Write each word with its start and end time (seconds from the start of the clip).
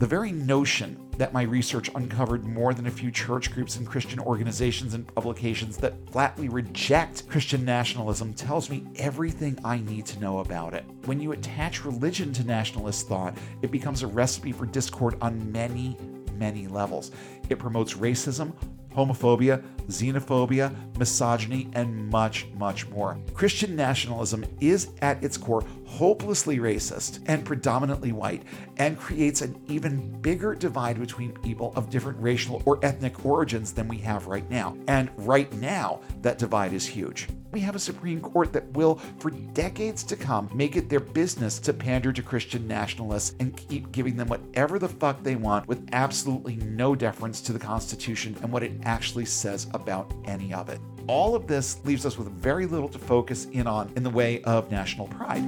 The 0.00 0.06
very 0.06 0.32
notion 0.32 0.96
that 1.18 1.34
my 1.34 1.42
research 1.42 1.90
uncovered 1.94 2.46
more 2.46 2.72
than 2.72 2.86
a 2.86 2.90
few 2.90 3.10
church 3.10 3.52
groups 3.52 3.76
and 3.76 3.86
Christian 3.86 4.18
organizations 4.18 4.94
and 4.94 5.06
publications 5.14 5.76
that 5.76 5.92
flatly 6.10 6.48
reject 6.48 7.28
Christian 7.28 7.66
nationalism 7.66 8.32
tells 8.32 8.70
me 8.70 8.86
everything 8.96 9.58
I 9.62 9.80
need 9.80 10.06
to 10.06 10.18
know 10.18 10.38
about 10.38 10.72
it. 10.72 10.86
When 11.04 11.20
you 11.20 11.32
attach 11.32 11.84
religion 11.84 12.32
to 12.32 12.44
nationalist 12.44 13.08
thought, 13.08 13.36
it 13.60 13.70
becomes 13.70 14.02
a 14.02 14.06
recipe 14.06 14.52
for 14.52 14.64
discord 14.64 15.18
on 15.20 15.52
many, 15.52 15.98
many 16.38 16.66
levels. 16.66 17.10
It 17.50 17.58
promotes 17.58 17.92
racism, 17.92 18.54
homophobia, 18.96 19.62
xenophobia, 19.88 20.74
misogyny, 20.98 21.68
and 21.74 22.08
much, 22.08 22.46
much 22.56 22.88
more. 22.88 23.18
Christian 23.34 23.76
nationalism 23.76 24.46
is 24.60 24.92
at 25.02 25.22
its 25.22 25.36
core 25.36 25.64
hopelessly 25.90 26.58
racist 26.58 27.18
and 27.26 27.44
predominantly 27.44 28.12
white 28.12 28.44
and 28.76 28.98
creates 28.98 29.42
an 29.42 29.60
even 29.66 30.20
bigger 30.20 30.54
divide 30.54 30.98
between 31.00 31.32
people 31.32 31.72
of 31.74 31.90
different 31.90 32.18
racial 32.22 32.62
or 32.64 32.78
ethnic 32.82 33.26
origins 33.26 33.72
than 33.72 33.88
we 33.88 33.98
have 33.98 34.28
right 34.28 34.48
now. 34.48 34.76
And 34.86 35.10
right 35.16 35.52
now, 35.54 36.00
that 36.22 36.38
divide 36.38 36.72
is 36.72 36.86
huge. 36.86 37.26
We 37.50 37.60
have 37.60 37.74
a 37.74 37.80
Supreme 37.80 38.20
Court 38.20 38.52
that 38.52 38.70
will, 38.72 39.00
for 39.18 39.30
decades 39.30 40.04
to 40.04 40.16
come, 40.16 40.48
make 40.54 40.76
it 40.76 40.88
their 40.88 41.00
business 41.00 41.58
to 41.58 41.72
pander 41.72 42.12
to 42.12 42.22
Christian 42.22 42.68
nationalists 42.68 43.34
and 43.40 43.56
keep 43.56 43.90
giving 43.90 44.16
them 44.16 44.28
whatever 44.28 44.78
the 44.78 44.88
fuck 44.88 45.22
they 45.24 45.34
want 45.34 45.66
with 45.66 45.88
absolutely 45.92 46.54
no 46.56 46.94
deference 46.94 47.40
to 47.40 47.52
the 47.52 47.58
Constitution 47.58 48.36
and 48.42 48.52
what 48.52 48.62
it 48.62 48.72
actually 48.84 49.24
says 49.24 49.66
about 49.74 50.14
any 50.26 50.54
of 50.54 50.68
it. 50.68 50.80
All 51.06 51.34
of 51.34 51.46
this 51.46 51.84
leaves 51.84 52.06
us 52.06 52.16
with 52.16 52.28
very 52.30 52.66
little 52.66 52.88
to 52.88 52.98
focus 52.98 53.46
in 53.46 53.66
on 53.66 53.90
in 53.96 54.02
the 54.02 54.10
way 54.10 54.42
of 54.42 54.70
national 54.70 55.08
pride. 55.08 55.44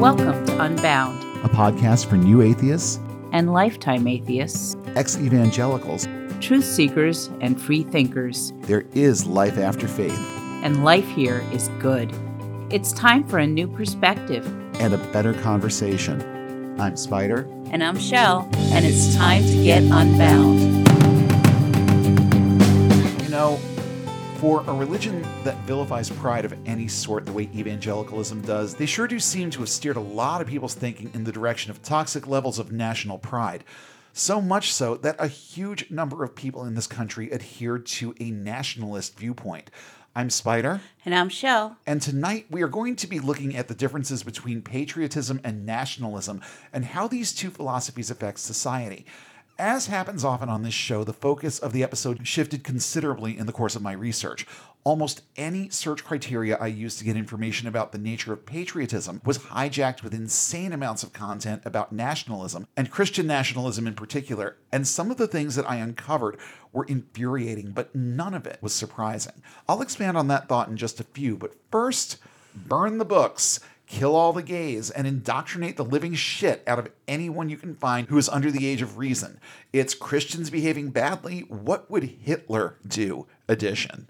Welcome 0.00 0.44
to 0.46 0.60
Unbound 0.62 1.22
A 1.44 1.48
podcast 1.48 2.06
for 2.06 2.16
new 2.16 2.42
atheists, 2.42 2.98
and 3.32 3.52
lifetime 3.52 4.06
atheists, 4.06 4.76
ex 4.96 5.16
evangelicals. 5.18 6.08
truth 6.40 6.64
seekers, 6.64 7.28
and 7.40 7.60
free 7.60 7.82
thinkers. 7.82 8.52
There 8.62 8.84
is 8.94 9.24
life 9.26 9.56
after 9.58 9.88
faith 9.88 10.18
And 10.62 10.84
life 10.84 11.06
here 11.08 11.42
is 11.52 11.68
good. 11.78 12.12
It's 12.70 12.92
time 12.92 13.24
for 13.26 13.38
a 13.38 13.46
new 13.46 13.68
perspective. 13.68 14.44
and 14.80 14.92
a 14.92 14.98
better 15.12 15.32
conversation. 15.34 16.78
I'm 16.78 16.96
Spider. 16.96 17.48
And 17.70 17.82
I'm 17.82 17.98
Shell, 17.98 18.48
and 18.72 18.84
it's 18.84 19.14
time 19.16 19.42
to 19.44 19.64
get 19.64 19.82
unbound. 19.84 20.60
You 23.22 23.28
know, 23.30 23.58
for 24.38 24.62
a 24.66 24.72
religion 24.72 25.22
that 25.44 25.56
vilifies 25.60 26.10
pride 26.10 26.44
of 26.44 26.54
any 26.66 26.88
sort 26.88 27.24
the 27.24 27.32
way 27.32 27.48
evangelicalism 27.54 28.42
does, 28.42 28.74
they 28.74 28.84
sure 28.84 29.06
do 29.06 29.18
seem 29.18 29.50
to 29.50 29.60
have 29.60 29.68
steered 29.68 29.96
a 29.96 30.00
lot 30.00 30.42
of 30.42 30.46
people's 30.46 30.74
thinking 30.74 31.10
in 31.14 31.24
the 31.24 31.32
direction 31.32 31.70
of 31.70 31.82
toxic 31.82 32.26
levels 32.26 32.58
of 32.58 32.70
national 32.70 33.18
pride. 33.18 33.64
So 34.12 34.42
much 34.42 34.72
so 34.72 34.96
that 34.96 35.16
a 35.18 35.26
huge 35.28 35.90
number 35.90 36.22
of 36.22 36.34
people 36.34 36.64
in 36.64 36.74
this 36.74 36.86
country 36.86 37.30
adhere 37.30 37.78
to 37.78 38.14
a 38.20 38.30
nationalist 38.30 39.18
viewpoint. 39.18 39.70
I'm 40.14 40.30
Spider, 40.30 40.80
And 41.04 41.14
I'm 41.14 41.28
Shell. 41.28 41.76
and 41.86 42.00
tonight 42.00 42.46
we 42.50 42.62
are 42.62 42.68
going 42.68 42.96
to 42.96 43.06
be 43.06 43.20
looking 43.20 43.56
at 43.56 43.68
the 43.68 43.74
differences 43.74 44.22
between 44.22 44.62
patriotism 44.62 45.40
and 45.44 45.64
nationalism 45.66 46.40
and 46.72 46.84
how 46.86 47.08
these 47.08 47.32
two 47.34 47.50
philosophies 47.50 48.10
affect 48.10 48.38
society. 48.38 49.06
As 49.58 49.86
happens 49.86 50.22
often 50.22 50.50
on 50.50 50.62
this 50.62 50.74
show, 50.74 51.02
the 51.02 51.14
focus 51.14 51.58
of 51.58 51.72
the 51.72 51.82
episode 51.82 52.28
shifted 52.28 52.62
considerably 52.62 53.38
in 53.38 53.46
the 53.46 53.54
course 53.54 53.74
of 53.74 53.80
my 53.80 53.92
research. 53.92 54.46
Almost 54.84 55.22
any 55.34 55.70
search 55.70 56.04
criteria 56.04 56.58
I 56.58 56.66
used 56.66 56.98
to 56.98 57.06
get 57.06 57.16
information 57.16 57.66
about 57.66 57.90
the 57.90 57.98
nature 57.98 58.34
of 58.34 58.44
patriotism 58.44 59.22
was 59.24 59.38
hijacked 59.38 60.02
with 60.02 60.12
insane 60.12 60.74
amounts 60.74 61.02
of 61.02 61.14
content 61.14 61.62
about 61.64 61.90
nationalism, 61.90 62.68
and 62.76 62.90
Christian 62.90 63.26
nationalism 63.26 63.86
in 63.86 63.94
particular. 63.94 64.58
And 64.70 64.86
some 64.86 65.10
of 65.10 65.16
the 65.16 65.26
things 65.26 65.54
that 65.54 65.68
I 65.68 65.76
uncovered 65.76 66.36
were 66.70 66.84
infuriating, 66.84 67.70
but 67.70 67.94
none 67.94 68.34
of 68.34 68.46
it 68.46 68.58
was 68.60 68.74
surprising. 68.74 69.42
I'll 69.66 69.80
expand 69.80 70.18
on 70.18 70.28
that 70.28 70.50
thought 70.50 70.68
in 70.68 70.76
just 70.76 71.00
a 71.00 71.04
few, 71.04 71.34
but 71.34 71.54
first, 71.70 72.18
burn 72.54 72.98
the 72.98 73.06
books 73.06 73.60
kill 73.86 74.14
all 74.16 74.32
the 74.32 74.42
gays, 74.42 74.90
and 74.90 75.06
indoctrinate 75.06 75.76
the 75.76 75.84
living 75.84 76.14
shit 76.14 76.62
out 76.66 76.78
of 76.78 76.88
anyone 77.06 77.48
you 77.48 77.56
can 77.56 77.74
find 77.74 78.08
who 78.08 78.18
is 78.18 78.28
under 78.28 78.50
the 78.50 78.66
age 78.66 78.82
of 78.82 78.98
reason. 78.98 79.38
It's 79.72 79.94
Christians 79.94 80.50
behaving 80.50 80.90
badly. 80.90 81.40
What 81.48 81.90
would 81.90 82.04
Hitler 82.04 82.76
do? 82.86 83.26
Edition. 83.48 84.08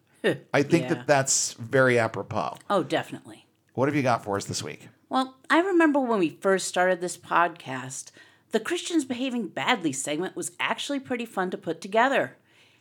I 0.52 0.62
think 0.62 0.84
Yeah. 0.84 0.94
that 0.94 1.06
that's 1.06 1.52
very 1.52 1.98
apropos. 1.98 2.56
Oh, 2.68 2.82
definitely. 2.82 3.46
What 3.74 3.86
have 3.88 3.94
you 3.94 4.02
got 4.02 4.24
for 4.24 4.36
us 4.36 4.46
this 4.46 4.62
week? 4.62 4.88
Well, 5.08 5.36
I 5.48 5.60
remember 5.60 6.00
when 6.00 6.18
we 6.18 6.30
first 6.30 6.66
started 6.66 7.00
this 7.00 7.16
podcast, 7.16 8.10
the 8.50 8.58
Christians 8.58 9.04
behaving 9.04 9.48
badly 9.48 9.92
segment 9.92 10.34
was 10.34 10.52
actually 10.58 10.98
pretty 10.98 11.26
fun 11.26 11.50
to 11.50 11.58
put 11.58 11.80
together. 11.80 12.36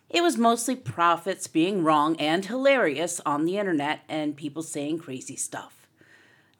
It 0.09 0.21
was 0.23 0.37
mostly 0.37 0.75
prophets 0.75 1.47
being 1.47 1.83
wrong 1.83 2.15
and 2.17 2.45
hilarious 2.45 3.19
on 3.25 3.45
the 3.45 3.57
internet 3.57 4.01
and 4.07 4.35
people 4.35 4.63
saying 4.63 4.99
crazy 4.99 5.35
stuff. 5.35 5.84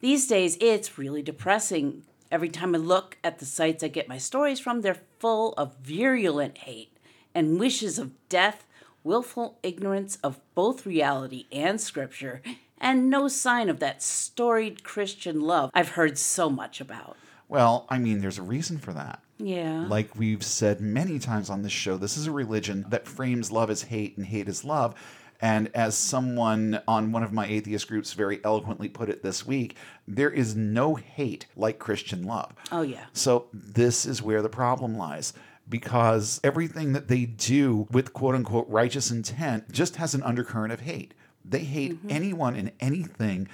These 0.06 0.28
days, 0.28 0.56
it's 0.60 0.98
really 0.98 1.20
depressing. 1.20 2.04
Every 2.30 2.48
time 2.48 2.76
I 2.76 2.78
look 2.78 3.18
at 3.24 3.40
the 3.40 3.44
sites 3.44 3.82
I 3.82 3.88
get 3.88 4.08
my 4.08 4.18
stories 4.18 4.60
from, 4.60 4.82
they're 4.82 5.00
full 5.18 5.52
of 5.54 5.78
virulent 5.82 6.58
hate 6.58 6.96
and 7.34 7.58
wishes 7.58 7.98
of 7.98 8.12
death, 8.28 8.68
willful 9.02 9.58
ignorance 9.64 10.16
of 10.22 10.38
both 10.54 10.86
reality 10.86 11.46
and 11.50 11.80
scripture, 11.80 12.40
and 12.78 13.10
no 13.10 13.26
sign 13.26 13.68
of 13.68 13.80
that 13.80 14.00
storied 14.00 14.84
Christian 14.84 15.40
love 15.40 15.72
I've 15.74 15.88
heard 15.88 16.18
so 16.18 16.48
much 16.50 16.80
about. 16.80 17.16
Well, 17.48 17.84
I 17.88 17.98
mean, 17.98 18.20
there's 18.20 18.38
a 18.38 18.42
reason 18.42 18.78
for 18.78 18.92
that. 18.92 19.20
Yeah. 19.38 19.86
Like 19.88 20.14
we've 20.14 20.44
said 20.44 20.80
many 20.80 21.18
times 21.18 21.50
on 21.50 21.62
this 21.62 21.72
show, 21.72 21.96
this 21.96 22.16
is 22.16 22.28
a 22.28 22.32
religion 22.32 22.86
that 22.90 23.08
frames 23.08 23.50
love 23.50 23.70
as 23.70 23.82
hate 23.82 24.16
and 24.16 24.26
hate 24.26 24.46
as 24.46 24.64
love. 24.64 24.94
And 25.40 25.70
as 25.74 25.96
someone 25.96 26.80
on 26.88 27.12
one 27.12 27.22
of 27.22 27.32
my 27.32 27.46
atheist 27.46 27.88
groups 27.88 28.12
very 28.12 28.40
eloquently 28.44 28.88
put 28.88 29.08
it 29.08 29.22
this 29.22 29.46
week, 29.46 29.76
there 30.08 30.30
is 30.30 30.56
no 30.56 30.94
hate 30.94 31.46
like 31.56 31.78
Christian 31.78 32.24
love. 32.24 32.54
Oh, 32.72 32.82
yeah. 32.82 33.06
So 33.12 33.46
this 33.52 34.06
is 34.06 34.22
where 34.22 34.42
the 34.42 34.48
problem 34.48 34.96
lies. 34.96 35.32
Because 35.68 36.40
everything 36.44 36.92
that 36.92 37.08
they 37.08 37.24
do 37.24 37.88
with 37.90 38.12
quote 38.12 38.36
unquote 38.36 38.68
righteous 38.68 39.10
intent 39.10 39.72
just 39.72 39.96
has 39.96 40.14
an 40.14 40.22
undercurrent 40.22 40.72
of 40.72 40.80
hate. 40.80 41.12
They 41.44 41.64
hate 41.64 41.94
mm-hmm. 41.94 42.10
anyone 42.10 42.54
and 42.54 42.70
anything 42.78 43.48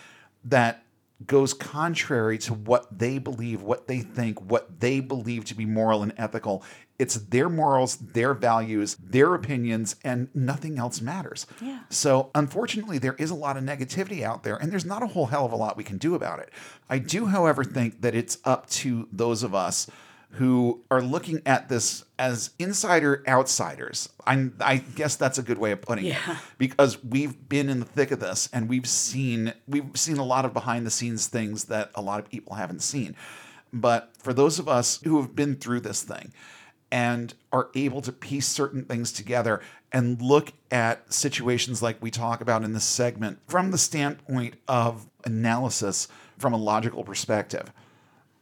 that 0.44 0.84
goes 1.26 1.54
contrary 1.54 2.38
to 2.38 2.54
what 2.54 2.98
they 2.98 3.18
believe, 3.18 3.62
what 3.62 3.86
they 3.88 4.00
think, 4.00 4.40
what 4.40 4.80
they 4.80 5.00
believe 5.00 5.44
to 5.46 5.54
be 5.54 5.66
moral 5.66 6.02
and 6.02 6.12
ethical. 6.16 6.64
It's 6.98 7.14
their 7.14 7.48
morals, 7.48 7.96
their 7.96 8.32
values, 8.32 8.96
their 8.96 9.34
opinions, 9.34 9.96
and 10.04 10.28
nothing 10.34 10.78
else 10.78 11.00
matters. 11.00 11.46
Yeah. 11.60 11.80
So, 11.88 12.30
unfortunately, 12.34 12.98
there 12.98 13.14
is 13.14 13.30
a 13.30 13.34
lot 13.34 13.56
of 13.56 13.64
negativity 13.64 14.22
out 14.22 14.44
there, 14.44 14.56
and 14.56 14.70
there's 14.70 14.84
not 14.84 15.02
a 15.02 15.08
whole 15.08 15.26
hell 15.26 15.44
of 15.44 15.52
a 15.52 15.56
lot 15.56 15.76
we 15.76 15.84
can 15.84 15.98
do 15.98 16.14
about 16.14 16.38
it. 16.38 16.50
I 16.88 16.98
do, 16.98 17.26
however, 17.26 17.64
think 17.64 18.02
that 18.02 18.14
it's 18.14 18.38
up 18.44 18.68
to 18.70 19.08
those 19.10 19.42
of 19.42 19.54
us 19.54 19.88
who 20.36 20.82
are 20.90 21.02
looking 21.02 21.42
at 21.44 21.68
this 21.68 22.04
as 22.18 22.50
insider 22.58 23.22
outsiders. 23.28 24.08
I'm, 24.26 24.56
I 24.60 24.78
guess 24.78 25.16
that's 25.16 25.36
a 25.38 25.42
good 25.42 25.58
way 25.58 25.72
of 25.72 25.82
putting 25.82 26.06
Yeah. 26.06 26.16
it 26.32 26.38
because 26.56 27.02
we've 27.04 27.48
been 27.48 27.68
in 27.68 27.80
the 27.80 27.84
thick 27.86 28.10
of 28.10 28.20
this 28.20 28.48
and 28.52 28.68
we've 28.68 28.86
seen 28.88 29.52
we've 29.68 29.90
seen 29.94 30.16
a 30.16 30.24
lot 30.24 30.44
of 30.46 30.52
behind 30.54 30.86
the 30.86 30.90
scenes 30.90 31.26
things 31.26 31.64
that 31.64 31.90
a 31.94 32.00
lot 32.00 32.18
of 32.18 32.28
people 32.30 32.54
haven't 32.54 32.80
seen. 32.80 33.14
But 33.74 34.12
for 34.18 34.32
those 34.32 34.58
of 34.58 34.68
us 34.68 35.00
who 35.04 35.20
have 35.20 35.34
been 35.36 35.56
through 35.56 35.80
this 35.80 36.02
thing 36.02 36.32
and 36.90 37.34
are 37.52 37.68
able 37.74 38.00
to 38.02 38.12
piece 38.12 38.46
certain 38.46 38.84
things 38.84 39.12
together 39.12 39.60
and 39.92 40.20
look 40.22 40.52
at 40.70 41.12
situations 41.12 41.82
like 41.82 42.00
we 42.02 42.10
talk 42.10 42.40
about 42.40 42.64
in 42.64 42.72
this 42.72 42.84
segment 42.84 43.38
from 43.48 43.70
the 43.70 43.78
standpoint 43.78 44.54
of 44.66 45.06
analysis 45.24 46.08
from 46.38 46.52
a 46.54 46.56
logical 46.58 47.04
perspective, 47.04 47.70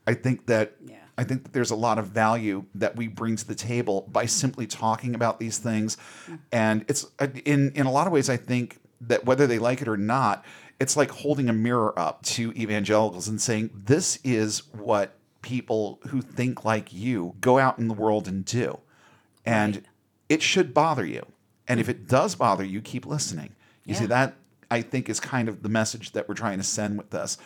I 0.06 0.14
think 0.14 0.46
that 0.46 0.74
Yeah. 0.84 0.96
I 1.20 1.24
think 1.24 1.42
that 1.42 1.52
there's 1.52 1.70
a 1.70 1.76
lot 1.76 1.98
of 1.98 2.06
value 2.06 2.64
that 2.74 2.96
we 2.96 3.06
bring 3.06 3.36
to 3.36 3.46
the 3.46 3.54
table 3.54 4.08
by 4.10 4.24
simply 4.24 4.66
talking 4.66 5.14
about 5.14 5.38
these 5.38 5.58
things, 5.58 5.98
and 6.50 6.82
it's 6.88 7.04
uh, 7.18 7.26
in 7.44 7.72
in 7.74 7.84
a 7.84 7.92
lot 7.92 8.06
of 8.06 8.12
ways. 8.14 8.30
I 8.30 8.38
think 8.38 8.78
that 9.02 9.26
whether 9.26 9.46
they 9.46 9.58
like 9.58 9.82
it 9.82 9.88
or 9.88 9.98
not, 9.98 10.42
it's 10.80 10.96
like 10.96 11.10
holding 11.10 11.50
a 11.50 11.52
mirror 11.52 11.92
up 11.98 12.22
to 12.22 12.52
evangelicals 12.52 13.28
and 13.28 13.38
saying, 13.38 13.68
"This 13.74 14.18
is 14.24 14.62
what 14.72 15.18
people 15.42 16.00
who 16.08 16.22
think 16.22 16.64
like 16.64 16.90
you 16.90 17.34
go 17.42 17.58
out 17.58 17.78
in 17.78 17.88
the 17.88 17.94
world 17.94 18.26
and 18.26 18.42
do," 18.42 18.78
and 19.44 19.74
Right. 19.76 19.84
it 20.30 20.42
should 20.42 20.72
bother 20.72 21.04
you. 21.04 21.26
And 21.68 21.80
if 21.80 21.90
it 21.90 22.08
does 22.08 22.34
bother 22.34 22.64
you, 22.64 22.80
keep 22.80 23.04
listening. 23.04 23.50
You 23.84 23.94
see 23.94 24.06
that 24.06 24.36
I 24.70 24.80
think 24.80 25.10
is 25.10 25.20
kind 25.20 25.50
of 25.50 25.62
the 25.62 25.68
message 25.68 26.12
that 26.12 26.28
we're 26.28 26.34
trying 26.34 26.58
to 26.58 26.64
send 26.64 26.96
with 26.96 27.10
this. 27.10 27.36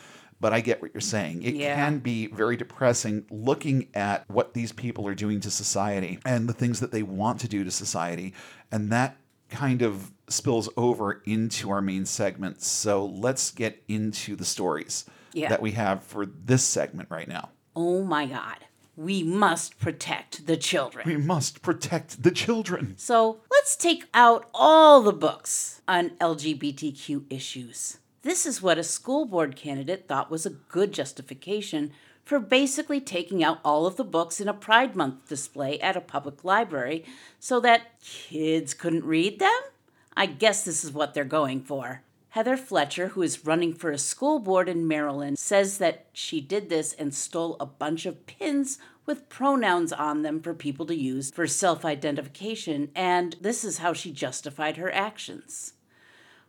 But 0.45 0.53
I 0.53 0.61
get 0.61 0.83
what 0.83 0.93
you're 0.93 1.01
saying. 1.01 1.43
It 1.43 1.55
Yeah. 1.55 1.75
can 1.75 2.01
be 2.01 2.27
very 2.27 2.55
depressing 2.59 3.25
looking 3.31 3.89
at 3.95 4.29
what 4.29 4.53
these 4.53 4.73
people 4.73 5.09
are 5.09 5.15
doing 5.15 5.41
to 5.41 5.51
society 5.51 6.19
and 6.27 6.47
the 6.47 6.53
things 6.53 6.81
that 6.81 6.93
they 6.93 7.03
want 7.03 7.41
to 7.41 7.49
do 7.49 7.65
to 7.65 7.71
society. 7.71 8.35
And 8.71 8.93
that 8.93 9.17
kind 9.49 9.81
of 9.81 10.13
spills 10.29 10.69
over 10.77 11.23
into 11.25 11.71
our 11.71 11.81
main 11.81 12.05
segment. 12.05 12.61
So 12.61 13.07
let's 13.07 13.51
get 13.53 13.83
into 13.89 14.37
the 14.37 14.45
stories 14.45 15.07
Yeah. 15.33 15.49
that 15.49 15.63
we 15.63 15.73
have 15.73 16.03
for 16.05 16.27
this 16.27 16.63
segment 16.63 17.09
right 17.11 17.27
now. 17.27 17.49
Oh 17.75 18.05
my 18.05 18.27
God. 18.27 18.67
We 18.97 19.23
must 19.23 19.79
protect 19.79 20.47
the 20.47 20.59
children. 20.59 21.09
We 21.09 21.17
must 21.17 21.63
protect 21.63 22.23
the 22.23 22.31
children. 22.31 22.97
So 22.99 23.41
let's 23.51 23.77
take 23.77 24.05
out 24.13 24.47
all 24.53 25.01
the 25.01 25.15
books 25.15 25.81
on 25.89 26.11
LGBTQ 26.21 27.25
issues. 27.31 27.97
This 28.25 28.47
is 28.47 28.63
what 28.63 28.79
a 28.79 28.83
school 28.83 29.27
board 29.27 29.55
candidate 29.55 30.09
thought 30.09 30.31
was 30.31 30.47
a 30.47 30.51
good 30.51 30.93
justification 30.93 31.93
for 32.25 32.41
basically 32.41 32.99
taking 32.99 33.45
out 33.45 33.61
all 33.63 33.85
of 33.85 33.97
the 33.97 34.03
books 34.03 34.41
in 34.41 34.49
a 34.49 34.55
Pride 34.55 34.97
Month 34.97 35.29
display 35.29 35.79
at 35.81 35.95
a 35.95 36.01
public 36.01 36.43
library 36.43 37.05
so 37.39 37.61
that 37.61 38.01
kids 38.01 38.73
couldn't 38.73 39.05
read 39.05 39.41
them? 39.41 39.61
I 40.17 40.25
guess 40.25 40.65
this 40.65 40.83
is 40.83 40.91
what 40.91 41.13
they're 41.13 41.27
going 41.27 41.61
for. 41.61 42.01
Heather 42.31 42.57
Fletcher, 42.57 43.09
who 43.09 43.21
is 43.21 43.45
running 43.45 43.75
for 43.75 43.91
a 43.91 43.99
school 43.99 44.39
board 44.39 44.71
in 44.71 44.89
Maryland, 44.89 45.39
says 45.39 45.77
that 45.77 46.07
she 46.15 46.41
did 46.41 46.71
this 46.71 46.95
and 46.95 47.15
stole 47.15 47.59
a 47.61 47.67
bunch 47.67 48.07
of 48.07 48.25
pins 48.25 48.79
with 49.05 49.29
pronouns 49.29 49.93
on 49.93 50.23
them 50.23 50.41
for 50.41 50.55
people 50.55 50.87
to 50.87 50.97
use 50.97 51.31
for 51.31 51.47
self 51.47 51.85
identification, 51.85 52.91
and 52.95 53.37
this 53.43 53.65
is 53.65 53.79
how 53.79 53.93
she 53.93 54.11
justified 54.11 54.79
her 54.79 54.91
actions. 54.95 55.74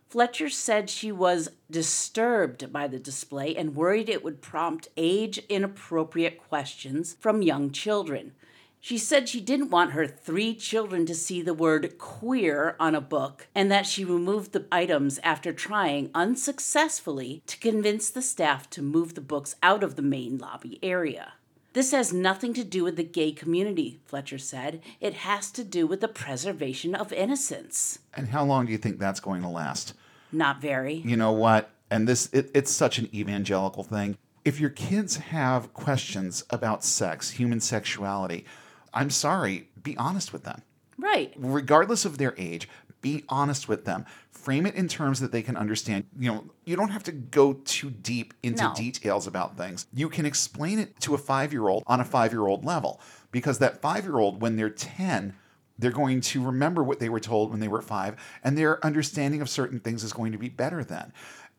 Fletcher 0.08 0.48
said 0.48 0.88
she 0.88 1.10
was 1.10 1.48
disturbed 1.70 2.72
by 2.72 2.86
the 2.86 2.98
display 2.98 3.56
and 3.56 3.74
worried 3.74 4.08
it 4.08 4.22
would 4.22 4.40
prompt 4.40 4.88
age 4.96 5.38
inappropriate 5.48 6.38
questions 6.38 7.16
from 7.18 7.42
young 7.42 7.70
children. 7.70 8.32
She 8.80 8.98
said 8.98 9.28
she 9.28 9.40
didn't 9.40 9.70
want 9.70 9.92
her 9.92 10.06
three 10.06 10.54
children 10.54 11.06
to 11.06 11.14
see 11.14 11.42
the 11.42 11.52
word 11.52 11.98
queer 11.98 12.76
on 12.78 12.94
a 12.94 13.00
book 13.00 13.48
and 13.52 13.68
that 13.72 13.84
she 13.84 14.04
removed 14.04 14.52
the 14.52 14.66
items 14.70 15.18
after 15.24 15.52
trying 15.52 16.10
unsuccessfully 16.14 17.42
to 17.48 17.58
convince 17.58 18.08
the 18.08 18.22
staff 18.22 18.70
to 18.70 18.82
move 18.82 19.14
the 19.14 19.20
books 19.20 19.56
out 19.60 19.82
of 19.82 19.96
the 19.96 20.02
main 20.02 20.38
lobby 20.38 20.78
area. 20.84 21.32
This 21.76 21.90
has 21.90 22.10
nothing 22.10 22.54
to 22.54 22.64
do 22.64 22.84
with 22.84 22.96
the 22.96 23.04
gay 23.04 23.32
community, 23.32 24.00
Fletcher 24.06 24.38
said. 24.38 24.80
It 24.98 25.12
has 25.12 25.50
to 25.50 25.62
do 25.62 25.86
with 25.86 26.00
the 26.00 26.08
preservation 26.08 26.94
of 26.94 27.12
innocence. 27.12 27.98
And 28.14 28.28
how 28.28 28.46
long 28.46 28.64
do 28.64 28.72
you 28.72 28.78
think 28.78 28.98
that's 28.98 29.20
going 29.20 29.42
to 29.42 29.48
last? 29.48 29.92
Not 30.32 30.62
very. 30.62 30.94
You 30.94 31.18
know 31.18 31.32
what? 31.32 31.68
And 31.90 32.08
this, 32.08 32.30
it, 32.32 32.50
it's 32.54 32.70
such 32.70 32.96
an 32.96 33.14
evangelical 33.14 33.82
thing. 33.82 34.16
If 34.42 34.58
your 34.58 34.70
kids 34.70 35.18
have 35.18 35.74
questions 35.74 36.44
about 36.48 36.82
sex, 36.82 37.32
human 37.32 37.60
sexuality, 37.60 38.46
I'm 38.94 39.10
sorry, 39.10 39.68
be 39.82 39.98
honest 39.98 40.32
with 40.32 40.44
them. 40.44 40.62
Right. 40.96 41.34
Regardless 41.36 42.06
of 42.06 42.16
their 42.16 42.34
age, 42.38 42.70
be 43.06 43.22
honest 43.28 43.68
with 43.68 43.84
them. 43.84 44.04
Frame 44.32 44.66
it 44.66 44.74
in 44.74 44.88
terms 44.88 45.20
that 45.20 45.30
they 45.30 45.42
can 45.42 45.56
understand. 45.56 46.04
You 46.18 46.32
know, 46.32 46.44
you 46.64 46.74
don't 46.74 46.88
have 46.88 47.04
to 47.04 47.12
go 47.12 47.52
too 47.52 47.90
deep 47.90 48.34
into 48.42 48.64
No. 48.64 48.74
details 48.74 49.28
about 49.28 49.56
things. 49.56 49.86
You 49.94 50.08
can 50.08 50.26
explain 50.26 50.80
it 50.80 50.98
to 51.00 51.14
a 51.14 51.18
five 51.18 51.52
year 51.52 51.68
old 51.68 51.84
on 51.86 52.00
a 52.00 52.04
five 52.04 52.32
year 52.32 52.46
old 52.46 52.64
level 52.64 53.00
because 53.30 53.58
that 53.60 53.80
five 53.80 54.04
year 54.04 54.18
old, 54.18 54.42
when 54.42 54.56
they're 54.56 54.70
10, 54.70 55.34
they're 55.78 55.92
going 55.92 56.20
to 56.22 56.44
remember 56.44 56.82
what 56.82 56.98
they 56.98 57.08
were 57.08 57.20
told 57.20 57.50
when 57.50 57.60
they 57.60 57.68
were 57.68 57.82
five, 57.82 58.16
and 58.42 58.56
their 58.58 58.84
understanding 58.84 59.40
of 59.40 59.48
certain 59.48 59.78
things 59.78 60.02
is 60.02 60.12
going 60.12 60.32
to 60.32 60.38
be 60.38 60.48
better 60.48 60.82
then. 60.82 61.12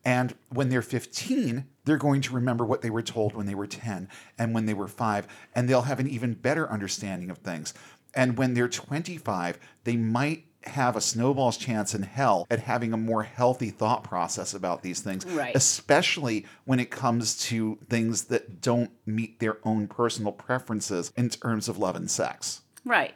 And 0.04 0.34
when 0.50 0.68
they're 0.68 0.82
15, 0.82 1.64
they're 1.84 1.96
going 1.96 2.20
to 2.22 2.34
remember 2.34 2.64
what 2.64 2.82
they 2.82 2.90
were 2.90 3.02
told 3.02 3.34
when 3.34 3.46
they 3.46 3.54
were 3.54 3.66
10 3.66 4.08
and 4.38 4.54
when 4.54 4.66
they 4.66 4.74
were 4.74 4.88
five, 4.88 5.26
and 5.54 5.66
they'll 5.68 5.82
have 5.82 6.00
an 6.00 6.08
even 6.08 6.34
better 6.34 6.70
understanding 6.70 7.30
of 7.30 7.38
things. 7.38 7.72
And 8.14 8.36
when 8.36 8.54
they're 8.54 8.68
25, 8.68 9.58
they 9.84 9.96
might 9.96 10.44
have 10.64 10.96
a 10.96 11.00
snowball's 11.00 11.56
chance 11.56 11.94
in 11.94 12.02
hell 12.02 12.46
at 12.50 12.60
having 12.60 12.92
a 12.92 12.96
more 12.96 13.22
healthy 13.22 13.70
thought 13.70 14.02
process 14.04 14.52
about 14.54 14.82
these 14.82 15.00
things, 15.00 15.24
Right. 15.24 15.54
especially 15.54 16.46
when 16.64 16.80
it 16.80 16.90
comes 16.90 17.38
to 17.46 17.78
things 17.88 18.24
that 18.24 18.60
don't 18.60 18.90
meet 19.06 19.38
their 19.38 19.58
own 19.64 19.86
personal 19.86 20.32
preferences 20.32 21.12
in 21.16 21.30
terms 21.30 21.68
of 21.68 21.78
love 21.78 21.96
and 21.96 22.10
sex. 22.10 22.62
Right. 22.84 23.14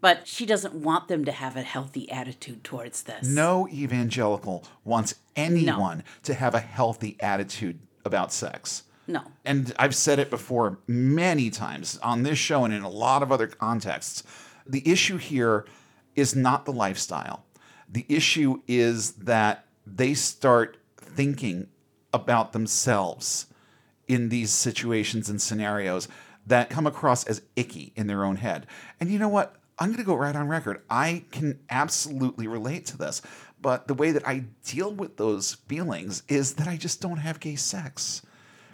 But 0.00 0.28
she 0.28 0.46
doesn't 0.46 0.74
want 0.74 1.08
them 1.08 1.24
to 1.24 1.32
have 1.32 1.56
a 1.56 1.62
healthy 1.62 2.08
attitude 2.10 2.62
towards 2.62 3.02
this. 3.02 3.26
No 3.26 3.66
evangelical 3.68 4.64
wants 4.84 5.16
anyone 5.34 6.04
to 6.22 6.34
have 6.34 6.54
a 6.54 6.60
healthy 6.60 7.16
attitude 7.18 7.80
about 8.04 8.32
sex. 8.32 8.84
No. 9.08 9.22
And 9.44 9.74
I've 9.78 9.96
said 9.96 10.18
it 10.20 10.30
before 10.30 10.78
many 10.86 11.50
times 11.50 11.98
on 12.02 12.22
this 12.22 12.38
show 12.38 12.64
and 12.64 12.72
in 12.72 12.82
a 12.82 12.88
lot 12.88 13.22
of 13.22 13.32
other 13.32 13.48
contexts. 13.48 14.22
The 14.66 14.88
issue 14.88 15.16
here 15.16 15.64
is 16.18 16.34
not 16.36 16.64
the 16.64 16.72
lifestyle. 16.72 17.44
The 17.88 18.04
issue 18.08 18.60
is 18.66 19.12
that 19.12 19.64
they 19.86 20.14
start 20.14 20.76
thinking 20.96 21.68
about 22.12 22.52
themselves 22.52 23.46
in 24.06 24.28
these 24.28 24.50
situations 24.50 25.28
and 25.28 25.40
scenarios 25.40 26.08
that 26.46 26.70
come 26.70 26.86
across 26.86 27.24
as 27.24 27.42
icky 27.56 27.92
in 27.94 28.06
their 28.06 28.24
own 28.24 28.36
head. 28.36 28.66
And 29.00 29.10
you 29.10 29.18
know 29.18 29.28
what? 29.28 29.54
I'm 29.78 29.88
going 29.88 29.98
to 29.98 30.04
go 30.04 30.16
right 30.16 30.34
on 30.34 30.48
record. 30.48 30.82
I 30.90 31.24
can 31.30 31.60
absolutely 31.70 32.48
relate 32.48 32.86
to 32.86 32.96
this. 32.96 33.22
But 33.60 33.86
the 33.86 33.94
way 33.94 34.10
that 34.12 34.26
I 34.26 34.44
deal 34.64 34.92
with 34.92 35.16
those 35.16 35.54
feelings 35.68 36.22
is 36.28 36.54
that 36.54 36.66
I 36.66 36.76
just 36.76 37.00
don't 37.00 37.18
have 37.18 37.40
gay 37.40 37.56
sex 37.56 38.22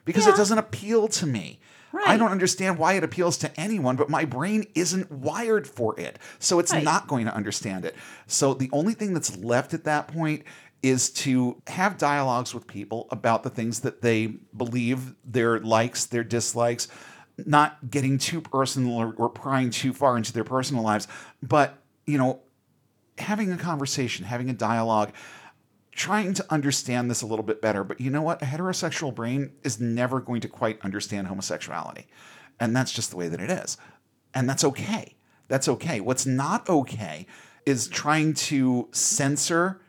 because 0.04 0.26
Yeah. 0.26 0.34
it 0.34 0.36
doesn't 0.36 0.58
appeal 0.58 1.08
to 1.08 1.26
me. 1.26 1.58
I 2.06 2.16
don't 2.16 2.30
understand 2.30 2.78
why 2.78 2.94
it 2.94 3.04
appeals 3.04 3.36
to 3.38 3.60
anyone, 3.60 3.96
but 3.96 4.08
my 4.10 4.24
brain 4.24 4.66
isn't 4.74 5.10
wired 5.10 5.66
for 5.66 5.98
it. 5.98 6.18
So 6.38 6.58
it's 6.58 6.72
Right. 6.72 6.82
not 6.82 7.06
going 7.06 7.26
to 7.26 7.34
understand 7.34 7.84
it. 7.84 7.94
So 8.26 8.54
the 8.54 8.70
only 8.72 8.94
thing 8.94 9.14
that's 9.14 9.36
left 9.36 9.74
at 9.74 9.84
that 9.84 10.08
point 10.08 10.42
is 10.82 11.08
to 11.10 11.60
have 11.68 11.96
dialogues 11.96 12.52
with 12.52 12.66
people 12.66 13.08
about 13.10 13.42
the 13.42 13.50
things 13.50 13.80
that 13.80 14.02
they 14.02 14.26
believe, 14.56 15.14
their 15.24 15.58
likes, 15.60 16.04
their 16.06 16.24
dislikes, 16.24 16.88
not 17.46 17.90
getting 17.90 18.18
too 18.18 18.40
personal 18.40 18.94
or, 18.96 19.14
or 19.16 19.28
prying 19.28 19.70
too 19.70 19.92
far 19.92 20.16
into 20.16 20.32
their 20.32 20.44
personal 20.44 20.82
lives, 20.82 21.08
but, 21.42 21.78
you 22.06 22.18
know, 22.18 22.40
having 23.18 23.50
a 23.50 23.56
conversation, 23.56 24.24
having 24.26 24.50
a 24.50 24.52
dialogue, 24.52 25.12
trying 25.94 26.34
to 26.34 26.44
understand 26.50 27.10
this 27.10 27.22
a 27.22 27.26
little 27.26 27.44
bit 27.44 27.62
better. 27.62 27.84
But 27.84 28.00
you 28.00 28.10
know 28.10 28.22
what? 28.22 28.42
A 28.42 28.46
heterosexual 28.46 29.14
brain 29.14 29.52
is 29.62 29.80
never 29.80 30.20
going 30.20 30.40
to 30.40 30.48
quite 30.48 30.80
understand 30.82 31.28
homosexuality. 31.28 32.06
And 32.58 32.74
that's 32.74 32.92
just 32.92 33.10
the 33.10 33.16
way 33.16 33.28
that 33.28 33.40
it 33.40 33.50
is. 33.50 33.76
And 34.34 34.48
that's 34.48 34.64
okay. 34.64 35.16
That's 35.48 35.68
okay. 35.68 36.00
What's 36.00 36.26
not 36.26 36.68
okay 36.68 37.26
is 37.66 37.88
trying 37.88 38.34
to 38.34 38.88
censor, 38.92 39.80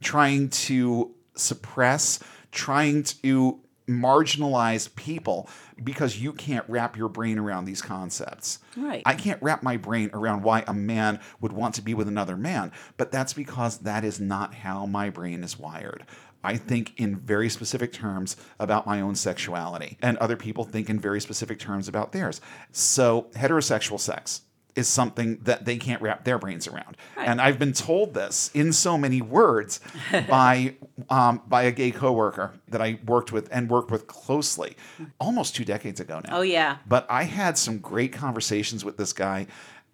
trying 0.00 0.50
to 0.50 1.14
suppress, 1.34 2.20
trying 2.52 3.02
to 3.02 3.60
marginalize 3.88 4.94
people 4.94 5.48
because 5.82 6.18
you 6.20 6.32
can't 6.32 6.64
wrap 6.68 6.96
your 6.96 7.08
brain 7.08 7.38
around 7.38 7.64
these 7.64 7.82
concepts. 7.82 8.58
Right. 8.76 9.02
I 9.04 9.14
can't 9.14 9.42
wrap 9.42 9.62
my 9.62 9.76
brain 9.76 10.10
around 10.12 10.42
why 10.42 10.64
a 10.66 10.74
man 10.74 11.20
would 11.40 11.52
want 11.52 11.74
to 11.76 11.82
be 11.82 11.94
with 11.94 12.08
another 12.08 12.36
man, 12.36 12.72
but 12.96 13.12
that's 13.12 13.32
because 13.32 13.78
that 13.78 14.04
is 14.04 14.20
not 14.20 14.54
how 14.54 14.86
my 14.86 15.10
brain 15.10 15.44
is 15.44 15.58
wired. 15.58 16.06
I 16.42 16.56
think 16.58 16.92
in 16.98 17.16
very 17.16 17.48
specific 17.48 17.92
terms 17.92 18.36
about 18.58 18.86
my 18.86 19.00
own 19.00 19.14
sexuality, 19.14 19.96
and 20.02 20.18
other 20.18 20.36
people 20.36 20.64
think 20.64 20.90
in 20.90 21.00
very 21.00 21.20
specific 21.20 21.58
terms 21.58 21.88
about 21.88 22.12
theirs. 22.12 22.42
So, 22.70 23.28
heterosexual 23.34 23.98
sex 23.98 24.42
is 24.76 24.88
something 24.88 25.38
that 25.42 25.64
they 25.64 25.76
can't 25.76 26.02
wrap 26.02 26.24
their 26.24 26.38
brains 26.38 26.66
around. 26.66 26.96
And 27.16 27.40
I've 27.40 27.58
been 27.58 27.72
told 27.72 28.12
this 28.14 28.50
in 28.54 28.72
so 28.72 28.98
many 28.98 29.22
words 29.22 29.80
by 30.28 30.74
um, 31.08 31.42
by 31.46 31.62
a 31.64 31.70
gay 31.72 31.90
coworker 31.92 32.54
that 32.68 32.80
I 32.82 32.98
worked 33.06 33.30
with 33.32 33.48
and 33.52 33.70
worked 33.70 33.90
with 33.90 34.06
closely 34.06 34.76
almost 35.20 35.54
two 35.54 35.64
decades 35.64 36.00
ago 36.00 36.20
now. 36.24 36.38
Oh, 36.38 36.42
yeah. 36.42 36.78
But 36.88 37.06
I 37.08 37.22
had 37.24 37.56
some 37.58 37.78
great 37.78 38.12
conversations 38.12 38.84
with 38.84 38.96
this 38.96 39.12
guy. 39.12 39.46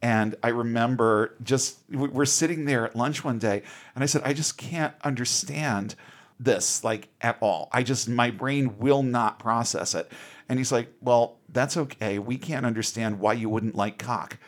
And 0.03 0.35
I 0.43 0.49
remember 0.49 1.35
just, 1.43 1.79
we- 1.91 2.09
we're 2.09 2.25
sitting 2.25 2.65
there 2.65 2.87
at 2.87 2.97
lunch 2.97 3.23
one 3.23 3.39
day, 3.39 3.63
and 3.95 4.03
I 4.03 4.07
said, 4.07 4.23
I 4.25 4.33
just 4.33 4.57
can't 4.57 4.95
understand 5.05 5.95
this 6.39 6.83
like 6.83 7.09
at 7.21 7.37
all. 7.43 7.69
I 7.71 7.83
just, 7.83 8.09
my 8.09 8.31
brain 8.31 8.79
will 8.79 9.03
not 9.03 9.39
process 9.39 9.95
it. 9.95 10.11
And 10.49 10.59
he's 10.59 10.73
like, 10.73 10.89
Well, 11.03 11.37
that's 11.51 11.77
okay. 11.77 12.19
We 12.19 12.39
can't 12.39 12.65
understand 12.65 13.21
why 13.21 13.35
you 13.35 13.51
wouldn't 13.51 13.75
like 13.75 13.99
cock. 13.99 14.39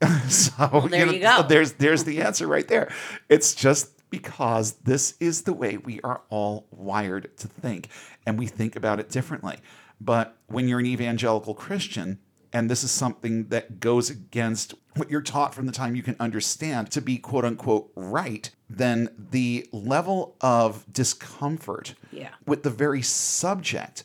so 0.28 0.86
there 0.90 1.06
know, 1.06 1.12
you 1.12 1.20
go. 1.20 1.42
there's 1.42 1.72
there's 1.74 2.04
the 2.04 2.22
answer 2.22 2.46
right 2.46 2.66
there. 2.68 2.90
It's 3.28 3.54
just 3.54 3.90
because 4.10 4.72
this 4.84 5.14
is 5.20 5.42
the 5.42 5.52
way 5.52 5.76
we 5.76 6.00
are 6.02 6.22
all 6.30 6.66
wired 6.70 7.36
to 7.38 7.48
think, 7.48 7.88
and 8.26 8.38
we 8.38 8.46
think 8.46 8.76
about 8.76 9.00
it 9.00 9.10
differently. 9.10 9.58
But 10.00 10.36
when 10.46 10.68
you're 10.68 10.78
an 10.78 10.86
evangelical 10.86 11.54
Christian, 11.54 12.18
and 12.52 12.70
this 12.70 12.84
is 12.84 12.90
something 12.90 13.48
that 13.48 13.80
goes 13.80 14.08
against 14.08 14.74
what 14.94 15.10
you're 15.10 15.20
taught 15.20 15.54
from 15.54 15.66
the 15.66 15.72
time 15.72 15.94
you 15.94 16.02
can 16.02 16.16
understand 16.20 16.90
to 16.92 17.00
be 17.00 17.18
quote 17.18 17.44
unquote 17.44 17.90
right, 17.96 18.50
then 18.70 19.08
the 19.30 19.66
level 19.72 20.36
of 20.40 20.84
discomfort 20.92 21.94
Yeah. 22.12 22.30
with 22.46 22.62
the 22.62 22.70
very 22.70 23.02
subject 23.02 24.04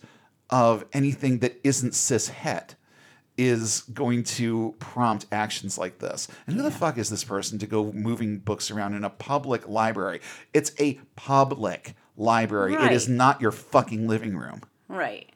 of 0.49 0.85
anything 0.93 1.39
that 1.39 1.59
isn't 1.63 1.93
cis 1.95 2.27
het 2.29 2.75
is 3.37 3.81
going 3.93 4.23
to 4.23 4.75
prompt 4.79 5.25
actions 5.31 5.77
like 5.77 5.99
this. 5.99 6.27
And 6.45 6.55
who 6.55 6.61
the 6.61 6.71
fuck 6.71 6.97
is 6.97 7.09
this 7.09 7.23
person 7.23 7.57
to 7.59 7.67
go 7.67 7.91
moving 7.91 8.39
books 8.39 8.69
around 8.69 8.93
in 8.93 9.03
a 9.03 9.09
public 9.09 9.67
library? 9.67 10.21
It's 10.53 10.71
a 10.79 10.99
public 11.15 11.95
library. 12.15 12.75
It 12.75 12.91
is 12.91 13.09
not 13.09 13.41
your 13.41 13.51
fucking 13.51 14.07
living 14.07 14.37
room. 14.37 14.61
Right. 14.87 15.31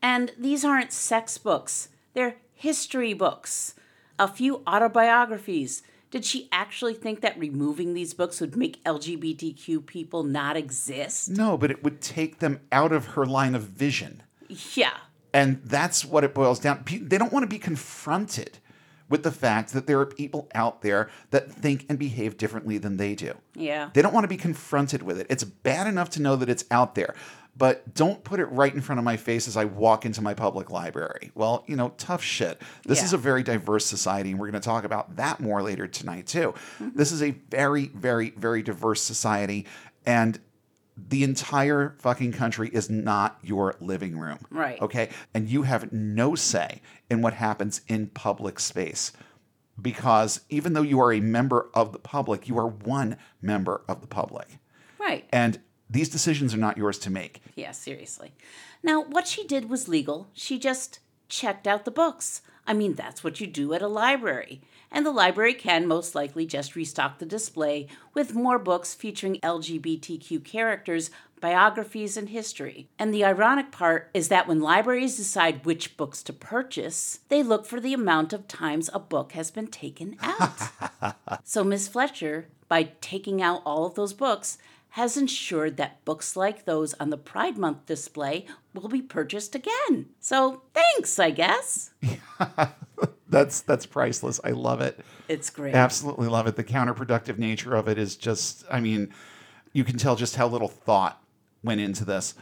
And 0.00 0.32
these 0.38 0.64
aren't 0.64 0.92
sex 0.92 1.38
books. 1.38 1.88
They're 2.14 2.36
history 2.54 3.12
books, 3.12 3.74
a 4.18 4.28
few 4.28 4.62
autobiographies. 4.66 5.82
Did 6.10 6.24
she 6.24 6.48
actually 6.52 6.94
think 6.94 7.20
that 7.22 7.38
removing 7.38 7.92
these 7.92 8.14
books 8.14 8.40
would 8.40 8.56
make 8.56 8.82
LGBTQ 8.84 9.84
people 9.84 10.22
not 10.22 10.56
exist? 10.56 11.28
No, 11.28 11.58
but 11.58 11.70
it 11.70 11.82
would 11.82 12.00
take 12.00 12.38
them 12.38 12.60
out 12.70 12.92
of 12.92 13.06
her 13.08 13.26
line 13.26 13.54
of 13.54 13.62
vision. 13.62 14.22
Yeah. 14.48 14.94
And 15.34 15.60
that's 15.64 16.04
what 16.04 16.24
it 16.24 16.32
boils 16.32 16.60
down. 16.60 16.84
They 16.86 17.18
don't 17.18 17.32
want 17.32 17.42
to 17.42 17.48
be 17.48 17.58
confronted 17.58 18.58
with 19.08 19.22
the 19.22 19.30
fact 19.30 19.72
that 19.74 19.86
there 19.86 20.00
are 20.00 20.06
people 20.06 20.48
out 20.54 20.80
there 20.80 21.10
that 21.30 21.52
think 21.52 21.84
and 21.90 21.98
behave 21.98 22.38
differently 22.38 22.78
than 22.78 22.96
they 22.96 23.14
do. 23.14 23.34
Yeah. 23.54 23.90
They 23.92 24.00
don't 24.00 24.14
want 24.14 24.24
to 24.24 24.28
be 24.28 24.38
confronted 24.38 25.02
with 25.02 25.20
it. 25.20 25.26
It's 25.28 25.44
bad 25.44 25.86
enough 25.86 26.08
to 26.10 26.22
know 26.22 26.36
that 26.36 26.48
it's 26.48 26.64
out 26.70 26.94
there, 26.94 27.14
but 27.56 27.94
don't 27.94 28.24
put 28.24 28.40
it 28.40 28.46
right 28.46 28.72
in 28.74 28.80
front 28.80 28.98
of 28.98 29.04
my 29.04 29.16
face 29.18 29.46
as 29.46 29.56
I 29.58 29.66
walk 29.66 30.06
into 30.06 30.22
my 30.22 30.32
public 30.32 30.70
library. 30.70 31.32
Well, 31.34 31.64
you 31.66 31.76
know, 31.76 31.90
tough 31.98 32.22
shit. 32.22 32.62
This 32.86 33.00
Yeah. 33.00 33.04
is 33.04 33.12
a 33.12 33.18
very 33.18 33.42
diverse 33.42 33.84
society, 33.84 34.30
and 34.30 34.40
we're 34.40 34.50
going 34.50 34.60
to 34.62 34.66
talk 34.66 34.84
about 34.84 35.16
that 35.16 35.38
more 35.38 35.62
later 35.62 35.86
tonight, 35.86 36.26
too. 36.26 36.54
Mm-hmm. 36.80 36.96
This 36.96 37.12
is 37.12 37.22
a 37.22 37.32
very, 37.50 37.88
very, 37.88 38.30
very 38.30 38.62
diverse 38.62 39.02
society, 39.02 39.66
and 40.06 40.40
the 40.96 41.24
entire 41.24 41.96
fucking 41.98 42.32
country 42.32 42.70
is 42.72 42.88
not 42.88 43.38
your 43.42 43.74
living 43.80 44.18
room. 44.18 44.38
Right. 44.50 44.80
Okay. 44.80 45.10
And 45.32 45.48
you 45.48 45.62
have 45.62 45.92
no 45.92 46.34
say 46.34 46.80
in 47.10 47.20
what 47.20 47.34
happens 47.34 47.80
in 47.88 48.08
public 48.08 48.60
space 48.60 49.12
because 49.80 50.40
even 50.48 50.72
though 50.72 50.82
you 50.82 51.00
are 51.00 51.12
a 51.12 51.20
member 51.20 51.68
of 51.74 51.92
the 51.92 51.98
public, 51.98 52.48
you 52.48 52.58
are 52.58 52.66
one 52.66 53.16
member 53.42 53.82
of 53.88 54.00
the 54.00 54.06
public. 54.06 54.58
Right. 54.98 55.26
And 55.30 55.60
these 55.90 56.08
decisions 56.08 56.54
are 56.54 56.58
not 56.58 56.78
yours 56.78 56.98
to 57.00 57.10
make. 57.10 57.42
Yeah, 57.56 57.72
seriously. 57.72 58.32
Now, 58.82 59.02
what 59.02 59.26
she 59.26 59.46
did 59.46 59.68
was 59.68 59.88
legal. 59.88 60.28
She 60.32 60.58
just 60.58 61.00
checked 61.28 61.66
out 61.66 61.84
the 61.84 61.90
books. 61.90 62.42
I 62.66 62.72
mean, 62.72 62.94
that's 62.94 63.22
what 63.22 63.40
you 63.40 63.46
do 63.46 63.74
at 63.74 63.82
a 63.82 63.88
library. 63.88 64.62
And 64.94 65.04
the 65.04 65.10
library 65.10 65.54
can 65.54 65.88
most 65.88 66.14
likely 66.14 66.46
just 66.46 66.76
restock 66.76 67.18
the 67.18 67.26
display 67.26 67.88
with 68.14 68.36
more 68.36 68.60
books 68.60 68.94
featuring 68.94 69.40
LGBTQ 69.40 70.44
characters, 70.44 71.10
biographies, 71.40 72.16
and 72.16 72.28
history. 72.28 72.86
And 72.96 73.12
the 73.12 73.24
ironic 73.24 73.72
part 73.72 74.08
is 74.14 74.28
that 74.28 74.46
when 74.46 74.60
libraries 74.60 75.16
decide 75.16 75.66
which 75.66 75.96
books 75.96 76.22
to 76.22 76.32
purchase, 76.32 77.18
they 77.28 77.42
look 77.42 77.66
for 77.66 77.80
the 77.80 77.92
amount 77.92 78.32
of 78.32 78.46
times 78.46 78.88
a 78.94 79.00
book 79.00 79.32
has 79.32 79.50
been 79.50 79.66
taken 79.66 80.16
out. 80.22 80.70
So 81.44 81.62
Miss 81.62 81.88
Fletcher, 81.88 82.46
by 82.68 82.90
taking 83.00 83.42
out 83.42 83.62
all 83.66 83.84
of 83.84 83.94
those 83.94 84.12
books, 84.12 84.56
has 84.94 85.16
ensured 85.16 85.76
that 85.76 86.04
books 86.04 86.36
like 86.36 86.66
those 86.66 86.94
on 86.94 87.10
the 87.10 87.16
Pride 87.16 87.58
Month 87.58 87.84
display 87.84 88.46
will 88.72 88.86
be 88.88 89.02
purchased 89.02 89.56
again. 89.56 90.06
So 90.20 90.62
thanks, 90.72 91.18
I 91.18 91.30
guess. 91.30 91.90
That's 93.28 93.62
that's 93.62 93.86
priceless. 93.86 94.38
I 94.44 94.50
love 94.50 94.80
it. 94.80 95.00
It's 95.26 95.50
great. 95.50 95.74
Absolutely 95.74 96.28
love 96.28 96.46
it. 96.46 96.54
The 96.54 96.62
counterproductive 96.62 97.38
nature 97.38 97.74
of 97.74 97.88
it 97.88 97.98
is 97.98 98.14
just 98.14 98.64
I 98.70 98.78
mean, 98.78 99.12
you 99.72 99.82
can 99.82 99.98
tell 99.98 100.14
just 100.14 100.36
how 100.36 100.46
little 100.46 100.68
thought 100.68 101.20
went 101.64 101.80
into 101.80 102.04
this. 102.04 102.34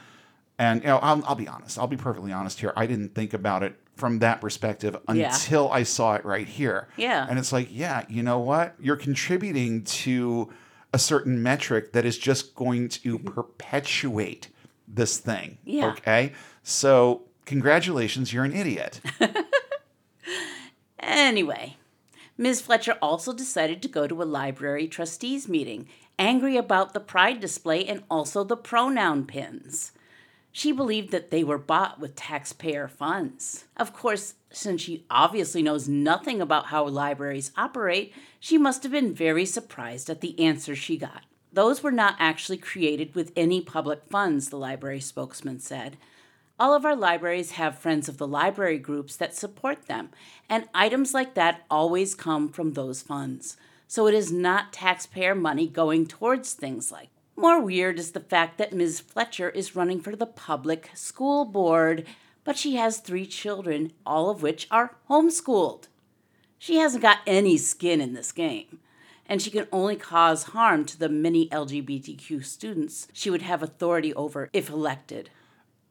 And 0.59 0.83
you 0.83 0.89
know, 0.89 0.99
I'll, 0.99 1.25
I'll 1.25 1.35
be 1.35 1.49
honest. 1.49 1.79
I'll 1.79 1.87
be 1.87 1.97
perfectly 1.97 2.33
honest 2.33 2.61
here. 2.61 2.75
I 2.77 2.85
didn't 2.85 3.15
think 3.15 3.33
about 3.33 3.63
it 3.63 3.81
from 3.97 4.19
that 4.19 4.43
perspective 4.43 4.95
Yeah. 5.11 5.33
until 5.33 5.73
I 5.73 5.85
saw 5.85 6.17
it 6.17 6.25
right 6.27 6.47
here. 6.47 6.89
Yeah. 6.99 7.27
And 7.27 7.39
it's 7.39 7.53
like, 7.53 7.69
yeah, 7.71 8.05
you 8.11 8.23
know 8.23 8.41
what? 8.41 8.75
You're 8.79 8.97
contributing 8.97 9.85
to 9.85 10.53
a 10.93 10.99
certain 10.99 11.43
metric 11.43 11.93
that 11.93 12.05
is 12.05 12.19
just 12.19 12.55
going 12.55 12.89
to 12.89 13.19
mm-hmm. 13.19 13.29
perpetuate 13.29 14.49
this 14.87 15.19
thing. 15.19 15.59
Yeah. 15.65 15.89
Okay. 15.93 16.33
So 16.63 17.23
congratulations, 17.45 18.33
you're 18.33 18.45
an 18.45 18.55
idiot. 18.55 19.01
Anyway, 21.03 21.77
Ms. 22.39 22.63
Fletcher 22.63 22.97
also 23.03 23.33
decided 23.33 23.83
to 23.83 23.89
go 23.89 24.07
to 24.07 24.23
a 24.23 24.25
library 24.25 24.87
trustees 24.87 25.49
meeting, 25.49 25.89
angry 26.19 26.57
about 26.57 26.95
the 26.95 27.01
pride 27.01 27.41
display 27.41 27.85
and 27.85 28.05
also 28.09 28.45
the 28.45 28.57
pronoun 28.57 29.27
pins. 29.27 29.93
She 30.55 30.71
believed 30.71 31.11
that 31.13 31.31
they 31.31 31.43
were 31.43 31.57
bought 31.57 31.99
with 31.99 32.15
taxpayer 32.15 32.87
funds. 32.87 33.65
Of 33.77 33.95
course, 33.95 34.35
since 34.51 34.83
she 34.83 35.07
obviously 35.11 35.63
knows 35.63 35.89
nothing 35.89 36.43
about 36.43 36.67
how 36.67 36.87
libraries 36.87 37.53
operate, 37.57 38.13
she 38.39 38.59
must 38.59 38.83
have 38.83 38.93
been 38.93 39.15
very 39.15 39.47
surprised 39.47 40.11
at 40.11 40.21
the 40.21 40.39
answer 40.39 40.77
she 40.77 40.99
got. 40.99 41.23
Those 41.51 41.83
were 41.83 41.91
not 41.91 42.17
actually 42.19 42.59
created 42.59 43.15
with 43.15 43.33
any 43.35 43.63
public 43.63 44.03
funds, 44.11 44.51
the 44.51 44.57
library 44.59 45.01
spokesman 45.01 45.59
said. 45.59 45.97
All 46.61 46.75
of 46.75 46.85
our 46.85 46.97
libraries 46.97 47.53
have 47.53 47.79
Friends 47.79 48.09
of 48.09 48.19
the 48.19 48.27
Library 48.27 48.79
groups 48.79 49.17
that 49.17 49.35
support 49.35 49.87
them, 49.87 50.11
and 50.51 50.69
items 50.75 51.15
like 51.15 51.35
that 51.35 51.63
always 51.71 52.15
come 52.15 52.51
from 52.51 52.73
those 52.73 53.01
funds. 53.01 53.57
So 53.89 54.07
it 54.07 54.15
is 54.15 54.31
not 54.31 54.73
taxpayer 54.73 55.35
money 55.35 55.67
going 55.67 56.07
towards 56.07 56.53
things 56.53 56.93
like. 56.93 57.09
More 57.37 57.61
weird 57.61 57.99
is 57.99 58.13
the 58.13 58.21
fact 58.21 58.59
that 58.59 58.73
Ms. 58.73 59.01
Fletcher 59.01 59.49
is 59.49 59.75
running 59.75 60.01
for 60.01 60.15
the 60.15 60.27
public 60.27 60.91
school 60.95 61.45
board, 61.45 62.07
but 62.45 62.59
she 62.59 62.77
has 62.77 62.99
three 62.99 63.27
children, 63.27 63.93
all 64.05 64.29
of 64.29 64.43
which 64.43 64.67
are 64.71 64.97
homeschooled. 65.09 65.89
She 66.59 66.77
hasn't 66.77 67.03
got 67.03 67.19
any 67.27 67.57
skin 67.57 68.01
in 68.01 68.13
this 68.13 68.33
game, 68.33 68.81
and 69.27 69.41
she 69.41 69.51
can 69.51 69.67
only 69.73 69.97
cause 69.97 70.45
harm 70.45 70.85
to 70.85 70.99
the 70.99 71.09
many 71.09 71.49
LGBTQ 71.49 72.45
students 72.45 73.09
she 73.13 73.31
would 73.31 73.43
have 73.43 73.63
authority 73.63 74.15
over 74.15 74.51
if 74.53 74.69
elected. 74.69 75.31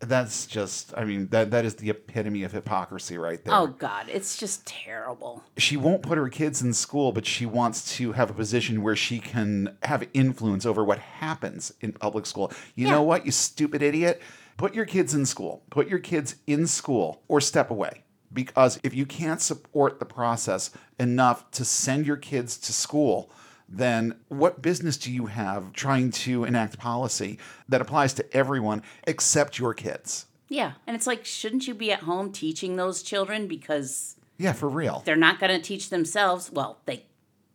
That's 0.02 0.48
just 0.48 0.94
I 0.98 1.06
mean, 1.06 1.28
that 1.28 1.52
that 1.52 1.64
is 1.64 1.76
the 1.76 1.90
epitome 1.92 2.44
of 2.44 2.52
hypocrisy 2.52 3.18
right 3.18 3.44
there. 3.44 3.54
Oh 3.54 3.68
God, 3.68 4.08
it's 4.10 4.36
just 4.36 4.66
terrible. 4.66 5.44
she 5.58 5.78
won't 5.78 6.02
put 6.02 6.18
her 6.18 6.30
kids 6.30 6.62
in 6.62 6.74
school, 6.74 7.12
but 7.12 7.26
she 7.26 7.46
wants 7.46 7.96
to 7.98 8.14
have 8.14 8.30
a 8.30 8.34
position 8.34 8.82
where 8.82 8.96
she 8.96 9.20
can 9.20 9.78
have 9.84 10.08
influence 10.14 10.66
over 10.66 10.84
what 10.84 10.98
happens 11.00 11.74
in 11.82 11.94
public 11.94 12.26
school. 12.26 12.52
You 12.76 12.88
know 12.88 13.04
what, 13.04 13.26
you 13.26 13.32
stupid 13.32 13.82
idiot? 13.82 14.22
Put 14.58 14.76
your 14.76 14.86
kids 14.86 15.14
in 15.14 15.26
school. 15.26 15.64
Put 15.70 15.88
your 15.88 16.00
kids 16.00 16.36
in 16.46 16.68
school 16.68 17.24
or 17.28 17.42
step 17.42 17.70
away. 17.72 18.04
Because 18.34 18.80
if 18.84 18.94
you 18.94 19.06
can't 19.06 19.42
support 19.42 20.00
the 20.00 20.06
process 20.06 20.72
enough 21.00 21.50
to 21.52 21.66
send 21.66 22.06
your 22.06 22.16
kids 22.16 22.58
to 22.60 22.74
school, 22.74 23.32
then 23.74 24.16
what 24.28 24.62
business 24.62 24.98
do 24.98 25.12
you 25.12 25.28
have 25.28 25.72
trying 25.74 26.12
to 26.12 26.44
enact 26.44 26.78
policy 26.78 27.40
that 27.70 27.80
applies 27.82 28.14
to 28.16 28.36
everyone 28.36 28.84
except 29.06 29.58
your 29.58 29.74
kids? 29.74 30.26
Yeah, 30.50 30.74
and 30.86 30.96
it's 30.96 31.08
like, 31.08 31.24
shouldn't 31.26 31.68
you 31.68 31.74
be 31.74 31.92
at 31.94 32.02
home 32.02 32.32
teaching 32.34 32.76
those 32.76 33.02
children 33.02 33.48
because 33.48 34.16
Yeah, 34.38 34.52
for 34.52 34.68
real. 34.68 35.02
they're 35.06 35.16
not 35.16 35.40
going 35.40 35.52
to 35.58 35.66
teach 35.66 35.90
themselves? 35.90 36.52
Well, 36.52 36.80
they 36.86 37.06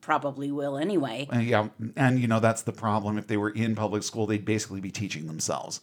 probably 0.01 0.51
will 0.51 0.79
anyway. 0.79 1.29
Uh, 1.31 1.41
yeah, 1.41 1.69
and 1.97 2.19
you 2.19 2.27
know 2.29 2.41
that's 2.41 2.63
the 2.63 2.73
problem. 2.73 3.19
If 3.19 3.27
they 3.27 3.37
were 3.37 3.51
in 3.51 3.75
public 3.75 4.03
school, 4.03 4.27
they'd 4.27 4.45
basically 4.45 4.81
be 4.81 4.91
teaching 4.91 5.27
themselves. 5.27 5.81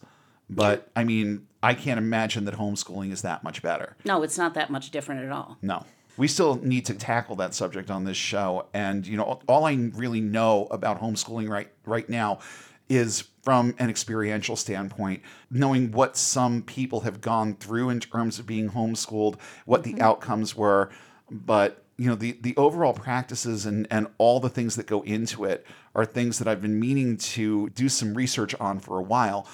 But 0.50 0.90
I 0.96 1.04
mean, 1.04 1.46
I 1.62 1.74
can't 1.74 1.98
imagine 1.98 2.44
that 2.46 2.56
homeschooling 2.56 3.12
is 3.12 3.22
that 3.22 3.44
much 3.44 3.62
better. 3.62 3.96
No, 4.04 4.22
it's 4.22 4.36
not 4.36 4.54
that 4.54 4.70
much 4.70 4.90
different 4.90 5.22
at 5.24 5.30
all. 5.30 5.56
No. 5.62 5.84
We 6.16 6.28
still 6.28 6.56
need 6.56 6.86
to 6.86 6.94
tackle 6.94 7.36
that 7.36 7.54
subject 7.54 7.90
on 7.90 8.04
this 8.04 8.16
show. 8.16 8.66
And 8.72 9.06
you 9.06 9.16
know, 9.16 9.40
all 9.48 9.64
I 9.64 9.74
really 9.94 10.20
know 10.20 10.66
about 10.70 11.00
homeschooling 11.00 11.48
right 11.48 11.70
right 11.84 12.08
now 12.08 12.40
is 12.88 13.24
from 13.42 13.74
an 13.78 13.90
experiential 13.90 14.56
standpoint, 14.56 15.22
knowing 15.50 15.90
what 15.92 16.16
some 16.16 16.62
people 16.62 17.00
have 17.00 17.20
gone 17.20 17.54
through 17.54 17.90
in 17.90 18.00
terms 18.00 18.38
of 18.38 18.46
being 18.46 18.70
homeschooled, 18.70 19.38
what 19.64 19.82
the 19.82 19.92
mm-hmm. 19.94 20.02
outcomes 20.02 20.54
were, 20.54 20.90
but 21.30 21.84
you 21.96 22.08
know 22.08 22.14
the 22.14 22.38
the 22.42 22.56
overall 22.56 22.92
practices 22.92 23.66
and 23.66 23.86
and 23.90 24.08
all 24.18 24.40
the 24.40 24.48
things 24.48 24.76
that 24.76 24.86
go 24.86 25.02
into 25.02 25.44
it 25.44 25.64
are 25.94 26.04
things 26.04 26.38
that 26.38 26.48
I've 26.48 26.60
been 26.60 26.78
meaning 26.78 27.16
to 27.16 27.70
do 27.70 27.88
some 27.88 28.14
research 28.14 28.54
on 28.58 28.80
for 28.80 28.98
a 28.98 29.02
while 29.02 29.48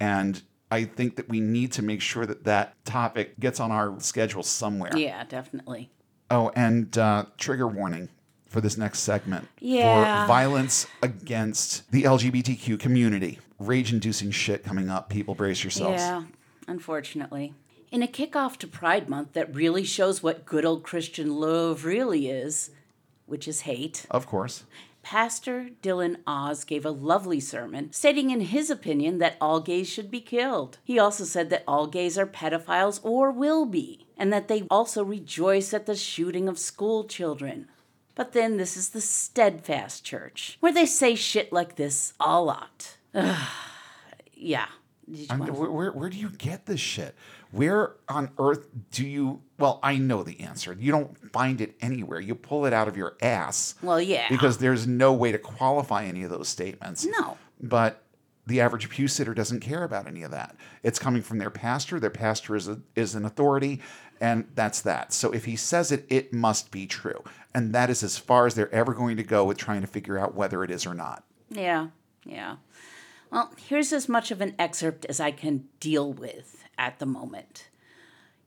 and 0.00 0.42
I 0.70 0.84
think 0.84 1.16
that 1.16 1.28
we 1.28 1.38
need 1.38 1.70
to 1.72 1.82
make 1.82 2.00
sure 2.00 2.26
that 2.26 2.44
that 2.44 2.74
topic 2.84 3.38
gets 3.38 3.60
on 3.60 3.70
our 3.70 4.00
schedule 4.00 4.42
somewhere. 4.42 4.90
Yeah, 4.96 5.22
definitely. 5.24 5.90
Oh, 6.30 6.50
and 6.56 6.96
uh, 6.96 7.26
trigger 7.38 7.68
warning 7.68 8.08
for 8.46 8.60
this 8.60 8.76
next 8.76 9.00
segment 9.00 9.48
Yeah. 9.60 10.22
for 10.24 10.28
violence 10.28 10.86
against 11.02 11.90
the 11.90 12.04
LGBTQ 12.04 12.78
community. 12.78 13.38
Rage 13.58 13.92
inducing 13.92 14.30
shit 14.30 14.64
coming 14.64 14.88
up. 14.90 15.08
People 15.08 15.34
brace 15.34 15.62
yourselves. 15.64 16.00
Yeah, 16.02 16.24
unfortunately. 16.66 17.54
In 17.90 18.02
a 18.02 18.06
kickoff 18.08 18.56
to 18.58 18.66
Pride 18.66 19.08
Month 19.08 19.34
that 19.34 19.54
really 19.54 19.84
shows 19.84 20.22
what 20.22 20.44
good 20.44 20.64
old 20.64 20.82
Christian 20.82 21.36
love 21.36 21.84
really 21.84 22.28
is, 22.28 22.70
which 23.26 23.46
is 23.46 23.60
hate, 23.62 24.06
Of 24.10 24.26
course. 24.26 24.64
Pastor 25.04 25.68
Dillon 25.82 26.16
Awes 26.26 26.64
gave 26.64 26.84
a 26.84 26.90
lovely 26.90 27.38
sermon, 27.38 27.92
stating 27.92 28.30
in 28.30 28.40
his 28.40 28.70
opinion 28.70 29.18
that 29.18 29.36
all 29.40 29.60
gays 29.60 29.88
should 29.88 30.10
be 30.10 30.20
killed. 30.20 30.78
He 30.82 30.98
also 30.98 31.24
said 31.24 31.50
that 31.50 31.62
all 31.68 31.86
gays 31.86 32.18
are 32.18 32.26
pedophiles 32.26 33.00
or 33.04 33.30
will 33.30 33.66
be, 33.66 34.06
and 34.16 34.32
that 34.32 34.48
they 34.48 34.62
also 34.70 35.04
rejoice 35.04 35.74
at 35.74 35.84
the 35.86 35.94
shooting 35.94 36.48
of 36.48 36.58
school 36.58 37.04
children. 37.04 37.68
But 38.14 38.32
then 38.32 38.56
this 38.56 38.76
is 38.76 38.90
the 38.90 39.00
Stedfast 39.00 40.02
church, 40.02 40.56
where 40.60 40.72
they 40.72 40.86
say 40.86 41.14
shit 41.14 41.52
like 41.52 41.76
this 41.76 42.14
a 42.18 42.40
lot. 42.40 42.96
Ugh. 43.14 43.48
yeah, 44.32 44.68
I 45.30 45.36
mean, 45.36 45.54
where, 45.54 45.70
where, 45.70 45.92
where 45.92 46.08
do 46.08 46.16
you 46.16 46.30
get 46.30 46.66
this 46.66 46.80
shit? 46.80 47.14
Where 47.50 47.96
on 48.08 48.30
earth 48.38 48.68
do 48.90 49.06
you? 49.06 49.42
Well, 49.58 49.78
I 49.82 49.96
know 49.98 50.22
the 50.22 50.40
answer. 50.40 50.76
You 50.78 50.92
don't 50.92 51.32
find 51.32 51.60
it 51.60 51.76
anywhere. 51.80 52.20
You 52.20 52.34
pull 52.34 52.66
it 52.66 52.72
out 52.72 52.88
of 52.88 52.96
your 52.96 53.16
ass. 53.20 53.74
Well, 53.82 54.00
yeah. 54.00 54.28
Because 54.28 54.58
there's 54.58 54.86
no 54.86 55.12
way 55.12 55.30
to 55.32 55.38
qualify 55.38 56.04
any 56.04 56.22
of 56.22 56.30
those 56.30 56.48
statements. 56.48 57.04
No. 57.04 57.36
But 57.60 58.02
the 58.46 58.60
average 58.60 58.88
pew 58.88 59.08
sitter 59.08 59.34
doesn't 59.34 59.60
care 59.60 59.84
about 59.84 60.06
any 60.06 60.22
of 60.22 60.30
that. 60.30 60.56
It's 60.82 60.98
coming 60.98 61.22
from 61.22 61.38
their 61.38 61.50
pastor. 61.50 61.98
Their 62.00 62.10
pastor 62.10 62.56
is 62.56 62.68
a, 62.68 62.80
is 62.94 63.14
an 63.14 63.24
authority, 63.24 63.80
and 64.20 64.46
that's 64.54 64.80
that. 64.82 65.12
So 65.12 65.32
if 65.32 65.44
he 65.44 65.56
says 65.56 65.92
it, 65.92 66.06
it 66.08 66.32
must 66.32 66.70
be 66.70 66.86
true, 66.86 67.22
and 67.54 67.74
that 67.74 67.90
is 67.90 68.02
as 68.02 68.18
far 68.18 68.46
as 68.46 68.54
they're 68.54 68.74
ever 68.74 68.92
going 68.94 69.16
to 69.16 69.22
go 69.22 69.44
with 69.44 69.56
trying 69.56 69.80
to 69.80 69.86
figure 69.86 70.18
out 70.18 70.34
whether 70.34 70.62
it 70.64 70.70
is 70.70 70.86
or 70.86 70.94
not. 70.94 71.24
Yeah, 71.50 71.88
yeah. 72.24 72.56
Well, 73.34 73.50
here's 73.56 73.92
as 73.92 74.08
much 74.08 74.30
of 74.30 74.40
an 74.40 74.54
excerpt 74.60 75.04
as 75.06 75.18
I 75.18 75.32
can 75.32 75.64
deal 75.80 76.12
with 76.12 76.62
at 76.78 77.00
the 77.00 77.06
moment. 77.06 77.66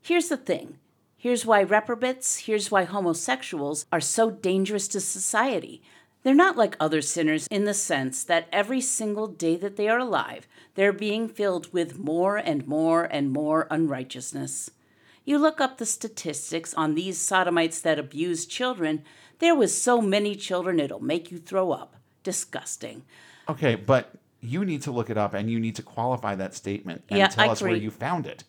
Here's 0.00 0.30
the 0.30 0.38
thing. 0.38 0.78
Here's 1.18 1.44
why 1.44 1.60
reprobates, 1.60 2.38
here's 2.46 2.70
why 2.70 2.84
homosexuals 2.84 3.84
are 3.92 4.00
so 4.00 4.30
dangerous 4.30 4.88
to 4.88 5.00
society. 5.00 5.82
They're 6.22 6.34
not 6.34 6.56
like 6.56 6.74
other 6.80 7.02
sinners 7.02 7.46
in 7.50 7.64
the 7.64 7.74
sense 7.74 8.24
that 8.24 8.48
every 8.50 8.80
single 8.80 9.26
day 9.26 9.56
that 9.56 9.76
they 9.76 9.90
are 9.90 9.98
alive, 9.98 10.48
they're 10.74 10.94
being 10.94 11.28
filled 11.28 11.70
with 11.70 11.98
more 11.98 12.38
and 12.38 12.66
more 12.66 13.04
and 13.04 13.30
more 13.30 13.66
unrighteousness. 13.70 14.70
You 15.22 15.36
look 15.36 15.60
up 15.60 15.76
the 15.76 15.84
statistics 15.84 16.72
on 16.72 16.94
these 16.94 17.20
sodomites 17.20 17.82
that 17.82 17.98
abuse 17.98 18.46
children, 18.46 19.02
there 19.38 19.54
was 19.54 19.78
so 19.78 20.00
many 20.00 20.34
children 20.34 20.80
it'll 20.80 21.04
make 21.04 21.30
you 21.30 21.36
throw 21.36 21.72
up. 21.72 21.96
Disgusting. 22.22 23.02
Okay, 23.50 23.74
but 23.74 24.14
you 24.40 24.64
need 24.64 24.82
to 24.82 24.92
look 24.92 25.10
it 25.10 25.18
up 25.18 25.34
and 25.34 25.50
you 25.50 25.58
need 25.58 25.76
to 25.76 25.82
qualify 25.82 26.34
that 26.34 26.54
statement 26.54 27.04
and 27.08 27.18
Yeah, 27.18 27.28
tell 27.28 27.48
I 27.48 27.52
us 27.52 27.62
where 27.62 27.74
you 27.74 27.90
found 27.90 28.26
it. 28.26 28.44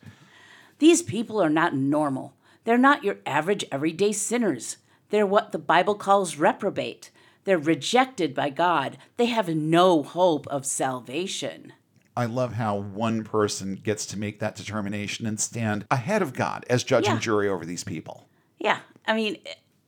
These 0.78 1.02
people 1.02 1.42
are 1.42 1.50
not 1.50 1.74
normal. 1.74 2.34
They're 2.64 2.78
not 2.78 3.04
your 3.04 3.18
average 3.26 3.64
everyday 3.70 4.12
sinners. 4.12 4.76
They're 5.10 5.26
what 5.26 5.52
the 5.52 5.58
Bible 5.58 5.94
calls 5.94 6.36
reprobate. 6.36 7.10
They're 7.44 7.58
rejected 7.58 8.34
by 8.34 8.50
God. 8.50 8.98
They 9.16 9.26
have 9.26 9.48
no 9.48 10.02
hope 10.02 10.46
of 10.48 10.66
salvation. 10.66 11.72
I 12.16 12.26
love 12.26 12.54
how 12.54 12.76
one 12.76 13.24
person 13.24 13.76
gets 13.76 14.04
to 14.06 14.18
make 14.18 14.40
that 14.40 14.56
determination 14.56 15.26
and 15.26 15.40
stand 15.40 15.86
ahead 15.90 16.22
of 16.22 16.34
God 16.34 16.66
as 16.68 16.84
judge 16.84 17.08
and 17.08 17.20
jury 17.20 17.48
over 17.48 17.64
these 17.64 17.84
people. 17.84 18.28
Yeah, 18.58 18.80
I 19.06 19.14
mean, 19.14 19.38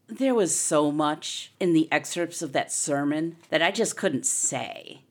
there 0.09 0.35
was 0.35 0.57
so 0.57 0.91
much 0.91 1.53
in 1.61 1.73
the 1.73 1.91
excerpts 1.93 2.41
of 2.41 2.53
that 2.53 2.73
sermon 2.73 3.37
that 3.51 3.63
I 3.63 3.71
just 3.71 3.97
couldn't 3.97 4.27
say. 4.27 5.03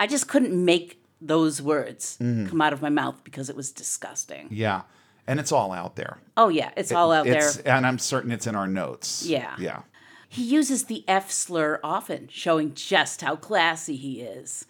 I 0.00 0.06
just 0.06 0.26
couldn't 0.28 0.52
make 0.52 1.04
those 1.20 1.60
words 1.60 2.16
mm-hmm. 2.20 2.46
come 2.46 2.62
out 2.62 2.72
of 2.72 2.80
my 2.80 2.88
mouth 2.88 3.22
because 3.22 3.50
it 3.50 3.54
was 3.54 3.70
disgusting. 3.70 4.48
Yeah. 4.50 4.82
And 5.26 5.38
it's 5.38 5.52
all 5.52 5.72
out 5.72 5.94
there. 5.94 6.18
Oh, 6.38 6.48
yeah, 6.48 6.70
it's 6.76 6.90
all 6.90 7.12
out 7.12 7.26
It's- 7.26 7.56
there. 7.56 7.76
And 7.76 7.86
I'm 7.86 7.98
certain 7.98 8.32
it's 8.32 8.46
in 8.46 8.56
our 8.56 8.66
notes. 8.66 9.24
Yeah. 9.26 9.54
Yeah. 9.58 9.82
He 10.26 10.42
uses 10.42 10.84
the 10.84 11.04
F 11.06 11.30
slur 11.30 11.80
often, 11.84 12.28
showing 12.32 12.72
just 12.74 13.20
how 13.20 13.36
classy 13.36 13.96
he 13.96 14.22
is. 14.22 14.64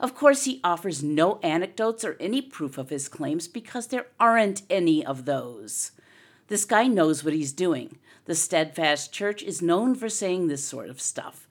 Of 0.00 0.16
course, 0.16 0.44
he 0.44 0.60
offers 0.64 1.02
no 1.02 1.38
anecdotes 1.44 2.04
or 2.04 2.16
any 2.18 2.42
proof 2.42 2.76
of 2.76 2.90
his 2.90 3.08
claims 3.08 3.46
because 3.46 3.86
there 3.86 4.06
aren't 4.18 4.62
any 4.68 5.06
of 5.06 5.26
those. 5.26 5.92
This 6.48 6.64
guy 6.64 6.88
knows 6.88 7.22
what 7.22 7.34
he's 7.34 7.52
doing. 7.52 7.98
The 8.24 8.32
Stedfast 8.32 9.12
Church 9.12 9.42
is 9.42 9.62
known 9.62 9.94
for 9.94 10.08
saying 10.08 10.48
this 10.48 10.64
sort 10.64 10.88
of 10.88 11.00
stuff. 11.00 11.46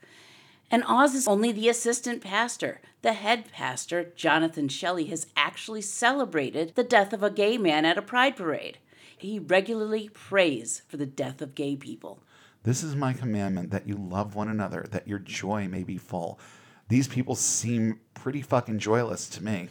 And 0.72 0.86
Awes 0.88 1.13
is 1.13 1.28
only 1.28 1.51
the 1.51 1.68
assistant 1.68 2.22
pastor. 2.22 2.80
The 3.01 3.12
head 3.13 3.51
pastor, 3.51 4.13
Jonathan 4.16 4.70
Shelley, 4.70 5.06
has 5.08 5.28
actually 5.36 5.82
celebrated 5.82 6.74
the 6.75 6.84
death 6.84 7.12
of 7.12 7.22
a 7.22 7.30
gay 7.30 7.58
man 7.58 7.84
at 7.84 7.98
a 7.98 8.01
pride 8.01 8.38
parade. 8.38 8.78
He 9.18 9.38
regularly 9.38 10.10
prays 10.13 10.82
for 10.88 10.96
the 10.96 11.06
death 11.06 11.42
of 11.42 11.56
gay 11.56 11.75
people. 11.75 12.24
This 12.63 12.84
is 12.84 12.96
my 12.96 13.12
commandment 13.12 13.72
that 13.72 13.86
you 13.86 13.96
love 13.96 14.34
one 14.34 14.48
another, 14.48 14.88
that 14.92 15.08
your 15.08 15.20
joy 15.20 15.68
may 15.68 15.84
be 15.84 15.98
full. 15.98 16.40
These 16.88 17.10
people 17.10 17.36
seem 17.36 18.00
pretty 18.14 18.42
fucking 18.42 18.79
joyless 18.79 19.27
to 19.29 19.44
me. 19.44 19.70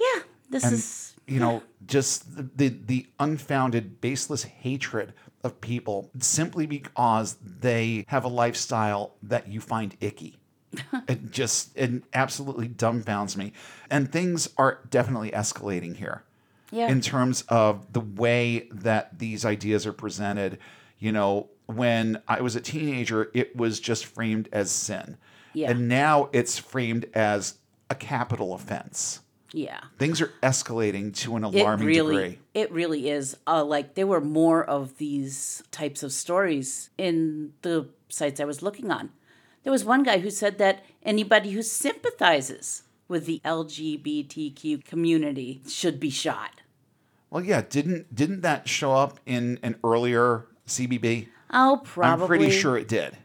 Yeah, 0.00 0.22
this 0.48 0.64
And 0.64 0.72
is 0.72 1.14
you 1.28 1.40
know, 1.40 1.62
just 1.86 2.36
the, 2.36 2.42
the 2.42 2.68
the 2.68 3.06
unfounded, 3.20 4.00
baseless 4.00 4.44
hatred 4.44 5.12
of 5.44 5.60
people 5.60 6.10
simply 6.18 6.66
because 6.66 7.36
they 7.42 8.04
have 8.08 8.24
a 8.24 8.28
lifestyle 8.28 9.14
that 9.22 9.48
you 9.48 9.60
find 9.60 9.96
icky. 10.00 10.36
it 11.08 11.30
just 11.30 11.76
it 11.76 12.02
absolutely 12.12 12.68
dumbfounds 12.68 13.36
me. 13.36 13.52
And 13.90 14.10
things 14.10 14.48
are 14.58 14.80
definitely 14.90 15.30
escalating 15.30 15.96
here 15.96 16.24
yeah. 16.70 16.88
in 16.88 17.00
terms 17.00 17.42
of 17.48 17.92
the 17.92 18.00
way 18.00 18.68
that 18.72 19.18
these 19.18 19.44
ideas 19.44 19.86
are 19.86 19.92
presented. 19.92 20.58
You 20.98 21.12
know, 21.12 21.48
when 21.66 22.20
I 22.26 22.40
was 22.40 22.56
a 22.56 22.60
teenager, 22.60 23.30
it 23.34 23.56
was 23.56 23.80
just 23.80 24.06
framed 24.06 24.48
as 24.52 24.70
sin. 24.70 25.16
Yeah. 25.54 25.70
And 25.70 25.88
now 25.88 26.28
it's 26.32 26.58
framed 26.58 27.06
as 27.14 27.58
a 27.90 27.94
capital 27.94 28.54
offense. 28.54 29.20
Yeah. 29.52 29.80
Things 29.98 30.20
are 30.20 30.32
escalating 30.42 31.14
to 31.16 31.36
an 31.36 31.44
It 31.44 31.54
alarming 31.60 31.86
really, 31.86 32.16
degree. 32.16 32.38
it 32.54 32.70
really 32.72 33.08
is. 33.10 33.36
Uh, 33.46 33.64
like 33.64 33.94
there 33.94 34.06
were 34.06 34.20
more 34.20 34.64
of 34.64 34.98
these 34.98 35.62
types 35.70 36.02
of 36.02 36.12
stories 36.12 36.90
in 36.98 37.52
the 37.62 37.88
sites 38.08 38.40
I 38.40 38.44
was 38.44 38.62
looking 38.62 38.90
on. 38.90 39.10
There 39.64 39.72
was 39.72 39.84
one 39.84 40.02
guy 40.02 40.18
who 40.18 40.30
said 40.30 40.58
that 40.58 40.84
anybody 41.02 41.50
who 41.50 41.62
sympathizes 41.62 42.82
with 43.08 43.26
the 43.26 43.40
LGBTQ 43.44 44.84
community 44.84 45.60
should 45.68 45.98
be 46.00 46.10
shot. 46.10 46.60
Well, 47.30 47.44
yeah, 47.44 47.62
didn't 47.62 48.14
didn't 48.14 48.40
that 48.42 48.68
show 48.68 48.92
up 48.92 49.20
in 49.26 49.58
an 49.62 49.76
earlier 49.84 50.46
CBB? 50.66 51.28
Oh, 51.52 51.80
probably. 51.84 52.22
I'm 52.22 52.26
pretty 52.28 52.50
sure 52.50 52.76
it 52.78 52.88
did. 52.88 53.16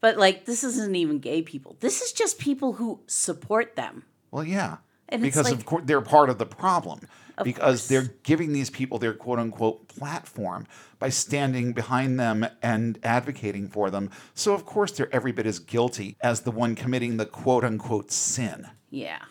But 0.00 0.16
like, 0.16 0.46
this 0.46 0.64
isn't 0.64 0.96
even 0.96 1.18
gay 1.20 1.42
people. 1.42 1.76
This 1.80 2.00
is 2.02 2.12
just 2.12 2.38
people 2.38 2.74
who 2.74 3.00
support 3.06 3.76
them. 3.76 4.04
Well, 4.32 4.44
yeah. 4.44 4.78
And 5.12 5.22
because 5.22 5.52
of 5.52 5.64
course 5.64 5.84
they're 5.86 6.00
part 6.00 6.30
of 6.30 6.38
the 6.38 6.46
problem. 6.46 7.00
because 7.44 7.80
course. 7.80 7.88
they're 7.88 8.14
giving 8.22 8.52
these 8.52 8.70
people 8.70 8.98
their 8.98 9.14
quote 9.14 9.38
unquote 9.38 9.88
platform 9.88 10.66
by 10.98 11.10
standing 11.10 11.72
behind 11.72 12.18
them 12.18 12.46
and 12.62 12.98
advocating 13.02 13.68
for 13.68 13.90
them. 13.90 14.10
So 14.34 14.54
of 14.54 14.64
course 14.64 14.92
they're 14.92 15.14
every 15.14 15.32
bit 15.32 15.46
as 15.46 15.58
guilty 15.58 16.16
as 16.20 16.40
the 16.40 16.50
one 16.50 16.74
committing 16.74 17.18
the 17.18 17.26
quote 17.26 17.64
unquote 17.64 18.10
sin. 18.10 18.68
Yeah. 18.90 19.22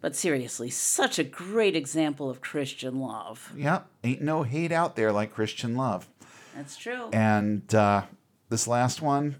But 0.00 0.14
seriously, 0.14 0.70
such 0.70 1.18
a 1.18 1.24
great 1.24 1.74
example 1.74 2.30
of 2.30 2.40
Christian 2.40 3.00
love. 3.00 3.52
Yep. 3.56 3.86
Ain't 4.04 4.22
no 4.22 4.42
hate 4.42 4.72
out 4.72 4.94
there 4.94 5.10
like 5.10 5.32
Christian 5.34 5.74
love. 5.74 6.08
That's 6.54 6.76
true. 6.76 7.08
And 7.12 7.74
uh, 7.74 8.02
this 8.48 8.68
last 8.68 9.02
one, 9.02 9.36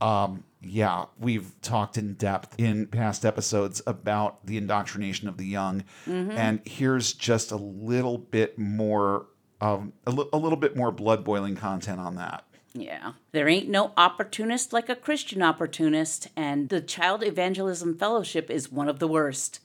um, 0.00 0.44
yeah, 0.62 1.06
we've 1.18 1.52
talked 1.62 1.96
in 1.96 2.14
depth 2.14 2.54
in 2.58 2.86
past 2.86 3.24
episodes 3.24 3.80
about 3.86 4.44
the 4.46 4.56
indoctrination 4.56 5.28
of 5.28 5.36
the 5.36 5.46
young, 5.46 5.84
and 6.06 6.60
here's 6.64 7.12
just 7.12 7.50
a 7.50 7.56
little 7.56 8.18
bit 8.18 8.58
more, 8.58 9.26
um, 9.60 9.92
a, 10.06 10.10
li- 10.10 10.28
a 10.32 10.36
little 10.38 10.58
bit 10.58 10.76
more 10.76 10.92
blood 10.92 11.24
boiling 11.24 11.56
content 11.56 12.00
on 12.00 12.16
that. 12.16 12.44
Yeah. 12.72 13.12
There 13.32 13.48
ain't 13.48 13.68
no 13.68 13.92
opportunist 13.96 14.72
like 14.72 14.88
a 14.88 14.94
Christian 14.94 15.42
opportunist, 15.42 16.28
and 16.36 16.68
the 16.68 16.80
Child 16.80 17.24
Evangelism 17.24 17.96
Fellowship 17.98 18.50
is 18.50 18.70
one 18.70 18.88
of 18.88 18.98
the 18.98 19.08
worst. 19.08 19.60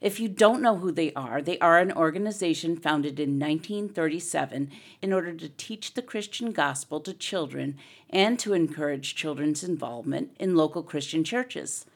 If 0.00 0.20
you 0.20 0.28
don't 0.28 0.62
know 0.62 0.76
who 0.76 0.92
they 0.92 1.12
are, 1.14 1.40
they 1.40 1.58
are 1.58 1.78
an 1.78 1.92
organization 1.92 2.76
founded 2.76 3.18
in 3.18 3.38
1937 3.38 4.70
in 5.00 5.12
order 5.12 5.32
to 5.32 5.48
teach 5.48 5.94
the 5.94 6.02
Christian 6.02 6.52
gospel 6.52 7.00
to 7.00 7.14
children 7.14 7.76
and 8.10 8.38
to 8.38 8.52
encourage 8.52 9.14
children's 9.14 9.64
involvement 9.64 10.36
in 10.38 10.54
local 10.54 10.82
Christian 10.82 11.24
churches. 11.24 11.86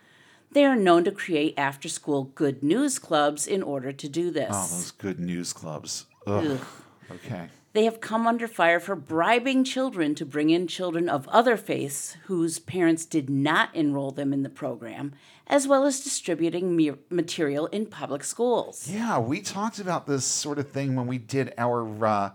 They 0.52 0.64
are 0.64 0.76
known 0.76 1.04
to 1.04 1.12
create 1.12 1.54
after 1.56 1.88
school 1.88 2.24
good 2.34 2.62
news 2.62 2.98
clubs 2.98 3.46
in 3.46 3.62
order 3.62 3.92
to 3.92 4.08
do 4.08 4.30
this. 4.30 4.50
Oh, 4.52 4.76
those 4.76 4.90
good 4.90 5.20
news 5.20 5.52
clubs. 5.52 6.06
Ugh. 6.26 6.44
Ugh. 6.44 6.66
Okay. 7.12 7.48
They 7.72 7.84
have 7.84 8.00
come 8.00 8.26
under 8.26 8.48
fire 8.48 8.80
for 8.80 8.96
bribing 8.96 9.62
children 9.62 10.14
to 10.16 10.26
bring 10.26 10.50
in 10.50 10.66
children 10.66 11.08
of 11.08 11.28
other 11.28 11.56
faiths 11.56 12.16
whose 12.24 12.58
parents 12.58 13.04
did 13.06 13.30
not 13.30 13.74
enroll 13.76 14.10
them 14.10 14.32
in 14.32 14.42
the 14.42 14.48
program, 14.48 15.12
as 15.46 15.68
well 15.68 15.84
as 15.86 16.00
distributing 16.02 16.74
me- 16.74 16.92
material 17.10 17.66
in 17.68 17.86
public 17.86 18.24
schools. 18.24 18.88
Yeah, 18.90 19.20
we 19.20 19.40
talked 19.40 19.78
about 19.78 20.06
this 20.08 20.24
sort 20.24 20.58
of 20.58 20.68
thing 20.70 20.96
when 20.96 21.06
we 21.06 21.18
did 21.18 21.54
our, 21.56 22.04
uh, 22.04 22.30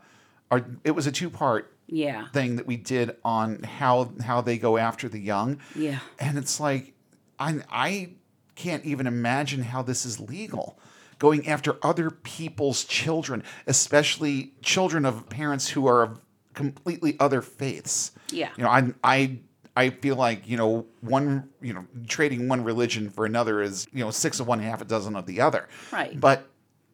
our. 0.51 0.65
It 0.85 0.91
was 0.91 1.05
a 1.05 1.11
two 1.11 1.29
part 1.29 1.75
Yeah. 1.87 2.29
thing 2.29 2.55
that 2.55 2.65
we 2.65 2.77
did 2.77 3.17
on 3.25 3.61
how 3.63 4.11
how 4.23 4.39
they 4.39 4.57
go 4.57 4.77
after 4.77 5.09
the 5.09 5.19
young. 5.19 5.59
Yeah. 5.75 5.99
And 6.17 6.37
it's 6.37 6.61
like 6.61 6.93
I 7.37 7.59
I 7.69 8.09
can't 8.55 8.85
even 8.85 9.05
imagine 9.05 9.63
how 9.63 9.81
this 9.81 10.05
is 10.05 10.17
legal. 10.21 10.79
Going 11.17 11.47
after 11.47 11.77
other 11.81 12.11
people's 12.11 12.83
children, 12.83 13.43
especially 13.67 14.53
children 14.61 15.05
of 15.05 15.29
parents 15.29 15.69
who 15.69 15.87
are 15.87 16.03
of 16.03 16.21
completely 16.53 17.15
other 17.19 17.41
faiths. 17.41 18.11
Yeah. 18.31 18.49
You 18.57 18.63
know, 18.63 18.69
I 18.69 18.93
I 19.03 19.39
I 19.77 19.89
feel 19.89 20.15
like, 20.15 20.47
you 20.47 20.55
know, 20.55 20.85
one, 21.01 21.49
you 21.61 21.73
know, 21.73 21.85
trading 22.07 22.47
one 22.47 22.63
religion 22.63 23.09
for 23.09 23.25
another 23.25 23.61
is, 23.61 23.87
you 23.91 24.03
know, 24.03 24.11
six 24.11 24.39
of 24.39 24.47
one, 24.47 24.59
half 24.59 24.81
a 24.81 24.85
dozen 24.85 25.15
of 25.15 25.25
the 25.25 25.41
other. 25.41 25.67
Right. 25.91 26.17
But 26.17 26.47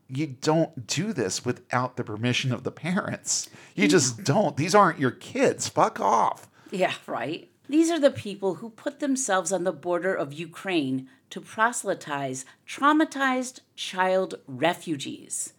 you 0.07 0.27
don't 0.27 0.87
do 0.87 1.13
this 1.13 1.45
without 1.45 1.95
the 1.95 2.03
permission 2.03 2.51
of 2.51 2.63
the 2.63 2.71
parents. 2.71 3.49
You 3.75 3.87
mm. 3.87 3.91
just 3.91 4.23
don't. 4.23 4.57
These 4.57 4.73
aren't 4.73 4.99
your 4.99 5.11
kids. 5.11 5.69
Fuck 5.69 5.99
off. 5.99 6.49
Yeah, 6.71 6.93
right. 7.05 7.50
These 7.71 7.89
are 7.89 8.01
the 8.01 8.11
people 8.11 8.55
who 8.55 8.69
put 8.69 8.99
themselves 8.99 9.53
on 9.53 9.63
the 9.63 9.71
border 9.71 10.13
of 10.13 10.33
Ukraine 10.33 11.07
to 11.29 11.39
proselytize 11.39 12.43
traumatized 12.67 13.61
child 13.77 14.35
refugees. 14.45 15.53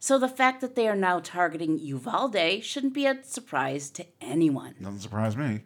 So 0.00 0.18
the 0.18 0.26
fact 0.26 0.60
that 0.62 0.74
they 0.74 0.88
are 0.88 0.96
now 0.96 1.20
targeting 1.20 1.78
Uvalde 1.78 2.64
shouldn't 2.64 2.92
be 2.92 3.06
a 3.06 3.22
surprise 3.22 3.90
to 3.90 4.04
anyone. 4.20 4.74
Doesn't 4.82 4.98
surprise 4.98 5.36
me. 5.36 5.60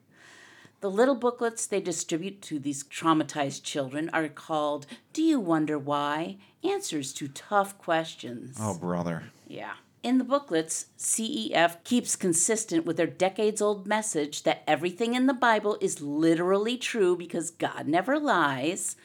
The 0.83 0.90
little 0.90 1.14
booklets 1.14 1.64
they 1.64 1.81
distribute 1.81 2.42
to 2.42 2.59
these 2.59 2.85
traumatized 2.85 3.62
children 3.62 4.11
are 4.12 4.29
called 4.29 4.87
Do 5.14 5.22
You 5.22 5.40
Wonder 5.40 5.79
Why? 5.79 6.37
Answers 6.62 7.14
to 7.14 7.29
Tough 7.29 7.79
Questions. 7.79 8.59
Oh, 8.61 8.77
brother. 8.77 9.31
Yeah. 9.46 9.72
In 10.09 10.16
the 10.16 10.25
booklets, 10.25 10.87
CEF 10.97 11.85
keeps 11.85 12.16
consistent 12.16 12.87
with 12.87 12.97
their 12.97 13.07
decades 13.07 13.61
old 13.61 13.87
message 13.87 14.44
that 14.44 14.62
everything 14.66 15.14
in 15.14 15.27
the 15.27 15.35
Bible 15.35 15.77
is 15.83 16.01
literally 16.01 16.79
true 16.79 17.14
because 17.14 17.51
God 17.51 17.87
never 17.87 18.18
lies. 18.18 18.97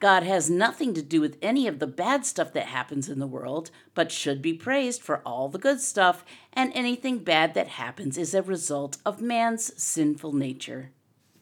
God 0.00 0.22
has 0.22 0.48
nothing 0.48 0.94
to 0.94 1.02
do 1.02 1.20
with 1.20 1.36
any 1.42 1.66
of 1.66 1.78
the 1.78 1.86
bad 1.86 2.24
stuff 2.24 2.54
that 2.54 2.68
happens 2.68 3.10
in 3.10 3.18
the 3.18 3.26
world, 3.26 3.70
but 3.92 4.10
should 4.10 4.40
be 4.40 4.54
praised 4.54 5.02
for 5.02 5.20
all 5.26 5.50
the 5.50 5.58
good 5.58 5.82
stuff, 5.82 6.24
and 6.54 6.72
anything 6.72 7.18
bad 7.18 7.52
that 7.52 7.68
happens 7.68 8.16
is 8.16 8.32
a 8.32 8.40
result 8.40 8.96
of 9.04 9.20
man's 9.20 9.78
sinful 9.78 10.32
nature. 10.32 10.90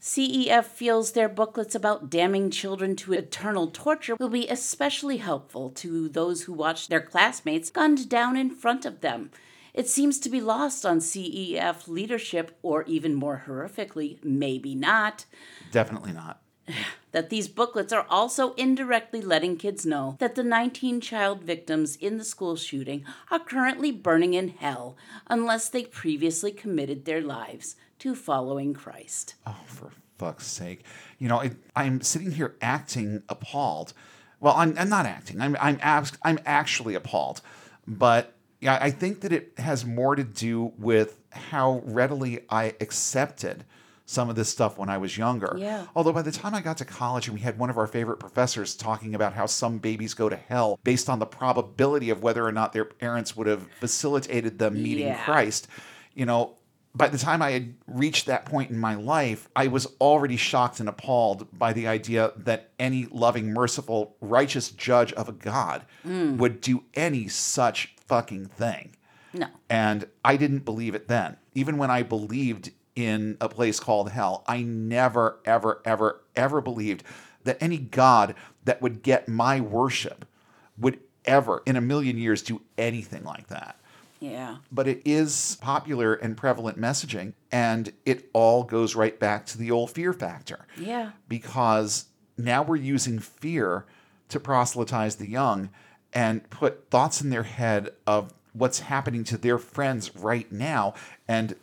CEF 0.05 0.67
feels 0.67 1.13
their 1.13 1.31
booklets 1.31 1.75
about 1.75 2.11
damning 2.11 2.51
children 2.51 2.95
to 2.95 3.15
eternal 3.15 3.69
torture 3.69 4.17
will 4.21 4.29
be 4.29 4.47
especially 4.49 5.17
helpful 5.17 5.71
to 5.71 6.11
those 6.11 6.43
who 6.43 6.53
watch 6.53 6.89
their 6.89 7.01
classmates 7.01 7.71
gunned 7.71 8.07
down 8.11 8.37
in 8.37 8.51
front 8.51 8.85
of 8.85 9.01
them. 9.01 9.31
It 9.73 9.89
seems 9.89 10.19
to 10.19 10.29
be 10.29 10.43
lost 10.43 10.85
on 10.85 10.99
CEF 10.99 11.89
leadership, 11.89 12.59
or 12.63 12.83
even 12.83 13.15
more 13.15 13.45
horrifically, 13.47 14.23
maybe 14.23 14.75
not, 14.75 15.25
Definitely 15.73 16.13
not. 16.13 16.43
That 17.13 17.31
these 17.31 17.49
booklets 17.49 17.93
are 17.93 18.07
also 18.09 18.55
indirectly 18.55 19.21
letting 19.21 19.57
kids 19.57 19.87
know 19.87 20.17
that 20.19 20.35
the 20.35 20.43
19 20.43 21.01
child 21.01 21.43
victims 21.43 21.97
in 21.97 22.19
the 22.19 22.25
school 22.25 22.57
shooting 22.57 23.05
are 23.31 23.39
currently 23.39 23.93
burning 23.93 24.35
in 24.35 24.49
hell 24.49 24.97
unless 25.29 25.69
they 25.69 25.85
previously 25.85 26.51
committed 26.51 27.05
their 27.05 27.21
lives 27.21 27.77
to 27.99 28.15
following 28.15 28.75
Christ. 28.75 29.35
Oh, 29.47 29.57
for 29.67 29.91
fuck's 30.19 30.47
sake. 30.47 30.85
You 31.19 31.29
know, 31.29 31.41
it, 31.41 31.53
I'm 31.77 32.01
sitting 32.01 32.33
here 32.33 32.57
acting 32.61 33.23
appalled. 33.29 33.93
Well, 34.41 34.55
I'm, 34.57 34.77
I'm 34.79 34.89
not 34.89 35.07
acting. 35.07 35.41
I'm, 35.41 35.57
I'm, 35.61 35.79
abs- 35.81 36.19
I'm 36.23 36.39
actually 36.45 36.95
appalled. 36.95 37.41
But 37.87 38.35
yeah, 38.61 38.79
I 38.81 38.91
think 38.91 39.21
that 39.21 39.33
it 39.33 39.53
has 39.59 39.85
more 39.85 40.17
to 40.17 40.25
do 40.25 40.73
with 40.79 41.21
how 41.31 41.83
readily 41.85 42.41
I 42.49 42.75
accepted 42.81 43.65
some 44.07 44.29
of 44.29 44.37
this 44.37 44.49
stuff 44.49 44.79
when 44.79 44.89
I 44.89 44.99
was 44.99 45.17
younger. 45.17 45.55
Yeah. 45.59 45.87
Although 45.95 46.13
by 46.13 46.23
the 46.23 46.33
time 46.33 46.55
I 46.55 46.61
got 46.61 46.77
to 46.79 46.85
college 46.85 47.27
and 47.27 47.35
we 47.35 47.41
had 47.41 47.59
one 47.59 47.71
of 47.71 47.79
our 47.79 47.87
favorite 47.87 48.19
professors 48.19 48.75
talking 48.75 49.15
about 49.15 49.33
how 49.33 49.47
some 49.47 49.79
babies 49.79 50.15
go 50.15 50.29
to 50.29 50.37
hell 50.37 50.79
based 50.85 51.09
on 51.09 51.19
the 51.19 51.27
probability 51.27 52.11
of 52.11 52.23
whether 52.23 52.47
or 52.47 52.53
not 52.53 52.73
their 52.73 52.85
parents 52.85 53.37
would 53.37 53.47
have 53.47 53.67
facilitated 53.81 54.59
them 54.59 54.75
meeting 54.83 55.07
Yeah. 55.07 55.25
Christ, 55.25 55.69
you 56.15 56.27
know, 56.27 56.57
by 56.97 57.09
the 57.09 57.19
time 57.19 57.43
I 57.43 57.51
had 57.51 57.75
reached 57.89 58.27
that 58.27 58.45
point 58.45 58.71
in 58.71 58.79
my 58.79 58.95
life, 58.95 59.49
I 59.57 59.67
was 59.67 59.87
already 60.01 60.37
shocked 60.37 60.79
and 60.79 60.89
appalled 60.89 61.49
by 61.59 61.73
the 61.73 61.89
idea 61.89 62.33
that 62.37 62.71
any 62.79 63.07
loving, 63.11 63.53
merciful, 63.53 64.17
righteous 64.21 64.71
judge 64.71 65.13
of 65.15 65.29
a 65.29 65.33
God 65.33 65.87
mm. 66.07 66.37
would 66.37 66.61
do 66.61 66.85
any 66.95 67.27
such 67.27 67.97
fucking 68.07 68.47
thing. 68.47 68.95
No. 69.33 69.49
And 69.69 70.07
I 70.25 70.37
didn't 70.37 70.65
believe 70.65 70.95
it 70.95 71.09
then. 71.09 71.37
Even 71.55 71.79
when 71.79 71.91
I 71.91 72.05
believed 72.05 72.71
in 72.97 73.37
a 73.41 73.49
place 73.49 73.81
called 73.81 74.11
hell, 74.11 74.45
I 74.47 74.63
never, 74.63 75.39
ever, 75.45 75.81
ever, 75.85 76.21
ever 76.37 76.61
believed 76.61 77.03
that 77.45 77.59
any 77.61 77.79
God 77.79 78.35
that 78.65 78.81
would 78.81 79.03
get 79.03 79.29
my 79.29 79.61
worship 79.61 80.25
would 80.79 81.01
ever, 81.25 81.63
in 81.67 81.77
a 81.77 81.81
million 81.81 82.17
years, 82.19 82.43
do 82.43 82.61
anything 82.79 83.25
like 83.25 83.49
that 83.49 83.77
Yeah. 84.21 84.57
but 84.71 84.87
it 84.89 85.03
is 85.05 85.57
popular 85.61 86.15
and 86.15 86.37
prevalent 86.37 86.79
messaging 86.81 87.33
and 87.51 87.93
it 88.05 88.29
all 88.33 88.63
goes 88.65 88.95
right 88.95 89.19
back 89.19 89.47
to 89.47 89.59
the 89.59 89.71
old 89.71 89.91
fear 89.91 90.13
factor 90.13 90.67
Yeah. 90.79 91.11
because 91.29 92.07
now 92.39 92.63
we're 92.63 92.77
using 92.77 93.19
fear 93.19 93.87
to 94.29 94.39
proselytize 94.41 95.17
the 95.17 95.29
young 95.29 95.71
and 96.13 96.49
put 96.51 96.91
thoughts 96.91 97.21
in 97.23 97.31
their 97.31 97.43
head 97.45 97.91
of 98.07 98.33
what's 98.53 98.81
happening 98.81 99.25
to 99.25 99.37
their 99.39 99.59
friends 99.59 100.15
right 100.17 100.51
now 100.53 100.95
and 101.27 101.55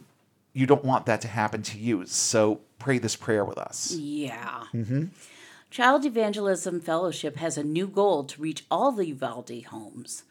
you 0.53 0.65
don't 0.65 0.83
want 0.85 1.05
that 1.05 1.21
to 1.21 1.27
happen 1.27 1.61
to 1.63 1.77
you 1.77 2.05
so 2.05 2.61
pray 2.79 2.97
this 2.97 3.15
prayer 3.15 3.45
with 3.45 3.57
us 3.57 3.91
Yeah. 3.93 4.63
Mm-hmm. 4.73 5.05
Child 5.69 6.03
Evangelism 6.05 6.81
Fellowship 6.81 7.37
has 7.37 7.57
a 7.57 7.63
new 7.63 7.87
goal 7.87 8.25
to 8.25 8.41
reach 8.41 8.65
all 8.69 8.91
the 8.91 9.07
Uvalde 9.07 9.63
homes. 9.69 10.23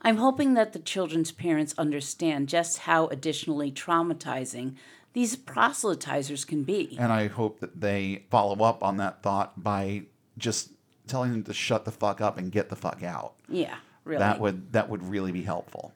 I'm 0.00 0.16
hoping 0.16 0.54
that 0.54 0.72
the 0.72 0.78
children's 0.78 1.32
parents 1.32 1.74
understand 1.76 2.48
just 2.48 2.78
how 2.78 3.06
additionally 3.08 3.70
traumatizing 3.70 4.76
these 5.12 5.36
proselytizers 5.36 6.46
can 6.46 6.62
be. 6.62 6.96
and 6.98 7.12
i 7.12 7.26
hope 7.26 7.58
that 7.60 7.80
they 7.80 8.24
follow 8.30 8.64
up 8.64 8.82
on 8.82 8.96
that 8.96 9.22
thought 9.22 9.62
by 9.62 10.02
just 10.38 10.70
telling 11.08 11.32
them 11.32 11.42
to 11.42 11.52
shut 11.52 11.84
the 11.84 11.90
fuck 11.90 12.20
up 12.20 12.38
and 12.38 12.52
get 12.52 12.68
the 12.70 12.76
fuck 12.76 13.02
out 13.02 13.34
Yeah, 13.48 13.74
really. 14.04 14.20
that 14.20 14.38
would 14.40 14.72
that 14.72 14.88
would 14.88 15.02
really 15.02 15.32
be 15.32 15.42
helpful 15.42 15.92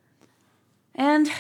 And 0.97 1.31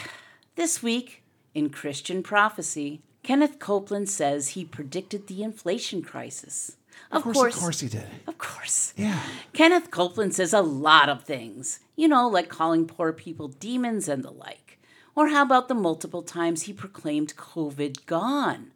this 0.56 0.82
week, 0.84 1.23
in 1.54 1.70
Christian 1.70 2.22
prophecy, 2.22 3.00
Kenneth 3.22 3.58
Copeland 3.58 4.10
says 4.10 4.48
he 4.48 4.64
predicted 4.64 5.26
the 5.26 5.42
inflation 5.42 6.02
crisis. 6.02 6.76
Of, 7.10 7.22
course, 7.22 7.54
of 7.54 7.60
course 7.60 7.80
he 7.80 7.88
did 7.88 8.06
Of 8.26 8.38
course. 8.38 8.92
Yeah. 8.96 9.20
Kenneth 9.52 9.90
Copeland 9.90 10.34
says 10.34 10.52
a 10.52 10.60
lot 10.60 11.08
of 11.08 11.24
things, 11.24 11.80
you 11.96 12.08
know, 12.08 12.28
like 12.28 12.48
calling 12.48 12.86
poor 12.86 13.12
people 13.12 13.48
demons 13.48 14.08
and 14.08 14.22
the 14.22 14.30
like. 14.30 14.78
Or 15.14 15.28
how 15.28 15.42
about 15.42 15.68
the 15.68 15.74
multiple 15.74 16.22
times 16.22 16.62
he 16.62 16.72
proclaimed 16.72 17.36
COVID 17.36 18.04
gone? 18.06 18.72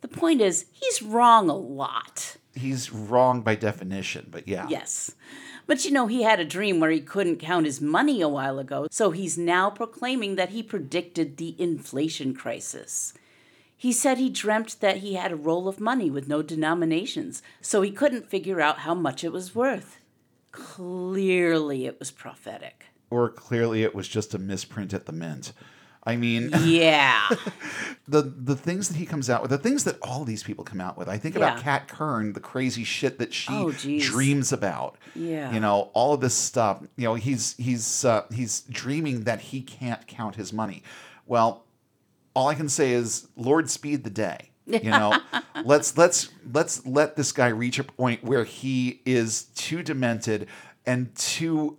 The 0.00 0.08
point 0.08 0.40
is, 0.40 0.66
he's 0.70 1.02
wrong 1.02 1.48
a 1.48 1.56
lot. 1.56 2.36
He's 2.58 2.92
wrong 2.92 3.42
by 3.42 3.54
definition, 3.54 4.28
but 4.30 4.46
yeah. 4.46 4.66
Yes. 4.68 5.14
But 5.66 5.84
you 5.84 5.90
know, 5.90 6.06
he 6.06 6.22
had 6.22 6.40
a 6.40 6.44
dream 6.44 6.80
where 6.80 6.90
he 6.90 7.00
couldn't 7.00 7.36
count 7.36 7.66
his 7.66 7.80
money 7.80 8.20
a 8.20 8.28
while 8.28 8.58
ago, 8.58 8.86
so 8.90 9.10
he's 9.10 9.36
now 9.36 9.70
proclaiming 9.70 10.36
that 10.36 10.50
he 10.50 10.62
predicted 10.62 11.36
the 11.36 11.54
inflation 11.60 12.34
crisis. 12.34 13.12
He 13.76 13.92
said 13.92 14.18
he 14.18 14.28
dreamt 14.28 14.80
that 14.80 14.98
he 14.98 15.14
had 15.14 15.30
a 15.30 15.36
roll 15.36 15.68
of 15.68 15.78
money 15.78 16.10
with 16.10 16.26
no 16.26 16.42
denominations, 16.42 17.42
so 17.60 17.80
he 17.80 17.92
couldn't 17.92 18.28
figure 18.28 18.60
out 18.60 18.80
how 18.80 18.94
much 18.94 19.22
it 19.22 19.32
was 19.32 19.54
worth. 19.54 19.98
Clearly, 20.50 21.86
it 21.86 21.98
was 22.00 22.10
prophetic. 22.10 22.86
Or 23.10 23.28
clearly 23.28 23.84
it 23.84 23.94
was 23.94 24.08
just 24.08 24.34
a 24.34 24.38
misprint 24.38 24.92
at 24.92 25.06
the 25.06 25.12
mint. 25.12 25.52
I 26.04 26.16
mean, 26.16 26.50
Yeah. 26.64 27.28
the 28.06 28.22
the 28.22 28.56
things 28.56 28.88
that 28.88 28.96
he 28.96 29.04
comes 29.06 29.28
out 29.28 29.42
with, 29.42 29.50
the 29.50 29.58
things 29.58 29.84
that 29.84 29.98
all 30.00 30.24
these 30.24 30.42
people 30.42 30.64
come 30.64 30.80
out 30.80 30.96
with. 30.96 31.08
I 31.08 31.18
think 31.18 31.36
about 31.36 31.60
Kat 31.60 31.88
Kerr, 31.88 32.32
the 32.32 32.40
crazy 32.40 32.84
shit 32.84 33.18
that 33.18 33.34
she 33.34 33.52
Oh, 33.52 33.70
dreams 33.72 34.52
about. 34.52 34.96
Yeah. 35.14 35.52
You 35.52 35.60
know, 35.60 35.90
all 35.94 36.14
of 36.14 36.20
this 36.20 36.34
stuff. 36.34 36.82
You 36.96 37.04
know, 37.04 37.14
he's 37.14 37.54
he's 37.58 38.04
uh, 38.04 38.24
he's 38.32 38.60
dreaming 38.62 39.24
that 39.24 39.40
he 39.40 39.60
can't 39.60 40.06
count 40.06 40.36
his 40.36 40.52
money. 40.52 40.82
Well, 41.26 41.64
all 42.34 42.48
I 42.48 42.54
can 42.54 42.68
say 42.68 42.92
is, 42.92 43.28
Lord, 43.36 43.68
speed 43.68 44.04
the 44.04 44.10
day. 44.10 44.50
You 44.66 44.90
know, 44.90 45.18
let's 45.64 45.96
let's 45.98 46.28
let's 46.52 46.84
let 46.86 47.16
this 47.16 47.32
guy 47.32 47.48
reach 47.48 47.78
a 47.78 47.84
point 47.84 48.22
where 48.22 48.44
he 48.44 49.00
is 49.04 49.44
too 49.54 49.82
demented 49.82 50.46
and 50.86 51.14
too 51.16 51.76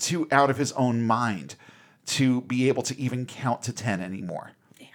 too 0.00 0.26
out 0.30 0.50
of 0.50 0.56
his 0.58 0.72
own 0.72 1.06
mind 1.06 1.54
to 2.06 2.40
be 2.42 2.68
able 2.68 2.82
to 2.84 2.98
even 2.98 3.26
count 3.26 3.62
to 3.62 3.72
10 3.72 4.00
anymore. 4.00 4.52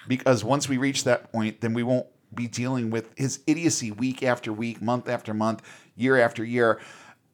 Because 0.07 0.43
once 0.43 0.67
we 0.67 0.77
reach 0.77 1.03
that 1.03 1.31
point, 1.31 1.61
then 1.61 1.73
we 1.73 1.83
won't 1.83 2.07
be 2.33 2.47
dealing 2.47 2.89
with 2.89 3.09
his 3.15 3.41
idiocy 3.45 3.91
week 3.91 4.23
after 4.23 4.51
week, 4.51 4.81
month 4.81 5.07
after 5.07 5.33
month, 5.33 5.61
year 5.95 6.17
after 6.17 6.43
year. 6.43 6.79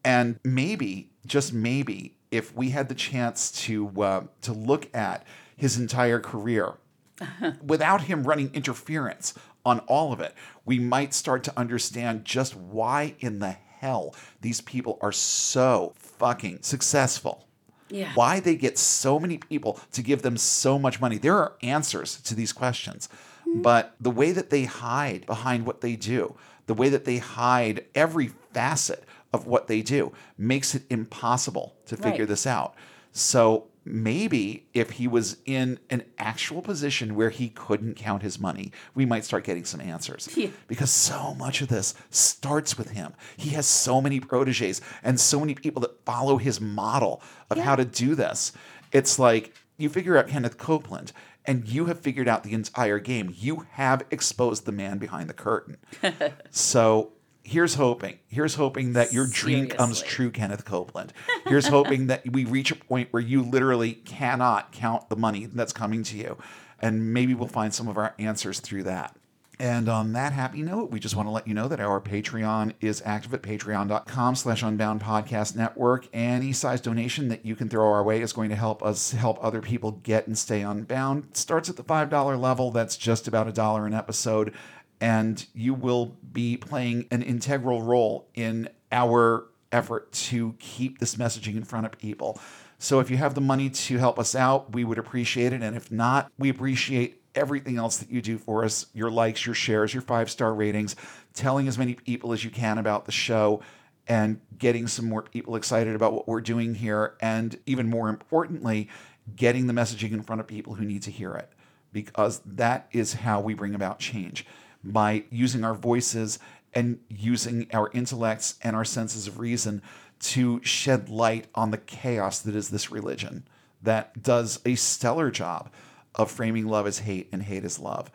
And 0.04 0.40
maybe, 0.44 1.10
just 1.26 1.54
maybe, 1.54 2.16
if 2.32 2.56
we 2.56 2.72
had 2.72 2.90
the 2.90 2.96
chance 2.96 3.52
to 3.64 3.90
uh, 4.02 4.24
to 4.42 4.54
look 4.54 4.94
at 4.96 5.26
his 5.56 5.78
entire 5.78 6.20
career 6.20 6.74
without 7.64 8.02
him 8.02 8.24
running 8.24 8.52
interference 8.54 9.34
on 9.66 9.80
all 9.82 10.12
of 10.14 10.20
it, 10.20 10.34
we 10.66 10.80
might 10.80 11.14
start 11.14 11.44
to 11.46 11.54
understand 11.58 12.26
just 12.26 12.56
why 12.56 13.16
in 13.20 13.40
the 13.40 13.52
hell 13.80 14.16
these 14.42 14.62
people 14.62 14.98
are 15.02 15.12
so 15.12 15.94
fucking 15.98 16.60
successful. 16.62 17.47
Yeah. 17.90 18.12
Why 18.16 18.40
they 18.40 18.56
get 18.56 18.78
so 18.78 19.20
many 19.20 19.38
people 19.38 19.80
to 19.94 20.02
give 20.02 20.22
them 20.22 20.38
so 20.38 20.78
much 20.78 21.00
money. 21.00 21.18
There 21.18 21.38
are 21.38 21.54
answers 21.62 22.22
to 22.22 22.36
these 22.36 22.54
questions, 22.54 23.10
mm. 23.48 23.62
but 23.62 23.96
the 24.00 24.12
way 24.12 24.32
that 24.32 24.50
they 24.50 24.66
hide 24.66 25.26
behind 25.26 25.66
what 25.66 25.82
they 25.82 25.96
do, 25.96 26.36
the 26.66 26.74
way 26.74 26.90
that 26.90 27.06
they 27.06 27.18
hide 27.18 27.86
every 27.96 28.32
facet 28.54 29.04
of 29.34 29.48
what 29.48 29.68
they 29.68 29.82
do 29.82 30.12
makes 30.38 30.76
it 30.76 30.84
impossible 30.90 31.76
to 31.86 31.96
figure 31.96 32.20
Right. 32.20 32.28
this 32.30 32.46
out. 32.48 32.76
So 33.12 33.66
maybe 33.88 34.68
if 34.74 34.92
he 34.92 35.08
was 35.08 35.38
in 35.46 35.80
an 35.90 36.04
actual 36.18 36.62
position 36.62 37.16
where 37.16 37.30
he 37.30 37.50
couldn't 37.50 37.96
count 37.96 38.24
his 38.24 38.40
money, 38.40 38.72
we 38.94 39.06
might 39.06 39.26
start 39.26 39.44
getting 39.44 39.66
some 39.66 39.82
answers. 39.82 40.30
Yeah. 40.36 40.50
Because 40.68 40.92
so 40.92 41.34
much 41.36 41.62
of 41.62 41.70
this 41.70 41.94
starts 42.10 42.78
with 42.78 42.92
him. 42.92 43.14
He 43.36 43.52
has 43.52 43.66
so 43.66 44.02
many 44.02 44.20
proteges 44.20 44.82
and 45.04 45.20
so 45.20 45.40
many 45.40 45.56
people 45.56 45.82
that 45.82 46.06
follow 46.06 46.38
his 46.38 46.60
model 46.60 47.22
of 47.50 47.58
how 47.58 47.76
to 47.76 47.86
do 47.86 48.16
this. 48.16 48.52
It's 48.92 49.18
like 49.18 49.54
you 49.78 49.90
figure 49.90 50.18
out 50.18 50.28
Kenneth 50.28 50.58
Copeland 50.58 51.12
and 51.46 51.68
you 51.68 51.86
have 51.86 52.00
figured 52.00 52.28
out 52.28 52.44
the 52.44 52.54
entire 52.54 53.00
game. 53.00 53.34
You 53.36 53.66
have 53.72 54.04
exposed 54.12 54.66
the 54.66 54.72
man 54.72 54.98
behind 54.98 55.30
the 55.30 55.34
curtain. 55.34 55.78
so 56.52 57.14
here's 57.48 57.76
hoping. 57.76 58.20
Here's 58.28 58.56
hoping 58.56 58.92
that 58.94 59.14
your 59.14 59.26
dream 59.26 59.68
comes 59.68 60.02
true, 60.02 60.30
Kenneth 60.32 60.66
Copeland. 60.66 61.14
Here's 61.46 61.68
hoping 61.70 62.08
that 62.08 62.30
we 62.30 62.44
reach 62.44 62.72
a 62.72 62.76
point 62.76 63.08
where 63.12 63.22
you 63.22 63.42
literally 63.42 63.94
cannot 63.94 64.74
count 64.74 65.08
the 65.08 65.16
money 65.16 65.46
that's 65.46 65.72
coming 65.72 66.04
to 66.04 66.18
you. 66.18 66.38
And 66.82 67.14
maybe 67.14 67.34
we'll 67.34 67.48
find 67.48 67.74
some 67.74 67.88
of 67.88 67.98
our 67.98 68.14
answers 68.20 68.60
through 68.60 68.84
that. 68.84 69.16
And 69.60 69.90
on 69.90 70.14
that 70.14 70.34
happy 70.34 70.62
note, 70.62 70.92
we 70.92 71.00
just 71.00 71.16
want 71.16 71.28
to 71.28 71.32
let 71.32 71.48
you 71.48 71.54
know 71.56 71.68
that 71.68 71.80
our 71.80 72.00
Patreon 72.00 72.74
is 72.80 73.02
active 73.04 73.34
at 73.34 73.42
patreon.com 73.42 74.36
slash 74.36 74.62
unbound 74.62 75.02
podcast 75.02 75.56
network. 75.56 76.08
Any 76.14 76.54
size 76.54 76.80
donation 76.80 77.30
that 77.30 77.44
you 77.44 77.56
can 77.56 77.68
throw 77.68 77.92
our 77.92 78.04
way 78.04 78.22
is 78.22 78.34
going 78.34 78.50
to 78.50 78.56
help 78.56 78.84
us 78.84 79.14
help 79.14 79.44
other 79.44 79.62
people 79.62 79.92
get 79.92 80.28
and 80.28 80.38
stay 80.38 80.62
unbound. 80.62 81.30
Starts 81.34 81.70
at 81.70 81.76
the 81.76 81.84
$5 81.84 82.40
level. 82.40 82.70
That's 82.70 82.98
just 82.98 83.28
about 83.28 83.48
a 83.48 83.52
dollar 83.52 83.88
an 83.88 83.96
episode. 83.96 84.54
And 85.00 85.46
you 85.54 85.74
will 85.74 86.18
be 86.32 86.58
playing 86.58 87.08
an 87.12 87.22
integral 87.22 87.82
role 87.84 88.28
in 88.34 88.70
our 88.92 89.48
effort 89.72 90.12
to 90.12 90.56
keep 90.60 91.00
this 91.00 91.16
messaging 91.16 91.56
in 91.56 91.64
front 91.64 91.86
of 91.86 91.92
people. 91.98 92.40
So 92.80 93.00
if 93.00 93.10
you 93.10 93.18
have 93.18 93.34
the 93.34 93.42
money 93.42 93.70
to 93.70 93.98
help 93.98 94.20
us 94.20 94.36
out, 94.36 94.74
we 94.74 94.84
would 94.84 94.98
appreciate 94.98 95.54
it. 95.54 95.62
And 95.62 95.76
if 95.76 95.92
not, 95.92 96.32
we 96.38 96.50
appreciate 96.50 97.22
everything 97.36 97.78
else 97.78 97.98
that 97.98 98.10
you 98.10 98.22
do 98.22 98.38
for 98.38 98.64
us 98.64 98.88
your 98.94 99.12
likes, 99.12 99.46
your 99.46 99.56
shares, 99.56 99.94
your 99.94 100.02
five 100.02 100.30
star 100.30 100.54
ratings, 100.54 100.96
telling 101.34 101.68
as 101.68 101.78
many 101.78 101.94
people 101.94 102.34
as 102.34 102.44
you 102.44 102.50
can 102.50 102.78
about 102.78 103.06
the 103.06 103.12
show, 103.12 103.62
and 104.08 104.40
getting 104.58 104.88
some 104.88 105.08
more 105.08 105.22
people 105.22 105.56
excited 105.56 105.96
about 105.96 106.14
what 106.14 106.28
we're 106.28 106.42
doing 106.42 106.74
here. 106.76 107.16
And 107.22 107.60
even 107.66 107.90
more 107.90 108.10
importantly, 108.10 108.90
getting 109.36 109.68
the 109.68 109.74
messaging 109.74 110.14
in 110.14 110.24
front 110.24 110.40
of 110.40 110.48
people 110.48 110.76
who 110.76 110.86
need 110.86 111.04
to 111.04 111.12
hear 111.12 111.34
it, 111.34 111.52
because 111.92 112.42
that 112.46 112.88
is 112.92 113.16
how 113.16 113.42
we 113.42 113.54
bring 113.54 113.76
about 113.76 114.00
change 114.00 114.46
by 114.92 115.24
using 115.30 115.64
our 115.64 115.74
voices 115.74 116.40
and 116.74 117.00
using 117.10 117.68
our 117.74 117.90
intellects 117.94 118.56
and 118.62 118.76
our 118.76 118.86
senses 118.86 119.28
of 119.28 119.40
reason 119.40 119.82
to 120.20 120.62
shed 120.64 121.10
light 121.10 121.48
on 121.56 121.72
the 121.72 121.78
chaos 121.78 122.40
that 122.40 122.56
is 122.56 122.70
this 122.70 122.92
religion 122.92 123.48
that 123.82 124.22
does 124.22 124.60
a 124.66 124.76
stellar 124.76 125.30
job 125.30 125.72
of 126.16 126.32
framing 126.32 126.66
love 126.68 126.88
as 126.88 127.00
hate 127.00 127.30
and 127.32 127.44
hate 127.44 127.64
as 127.64 127.80
love, 127.80 128.12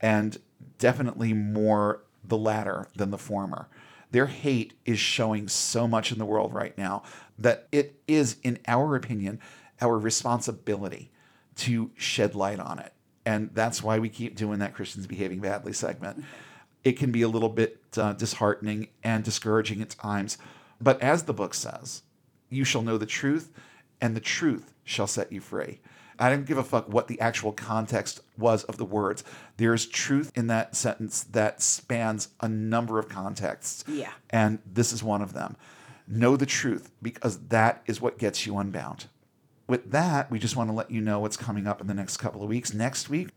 and 0.00 0.38
definitely 0.78 1.32
more 1.32 2.02
the 2.24 2.36
latter 2.36 2.88
than 2.96 3.10
the 3.10 3.18
former. 3.18 3.68
Their 4.10 4.26
hate 4.26 4.74
is 4.84 4.98
showing 4.98 5.48
so 5.48 5.86
much 5.86 6.10
in 6.10 6.18
the 6.18 6.24
world 6.24 6.54
right 6.54 6.76
now 6.78 7.02
that 7.38 7.68
it 7.70 8.00
is, 8.06 8.36
in 8.42 8.58
our 8.66 8.96
opinion, 8.96 9.40
our 9.80 9.98
responsibility 9.98 11.10
to 11.56 11.90
shed 11.96 12.34
light 12.34 12.60
on 12.60 12.78
it. 12.78 12.92
And 13.26 13.50
that's 13.54 13.82
why 13.82 13.98
we 13.98 14.08
keep 14.08 14.36
doing 14.36 14.58
that 14.58 14.74
Christians 14.74 15.06
Behaving 15.06 15.40
Badly 15.40 15.72
segment. 15.72 16.24
It 16.82 16.92
can 16.98 17.10
be 17.10 17.22
a 17.22 17.28
little 17.28 17.48
bit 17.48 17.80
uh, 17.96 18.12
disheartening 18.12 18.88
and 19.02 19.24
discouraging 19.24 19.80
at 19.80 19.90
times. 19.90 20.36
But 20.80 21.00
as 21.00 21.22
the 21.22 21.32
book 21.32 21.54
says, 21.54 22.02
you 22.50 22.64
shall 22.64 22.82
know 22.82 22.98
the 22.98 23.06
truth, 23.06 23.50
and 24.00 24.14
the 24.14 24.20
truth 24.20 24.74
shall 24.84 25.06
set 25.06 25.32
you 25.32 25.40
free. 25.40 25.80
I 26.18 26.30
don't 26.30 26.46
give 26.46 26.58
a 26.58 26.64
fuck 26.64 26.88
what 26.88 27.08
the 27.08 27.20
actual 27.20 27.52
context 27.52 28.20
was 28.38 28.64
of 28.64 28.76
the 28.76 28.84
words. 28.84 29.24
There's 29.56 29.86
truth 29.86 30.30
in 30.36 30.46
that 30.48 30.76
sentence 30.76 31.24
that 31.24 31.60
spans 31.62 32.28
a 32.40 32.48
number 32.48 32.98
of 32.98 33.08
contexts. 33.08 33.84
Yeah. 33.88 34.12
And 34.30 34.60
this 34.70 34.92
is 34.92 35.02
one 35.02 35.22
of 35.22 35.32
them. 35.32 35.56
Know 36.06 36.36
the 36.36 36.46
truth 36.46 36.90
because 37.02 37.38
that 37.48 37.82
is 37.86 38.00
what 38.00 38.18
gets 38.18 38.46
you 38.46 38.58
unbound. 38.58 39.06
With 39.66 39.90
that, 39.92 40.30
we 40.30 40.38
just 40.38 40.56
want 40.56 40.68
to 40.68 40.74
let 40.74 40.90
you 40.90 41.00
know 41.00 41.20
what's 41.20 41.36
coming 41.36 41.66
up 41.66 41.80
in 41.80 41.86
the 41.86 41.94
next 41.94 42.18
couple 42.18 42.42
of 42.42 42.48
weeks. 42.48 42.74
Next 42.74 43.08
week, 43.08 43.28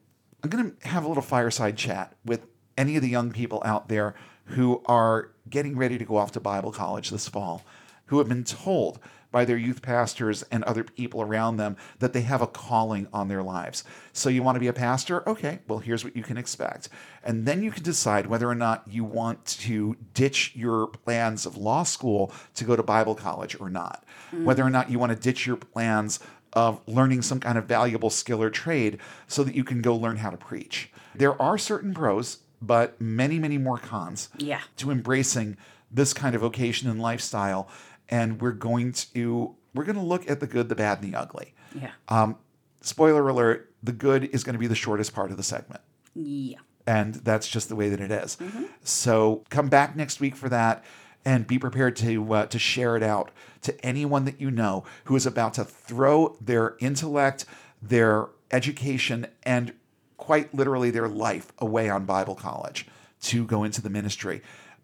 I'm 0.43 0.49
going 0.49 0.75
to 0.75 0.87
have 0.87 1.05
a 1.05 1.07
little 1.07 1.23
fireside 1.23 1.77
chat 1.77 2.15
with 2.25 2.45
any 2.77 2.95
of 2.95 3.01
the 3.01 3.09
young 3.09 3.31
people 3.31 3.61
out 3.65 3.87
there 3.87 4.13
who 4.45 4.81
are 4.85 5.31
getting 5.49 5.77
ready 5.77 5.97
to 5.97 6.05
go 6.05 6.17
off 6.17 6.31
to 6.33 6.39
Bible 6.39 6.71
college 6.71 7.09
this 7.09 7.27
fall, 7.27 7.63
who 8.07 8.17
have 8.19 8.27
been 8.27 8.43
told 8.43 8.99
by 9.37 9.45
their 9.45 9.55
youth 9.55 9.83
pastors 9.83 10.41
and 10.49 10.63
other 10.63 10.83
people 10.83 11.21
around 11.21 11.57
them 11.57 11.77
that 11.99 12.11
they 12.11 12.21
have 12.21 12.41
a 12.41 12.47
calling 12.47 13.07
on 13.13 13.27
their 13.27 13.43
lives. 13.43 13.83
So 14.11 14.29
you 14.29 14.41
want 14.41 14.55
to 14.55 14.59
be 14.59 14.65
a 14.65 14.73
pastor? 14.73 15.29
Okay, 15.29 15.59
well, 15.67 15.77
here's 15.77 16.03
what 16.03 16.15
you 16.15 16.23
can 16.23 16.37
expect. 16.37 16.89
And 17.23 17.45
then 17.45 17.61
you 17.61 17.69
can 17.69 17.83
decide 17.83 18.25
whether 18.25 18.49
or 18.49 18.55
not 18.55 18.87
you 18.89 19.03
want 19.03 19.45
to 19.59 19.95
ditch 20.15 20.53
your 20.55 20.87
plans 20.87 21.45
of 21.45 21.55
law 21.55 21.83
school 21.83 22.31
to 22.55 22.63
go 22.63 22.75
to 22.75 22.81
Bible 22.81 23.13
college 23.13 23.55
or 23.59 23.69
not, 23.69 24.03
mm. 24.33 24.43
whether 24.43 24.63
or 24.63 24.71
not 24.71 24.89
you 24.89 24.97
want 24.97 25.11
to 25.11 25.15
ditch 25.15 25.45
your 25.45 25.57
plans 25.57 26.19
of 26.53 26.81
learning 26.87 27.21
some 27.21 27.39
kind 27.39 27.59
of 27.59 27.65
valuable 27.65 28.09
skill 28.09 28.41
or 28.41 28.49
trade 28.49 28.97
so 29.27 29.43
that 29.43 29.53
you 29.53 29.63
can 29.63 29.83
go 29.83 29.95
learn 29.95 30.17
how 30.17 30.31
to 30.31 30.37
preach. 30.37 30.91
There 31.13 31.39
are 31.39 31.59
certain 31.59 31.93
pros, 31.93 32.39
but 32.59 32.99
many, 32.99 33.37
many 33.37 33.59
more 33.59 33.77
cons 33.77 34.29
Yeah. 34.39 34.61
to 34.77 34.89
embracing 34.89 35.57
this 35.91 36.11
kind 36.11 36.35
of 36.35 36.41
vocation 36.41 36.89
and 36.89 36.99
lifestyle. 36.99 37.69
And 38.09 38.41
we're 38.41 38.51
going 38.51 38.93
to 39.13 39.55
we're 39.73 39.83
going 39.83 39.95
to 39.97 40.01
look 40.01 40.29
at 40.29 40.39
the 40.39 40.47
good, 40.47 40.69
the 40.69 40.75
bad, 40.75 41.01
and 41.01 41.13
the 41.13 41.17
ugly. 41.17 41.53
Yeah. 41.75 41.91
Um, 42.07 42.37
spoiler 42.81 43.27
alert: 43.27 43.73
the 43.83 43.91
good 43.91 44.25
is 44.25 44.43
going 44.43 44.53
to 44.53 44.59
be 44.59 44.67
the 44.67 44.75
shortest 44.75 45.13
part 45.13 45.31
of 45.31 45.37
the 45.37 45.43
segment, 45.43 45.81
yeah. 46.15 46.57
and 46.85 47.15
that's 47.15 47.47
just 47.47 47.69
the 47.69 47.75
way 47.75 47.89
that 47.89 47.99
it 47.99 48.11
is. 48.11 48.37
So 48.83 49.43
come 49.49 49.69
back 49.69 49.95
next 49.95 50.19
week 50.19 50.35
for 50.35 50.49
that, 50.49 50.83
and 51.25 51.45
be 51.45 51.59
prepared 51.59 51.95
to 51.97 52.33
uh, 52.33 52.45
to 52.47 52.59
share 52.59 52.95
it 52.95 53.03
out 53.03 53.31
to 53.61 53.85
anyone 53.85 54.25
that 54.25 54.39
you 54.39 54.49
know 54.49 54.83
who 55.05 55.15
is 55.15 55.25
about 55.25 55.53
to 55.55 55.63
throw 55.63 56.37
their 56.41 56.75
intellect, 56.79 57.45
their 57.81 58.27
education, 58.51 59.27
and 59.43 59.73
quite 60.15 60.53
literally 60.53 60.89
their 60.89 61.07
life 61.07 61.51
away 61.59 61.89
on 61.89 62.05
Bible 62.05 62.35
college 62.35 62.87
to 63.21 63.45
go 63.45 63.63
into 63.63 63.81
the 63.81 63.89
ministry. 63.89 64.41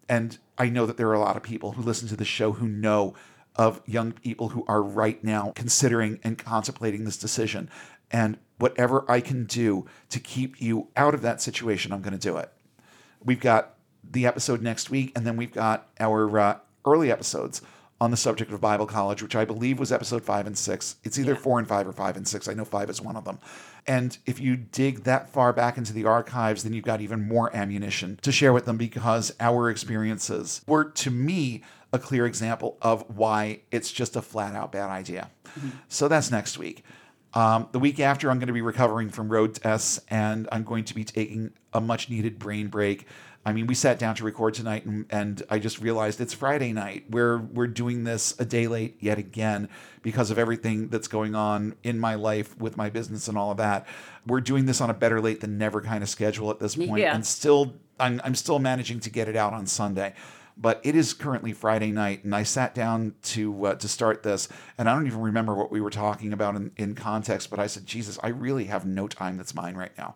And 0.08 0.38
I 0.58 0.68
know 0.68 0.86
that 0.86 0.96
there 0.96 1.08
are 1.08 1.14
a 1.14 1.20
lot 1.20 1.36
of 1.36 1.42
people 1.42 1.72
who 1.72 1.82
listen 1.82 2.08
to 2.08 2.16
the 2.16 2.24
show 2.24 2.52
who 2.52 2.68
know 2.68 3.14
of 3.56 3.80
young 3.86 4.12
people 4.12 4.50
who 4.50 4.64
are 4.66 4.82
right 4.82 5.22
now 5.22 5.52
considering 5.54 6.18
and 6.24 6.38
contemplating 6.38 7.04
this 7.04 7.16
decision. 7.16 7.70
And 8.10 8.38
whatever 8.58 9.04
I 9.10 9.20
can 9.20 9.46
do 9.46 9.86
to 10.10 10.20
keep 10.20 10.60
you 10.60 10.88
out 10.96 11.14
of 11.14 11.22
that 11.22 11.40
situation, 11.40 11.92
I'm 11.92 12.02
going 12.02 12.16
to 12.16 12.18
do 12.18 12.36
it. 12.36 12.52
We've 13.22 13.40
got 13.40 13.74
the 14.08 14.26
episode 14.26 14.60
next 14.60 14.90
week, 14.90 15.12
and 15.16 15.26
then 15.26 15.36
we've 15.36 15.52
got 15.52 15.88
our 15.98 16.38
uh, 16.38 16.58
early 16.84 17.10
episodes 17.10 17.62
on 18.04 18.10
the 18.10 18.16
subject 18.18 18.52
of 18.52 18.60
Bible 18.60 18.86
college, 18.86 19.22
which 19.22 19.34
I 19.34 19.44
believe 19.46 19.78
was 19.78 19.90
episode 19.90 20.22
five 20.22 20.46
and 20.46 20.56
six. 20.58 20.96
It's 21.04 21.18
either 21.18 21.32
Yeah. 21.32 21.38
four 21.38 21.58
and 21.58 21.66
five 21.66 21.88
or 21.88 21.92
five 21.92 22.16
and 22.18 22.28
six. 22.28 22.46
I 22.48 22.52
know 22.54 22.64
five 22.66 22.90
is 22.90 23.00
one 23.00 23.16
of 23.16 23.24
them. 23.24 23.38
And 23.86 24.16
if 24.26 24.38
you 24.38 24.56
dig 24.56 25.04
that 25.04 25.30
far 25.30 25.52
back 25.54 25.78
into 25.78 25.92
the 25.94 26.04
archives, 26.04 26.62
then 26.64 26.74
you've 26.74 26.84
got 26.84 27.00
even 27.00 27.26
more 27.26 27.54
ammunition 27.56 28.18
to 28.22 28.30
share 28.30 28.52
with 28.52 28.66
them 28.66 28.76
because 28.76 29.34
our 29.40 29.70
experiences 29.70 30.60
were, 30.66 30.84
to 30.84 31.10
me, 31.10 31.62
a 31.92 31.98
clear 31.98 32.26
example 32.26 32.76
of 32.82 33.04
why 33.08 33.60
it's 33.70 33.90
just 33.90 34.16
a 34.16 34.22
flat 34.22 34.54
out 34.54 34.70
bad 34.72 34.90
idea. 34.90 35.30
So 35.88 36.06
that's 36.08 36.30
next 36.30 36.58
week. 36.58 36.84
Um, 37.34 37.68
the 37.72 37.78
week 37.78 38.00
after, 38.00 38.30
I'm 38.30 38.38
going 38.38 38.46
to 38.48 38.52
be 38.52 38.62
recovering 38.62 39.08
from 39.10 39.28
road 39.30 39.54
tests 39.54 39.98
and 40.08 40.48
I'm 40.52 40.62
going 40.64 40.84
to 40.84 40.94
be 40.94 41.04
taking 41.04 41.52
a 41.72 41.80
much 41.80 42.08
needed 42.10 42.38
brain 42.38 42.68
break. 42.68 43.06
I 43.46 43.52
mean, 43.52 43.66
we 43.66 43.74
sat 43.74 43.98
down 43.98 44.14
to 44.16 44.24
record 44.24 44.54
tonight 44.54 44.86
and, 44.86 45.04
and 45.10 45.42
I 45.50 45.58
just 45.58 45.80
realized 45.80 46.20
it's 46.20 46.32
Friday 46.32 46.72
night. 46.72 47.04
We're, 47.10 47.38
we're 47.38 47.66
doing 47.66 48.04
this 48.04 48.34
a 48.38 48.44
day 48.44 48.66
late 48.68 48.96
yet 49.00 49.18
again 49.18 49.68
because 50.02 50.30
of 50.30 50.38
everything 50.38 50.88
that's 50.88 51.08
going 51.08 51.34
on 51.34 51.74
in 51.82 51.98
my 51.98 52.14
life 52.14 52.58
with 52.58 52.76
my 52.76 52.88
business 52.88 53.28
and 53.28 53.36
all 53.36 53.50
of 53.50 53.58
that. 53.58 53.86
We're 54.26 54.40
doing 54.40 54.64
this 54.64 54.80
on 54.80 54.88
a 54.88 54.94
better 54.94 55.20
late 55.20 55.40
than 55.42 55.58
never 55.58 55.82
kind 55.82 56.02
of 56.02 56.08
schedule 56.08 56.50
at 56.50 56.58
this 56.58 56.74
point, 56.74 57.00
Yeah. 57.02 57.14
and 57.14 57.26
still, 57.26 57.74
I'm, 58.00 58.20
I'm 58.24 58.34
still 58.34 58.58
managing 58.58 59.00
to 59.00 59.10
get 59.10 59.28
it 59.28 59.36
out 59.36 59.52
on 59.52 59.66
Sunday 59.66 60.14
but 60.56 60.80
it 60.84 60.94
is 60.94 61.14
currently 61.14 61.52
Friday 61.52 61.90
night, 61.90 62.22
and 62.22 62.32
I 62.32 62.44
sat 62.44 62.76
down 62.76 63.14
to 63.24 63.66
uh, 63.66 63.74
to 63.74 63.88
start 63.88 64.22
this, 64.22 64.48
and 64.78 64.88
I 64.88 64.94
don't 64.94 65.06
even 65.08 65.20
remember 65.20 65.52
what 65.52 65.72
we 65.72 65.80
were 65.80 65.90
talking 65.90 66.32
about 66.32 66.54
in, 66.54 66.70
in 66.76 66.94
context. 66.94 67.50
But 67.50 67.58
I 67.58 67.66
said, 67.66 67.86
Jesus, 67.86 68.20
I 68.22 68.28
really 68.28 68.66
have 68.66 68.86
no 68.86 69.08
time 69.08 69.36
that's 69.36 69.52
mine 69.52 69.74
right 69.74 69.90
now. 69.98 70.14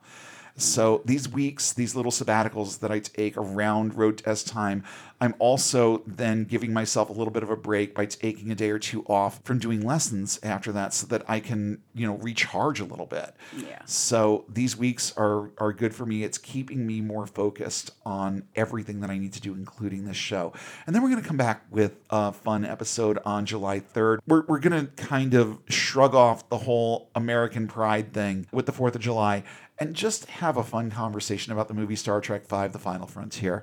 So 0.58 1.02
these 1.04 1.28
weeks, 1.28 1.72
these 1.72 1.94
little 1.94 2.12
sabbaticals 2.12 2.80
that 2.80 2.90
I 2.90 2.98
take 2.98 3.36
around 3.36 3.96
road 3.96 4.18
test 4.18 4.48
time, 4.48 4.84
I'm 5.20 5.34
also 5.38 6.02
then 6.06 6.44
giving 6.44 6.72
myself 6.72 7.10
a 7.10 7.12
little 7.12 7.32
bit 7.32 7.42
of 7.42 7.50
a 7.50 7.56
break 7.56 7.94
by 7.94 8.06
taking 8.06 8.50
a 8.50 8.54
day 8.54 8.70
or 8.70 8.78
two 8.78 9.04
off 9.04 9.40
from 9.42 9.58
doing 9.58 9.84
lessons 9.84 10.38
after 10.42 10.70
that 10.72 10.94
so 10.94 11.06
that 11.08 11.24
I 11.28 11.40
can, 11.40 11.82
you 11.94 12.06
know, 12.06 12.16
recharge 12.16 12.80
a 12.80 12.84
little 12.84 13.06
bit. 13.06 13.34
Yeah. 13.56 13.80
So 13.84 14.44
these 14.48 14.76
weeks 14.76 15.12
are 15.16 15.50
are 15.58 15.72
good 15.72 15.94
for 15.94 16.06
me. 16.06 16.22
It's 16.22 16.38
keeping 16.38 16.86
me 16.86 17.00
more 17.00 17.26
focused 17.26 17.90
on 18.04 18.44
everything 18.54 19.00
that 19.00 19.10
I 19.10 19.18
need 19.18 19.32
to 19.34 19.40
do, 19.40 19.54
including 19.54 20.04
this 20.04 20.16
show. 20.16 20.52
And 20.86 20.94
then 20.94 21.02
we're 21.02 21.10
going 21.10 21.22
to 21.22 21.28
come 21.28 21.36
back 21.36 21.64
with 21.70 21.96
a 22.10 22.32
fun 22.32 22.64
episode 22.64 23.18
on 23.24 23.46
July 23.46 23.80
3rd. 23.80 24.18
We're, 24.26 24.44
we're 24.46 24.60
going 24.60 24.86
to 24.86 24.92
kind 25.02 25.34
of 25.34 25.58
shrug 25.68 26.14
off 26.14 26.48
the 26.48 26.58
whole 26.58 27.10
American 27.14 27.66
pride 27.66 28.12
thing 28.12 28.46
with 28.52 28.66
the 28.66 28.72
4th 28.72 28.94
of 28.94 29.00
July 29.00 29.42
and 29.78 29.94
just 29.94 30.26
have 30.26 30.56
a 30.56 30.64
fun 30.64 30.90
conversation 30.90 31.52
about 31.52 31.68
the 31.68 31.74
movie 31.74 31.96
Star 31.96 32.20
Trek 32.20 32.46
V 32.48 32.66
The 32.68 32.78
Final 32.78 33.06
Frontier. 33.06 33.62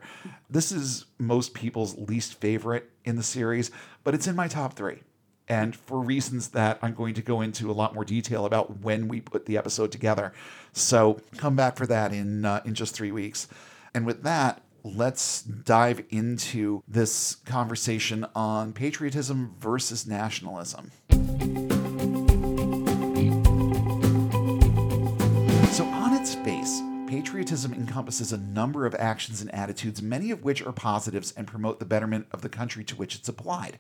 This 0.49 0.71
is 0.71 1.05
most 1.19 1.53
people's 1.53 1.97
least 1.97 2.39
favorite 2.39 2.89
in 3.03 3.15
the 3.15 3.23
series, 3.23 3.71
but 4.03 4.13
it's 4.13 4.27
in 4.27 4.35
my 4.35 4.47
top 4.47 4.73
three. 4.73 5.01
And 5.47 5.75
for 5.75 5.99
reasons 5.99 6.49
that 6.49 6.79
I'm 6.81 6.95
going 6.95 7.13
to 7.15 7.21
go 7.21 7.41
into 7.41 7.69
a 7.69 7.73
lot 7.73 7.93
more 7.93 8.05
detail 8.05 8.45
about 8.45 8.79
when 8.79 9.07
we 9.07 9.21
put 9.21 9.45
the 9.45 9.57
episode 9.57 9.91
together. 9.91 10.33
So 10.73 11.21
come 11.37 11.55
back 11.55 11.77
for 11.77 11.85
that 11.85 12.13
in, 12.13 12.45
uh, 12.45 12.61
in 12.65 12.73
just 12.73 12.95
three 12.95 13.11
weeks. 13.11 13.47
And 13.93 14.05
with 14.05 14.23
that, 14.23 14.61
let's 14.83 15.43
dive 15.43 16.03
into 16.09 16.81
this 16.87 17.35
conversation 17.45 18.25
on 18.35 18.73
patriotism 18.73 19.53
versus 19.59 20.07
nationalism. 20.07 20.91
Patriotism 27.07 27.73
encompasses 27.73 28.31
a 28.31 28.37
number 28.37 28.85
of 28.85 28.93
actions 28.95 29.41
and 29.41 29.53
attitudes, 29.53 30.01
many 30.01 30.29
of 30.29 30.43
which 30.43 30.61
are 30.61 30.71
positives 30.71 31.31
and 31.31 31.47
promote 31.47 31.79
the 31.79 31.85
betterment 31.85 32.27
of 32.31 32.41
the 32.41 32.49
country 32.49 32.83
to 32.83 32.95
which 32.95 33.15
it's 33.15 33.29
applied. 33.29 33.79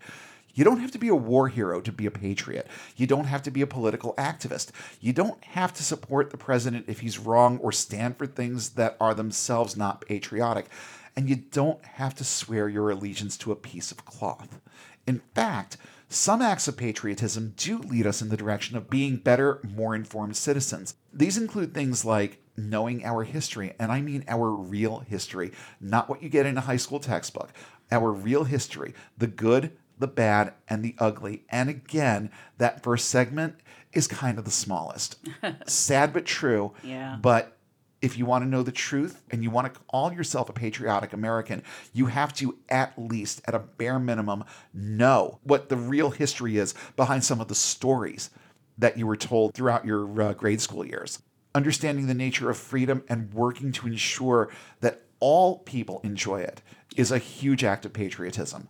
You 0.53 0.63
don't 0.63 0.79
have 0.79 0.91
to 0.91 0.97
be 0.97 1.09
a 1.09 1.15
war 1.15 1.47
hero 1.47 1.81
to 1.81 1.91
be 1.91 2.05
a 2.05 2.11
patriot. 2.11 2.67
You 2.95 3.05
don't 3.05 3.25
have 3.25 3.43
to 3.43 3.51
be 3.51 3.61
a 3.61 3.67
political 3.67 4.15
activist. 4.15 4.71
You 4.99 5.13
don't 5.13 5.43
have 5.43 5.73
to 5.73 5.83
support 5.83 6.31
the 6.31 6.37
president 6.37 6.85
if 6.87 7.01
he's 7.01 7.19
wrong 7.19 7.59
or 7.59 7.71
stand 7.71 8.17
for 8.17 8.25
things 8.25 8.71
that 8.71 8.97
are 8.99 9.13
themselves 9.13 9.77
not 9.77 10.01
patriotic. 10.01 10.67
And 11.15 11.29
you 11.29 11.35
don't 11.35 11.83
have 11.83 12.15
to 12.15 12.23
swear 12.23 12.67
your 12.67 12.89
allegiance 12.89 13.37
to 13.39 13.51
a 13.51 13.55
piece 13.55 13.91
of 13.91 14.05
cloth. 14.05 14.59
In 15.05 15.21
fact, 15.35 15.77
some 16.07 16.41
acts 16.41 16.67
of 16.67 16.77
patriotism 16.77 17.53
do 17.57 17.79
lead 17.79 18.07
us 18.07 18.21
in 18.21 18.29
the 18.29 18.37
direction 18.37 18.77
of 18.77 18.89
being 18.89 19.17
better, 19.17 19.59
more 19.63 19.95
informed 19.95 20.37
citizens. 20.37 20.95
These 21.13 21.37
include 21.37 21.73
things 21.73 22.05
like 22.05 22.39
knowing 22.57 23.03
our 23.05 23.23
history, 23.23 23.73
and 23.79 23.91
I 23.91 24.01
mean 24.01 24.23
our 24.27 24.51
real 24.51 24.99
history, 24.99 25.51
not 25.79 26.09
what 26.09 26.23
you 26.23 26.29
get 26.29 26.45
in 26.45 26.57
a 26.57 26.61
high 26.61 26.77
school 26.77 26.99
textbook. 26.99 27.51
Our 27.91 28.11
real 28.11 28.45
history, 28.45 28.93
the 29.17 29.27
good, 29.27 29.71
the 29.99 30.07
bad, 30.07 30.53
and 30.67 30.83
the 30.83 30.95
ugly. 30.97 31.43
And 31.49 31.69
again, 31.69 32.31
that 32.57 32.83
first 32.83 33.09
segment 33.09 33.55
is 33.93 34.07
kind 34.07 34.37
of 34.37 34.45
the 34.45 34.51
smallest. 34.51 35.17
Sad 35.67 36.13
but 36.13 36.25
true. 36.25 36.73
Yeah. 36.83 37.17
But 37.21 37.57
if 38.01 38.17
you 38.17 38.25
want 38.25 38.43
to 38.43 38.49
know 38.49 38.61
the 38.61 38.71
truth 38.71 39.23
and 39.31 39.43
you 39.43 39.49
want 39.49 39.73
to 39.73 39.79
call 39.87 40.13
yourself 40.13 40.49
a 40.49 40.53
patriotic 40.53 41.13
American, 41.13 41.63
you 41.93 42.07
have 42.07 42.33
to 42.35 42.57
at 42.69 42.93
least, 42.97 43.41
at 43.47 43.55
a 43.55 43.59
bare 43.59 43.99
minimum, 43.99 44.43
know 44.73 45.39
what 45.43 45.69
the 45.69 45.77
real 45.77 46.11
history 46.11 46.57
is 46.57 46.73
behind 46.95 47.23
some 47.23 47.41
of 47.41 47.47
the 47.47 47.55
stories 47.55 48.29
that 48.77 48.97
you 48.97 49.07
were 49.07 49.15
told 49.15 49.53
throughout 49.53 49.85
your 49.85 50.21
uh, 50.21 50.33
grade 50.33 50.61
school 50.61 50.85
years. 50.85 51.19
Understanding 51.55 52.05
the 52.05 52.13
nature 52.13 52.51
of 52.51 52.57
freedom 52.57 53.03
and 53.09 53.33
working 53.33 53.71
to 53.71 53.87
ensure 53.87 54.49
that 54.81 55.01
all 55.19 55.59
people 55.59 56.01
enjoy 56.03 56.41
it 56.41 56.61
is 56.95 57.11
a 57.11 57.17
huge 57.17 57.63
act 57.63 57.85
of 57.85 57.93
patriotism 57.93 58.69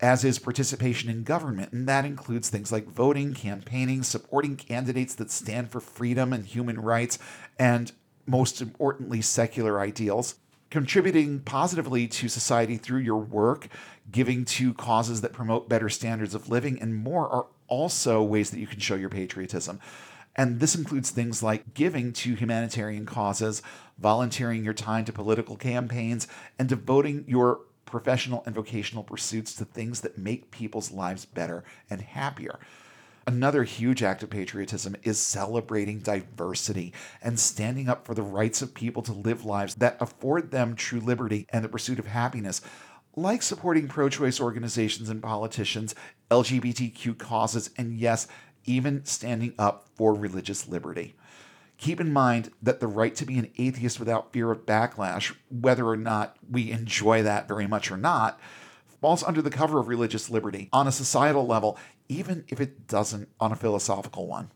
as 0.00 0.24
is 0.24 0.38
participation 0.38 1.10
in 1.10 1.24
government, 1.24 1.72
and 1.72 1.88
that 1.88 2.04
includes 2.04 2.48
things 2.48 2.70
like 2.70 2.86
voting, 2.86 3.34
campaigning, 3.34 4.02
supporting 4.02 4.56
candidates 4.56 5.14
that 5.16 5.30
stand 5.30 5.70
for 5.70 5.80
freedom 5.80 6.32
and 6.32 6.46
human 6.46 6.80
rights, 6.80 7.18
and 7.58 7.92
most 8.26 8.60
importantly, 8.60 9.20
secular 9.20 9.80
ideals. 9.80 10.36
Contributing 10.70 11.40
positively 11.40 12.06
to 12.06 12.28
society 12.28 12.76
through 12.76 13.00
your 13.00 13.16
work, 13.16 13.68
giving 14.12 14.44
to 14.44 14.74
causes 14.74 15.22
that 15.22 15.32
promote 15.32 15.68
better 15.68 15.88
standards 15.88 16.34
of 16.34 16.48
living, 16.48 16.80
and 16.80 16.94
more 16.94 17.28
are 17.28 17.46
also 17.68 18.22
ways 18.22 18.50
that 18.50 18.60
you 18.60 18.66
can 18.66 18.78
show 18.78 18.94
your 18.94 19.08
patriotism. 19.08 19.80
And 20.38 20.60
this 20.60 20.76
includes 20.76 21.10
things 21.10 21.42
like 21.42 21.74
giving 21.74 22.12
to 22.12 22.34
humanitarian 22.34 23.04
causes, 23.04 23.60
volunteering 23.98 24.64
your 24.64 24.72
time 24.72 25.04
to 25.06 25.12
political 25.12 25.56
campaigns, 25.56 26.28
and 26.60 26.68
devoting 26.68 27.24
your 27.26 27.62
professional 27.84 28.44
and 28.46 28.54
vocational 28.54 29.02
pursuits 29.02 29.52
to 29.54 29.64
things 29.64 30.02
that 30.02 30.16
make 30.16 30.52
people's 30.52 30.92
lives 30.92 31.24
better 31.24 31.64
and 31.90 32.00
happier. 32.00 32.60
Another 33.26 33.64
huge 33.64 34.02
act 34.02 34.22
of 34.22 34.30
patriotism 34.30 34.94
is 35.02 35.18
celebrating 35.18 35.98
diversity 35.98 36.94
and 37.20 37.38
standing 37.38 37.88
up 37.88 38.06
for 38.06 38.14
the 38.14 38.22
rights 38.22 38.62
of 38.62 38.72
people 38.72 39.02
to 39.02 39.12
live 39.12 39.44
lives 39.44 39.74
that 39.74 39.96
afford 40.00 40.50
them 40.50 40.76
true 40.76 41.00
liberty 41.00 41.46
and 41.50 41.64
the 41.64 41.68
pursuit 41.68 41.98
of 41.98 42.06
happiness, 42.06 42.60
like 43.16 43.42
supporting 43.42 43.88
pro 43.88 44.08
choice 44.08 44.40
organizations 44.40 45.10
and 45.10 45.22
politicians, 45.22 45.94
LGBTQ 46.30 47.18
causes, 47.18 47.70
and 47.76 47.98
yes, 47.98 48.28
even 48.68 49.04
standing 49.04 49.54
up 49.58 49.88
for 49.94 50.14
religious 50.14 50.68
liberty. 50.68 51.14
Keep 51.78 52.00
in 52.00 52.12
mind 52.12 52.50
that 52.60 52.80
the 52.80 52.86
right 52.86 53.14
to 53.16 53.24
be 53.24 53.38
an 53.38 53.50
atheist 53.56 53.98
without 53.98 54.32
fear 54.32 54.50
of 54.50 54.66
backlash, 54.66 55.34
whether 55.48 55.86
or 55.86 55.96
not 55.96 56.36
we 56.50 56.70
enjoy 56.70 57.22
that 57.22 57.48
very 57.48 57.66
much 57.66 57.90
or 57.90 57.96
not, 57.96 58.38
falls 59.00 59.22
under 59.22 59.40
the 59.40 59.50
cover 59.50 59.78
of 59.78 59.88
religious 59.88 60.28
liberty 60.28 60.68
on 60.72 60.88
a 60.88 60.92
societal 60.92 61.46
level, 61.46 61.78
even 62.08 62.44
if 62.48 62.60
it 62.60 62.88
doesn't 62.88 63.28
on 63.40 63.52
a 63.52 63.56
philosophical 63.56 64.26
one. 64.26 64.50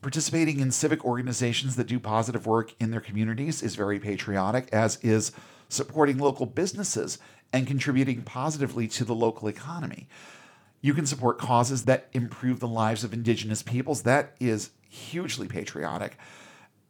Participating 0.00 0.58
in 0.58 0.72
civic 0.72 1.04
organizations 1.04 1.76
that 1.76 1.86
do 1.86 2.00
positive 2.00 2.46
work 2.46 2.74
in 2.80 2.90
their 2.90 3.00
communities 3.00 3.62
is 3.62 3.76
very 3.76 4.00
patriotic, 4.00 4.68
as 4.72 4.98
is 5.02 5.32
supporting 5.68 6.18
local 6.18 6.46
businesses 6.46 7.18
and 7.52 7.66
contributing 7.66 8.22
positively 8.22 8.88
to 8.88 9.04
the 9.04 9.14
local 9.14 9.48
economy. 9.48 10.08
You 10.82 10.94
can 10.94 11.06
support 11.06 11.38
causes 11.38 11.84
that 11.84 12.08
improve 12.12 12.60
the 12.60 12.68
lives 12.68 13.04
of 13.04 13.12
Indigenous 13.12 13.62
peoples. 13.62 14.02
That 14.02 14.34
is 14.40 14.70
hugely 14.88 15.46
patriotic. 15.46 16.18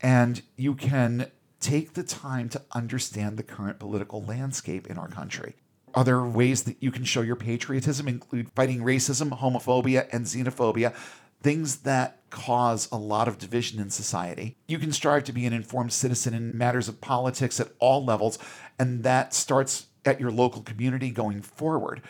And 0.00 0.42
you 0.57 0.74
can 0.74 1.31
take 1.61 1.92
the 1.92 2.02
time 2.02 2.48
to 2.48 2.62
understand 2.72 3.37
the 3.37 3.42
current 3.42 3.78
political 3.78 4.22
landscape 4.24 4.87
in 4.88 4.98
our 4.98 5.09
country. 5.09 5.55
Other 5.94 6.24
ways 6.24 6.62
that 6.64 6.76
you 6.81 6.90
can 6.90 7.05
show 7.05 7.20
your 7.20 7.37
patriotism 7.37 8.09
include 8.09 8.50
fighting 8.57 8.81
racism, 8.81 9.38
homophobia, 9.38 10.09
and 10.11 10.24
xenophobia, 10.24 10.94
things 11.42 11.78
that 11.81 12.22
cause 12.31 12.88
a 12.90 12.96
lot 12.96 13.28
of 13.28 13.38
division 13.38 13.78
in 13.78 13.90
society. 13.90 14.57
You 14.66 14.78
can 14.78 14.90
strive 14.90 15.24
to 15.24 15.33
be 15.33 15.44
an 15.44 15.52
informed 15.52 15.92
citizen 15.92 16.33
in 16.33 16.57
matters 16.57 16.88
of 16.88 17.02
politics 17.02 17.61
at 17.61 17.72
all 17.78 18.02
levels, 18.02 18.38
and 18.78 19.02
that 19.05 19.35
starts 19.35 19.88
at 20.05 20.18
your 20.18 20.31
local 20.31 20.62
community 20.62 21.11
going 21.11 21.42
forward, 21.42 22.00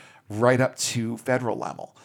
right 0.40 0.61
up 0.61 0.77
to 0.77 1.16
federal 1.18 1.59
level. 1.59 1.97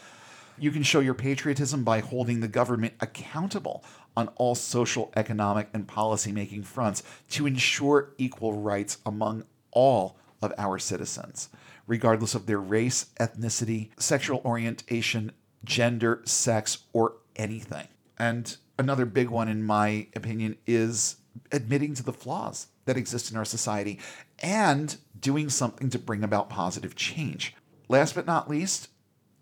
You 0.60 0.72
can 0.72 0.84
show 0.84 1.00
your 1.00 1.14
patriotism 1.14 1.84
by 1.84 2.00
holding 2.00 2.40
the 2.40 2.48
government 2.48 2.96
accountable 3.00 3.84
on 4.16 4.30
all 4.30 4.56
social, 4.56 5.12
economic, 5.16 5.70
and 5.74 5.88
policy-making 5.88 6.64
fronts 6.64 7.04
to 7.30 7.46
ensure 7.46 8.14
equal 8.18 8.54
rights 8.54 8.98
among 9.06 9.44
all 9.72 10.18
of 10.42 10.54
our 10.58 10.80
citizens, 10.80 11.50
regardless 11.86 12.34
of 12.34 12.48
their 12.48 12.60
race, 12.60 13.08
ethnicity, 13.20 13.90
sexual 14.00 14.42
orientation, 14.44 15.32
gender, 15.64 16.22
sex, 16.26 16.80
or 16.94 17.18
anything. 17.36 17.88
And 18.18 18.58
another 18.80 19.06
big 19.06 19.30
one, 19.30 19.48
in 19.48 19.64
my 19.64 20.08
opinion, 20.16 20.58
is 20.66 21.18
admitting 21.52 21.94
to 21.94 22.04
the 22.04 22.14
flaws 22.14 22.68
that 22.86 22.98
exist 22.98 23.30
in 23.30 23.38
our 23.38 23.46
society 23.46 24.00
and 24.40 24.98
doing 25.20 25.50
something 25.50 25.92
to 25.92 26.00
bring 26.00 26.24
about 26.24 26.50
positive 26.50 26.96
change. 26.96 27.54
Last 27.90 28.16
but 28.16 28.26
not 28.26 28.50
least, 28.50 28.90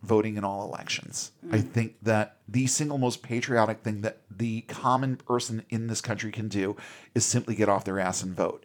voting 0.04 0.38
in 0.38 0.44
all 0.44 0.68
elections. 0.68 1.32
I 1.52 1.58
mm. 1.58 1.70
think 1.70 1.96
that 2.04 2.38
the 2.48 2.68
single 2.68 2.98
most 2.98 3.24
patriotic 3.24 3.82
thing 3.82 4.02
that 4.02 4.22
the 4.30 4.62
common 4.62 5.18
person 5.18 5.64
in 5.70 5.88
this 5.88 6.02
country 6.02 6.32
can 6.32 6.48
do 6.48 6.76
is 7.14 7.26
simply 7.26 7.56
get 7.56 7.70
off 7.70 7.86
their 7.86 8.00
ass 8.00 8.22
and 8.22 8.36
vote. 8.36 8.64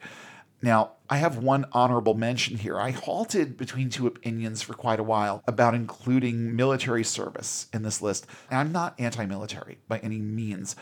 Now, 0.63 0.93
I 1.09 1.17
have 1.17 1.39
one 1.39 1.65
honorable 1.73 2.13
mention 2.13 2.59
here. 2.59 2.79
I 2.79 2.91
halted 2.91 3.57
between 3.57 3.89
two 3.89 4.07
opinions 4.07 4.61
for 4.61 4.75
quite 4.75 5.01
a 5.01 5.05
while 5.05 5.43
about 5.47 5.75
including 5.75 6.55
military 6.55 7.03
service 7.03 7.67
in 7.73 7.83
this 7.83 8.03
list. 8.03 8.27
And 8.51 8.59
I'm 8.59 8.73
not 8.73 8.95
anti 8.99 9.25
military 9.25 9.79
by 9.89 9.99
any 10.01 10.19
means, 10.19 10.77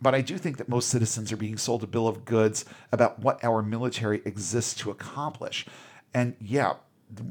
but 0.00 0.14
I 0.14 0.20
do 0.20 0.38
think 0.38 0.58
that 0.58 0.68
most 0.68 0.88
citizens 0.88 1.32
are 1.32 1.36
being 1.36 1.56
sold 1.56 1.82
a 1.82 1.88
bill 1.88 2.06
of 2.06 2.24
goods 2.24 2.64
about 2.92 3.18
what 3.18 3.42
our 3.42 3.60
military 3.60 4.22
exists 4.24 4.74
to 4.74 4.92
accomplish. 4.92 5.66
And 6.12 6.36
yeah, 6.40 6.74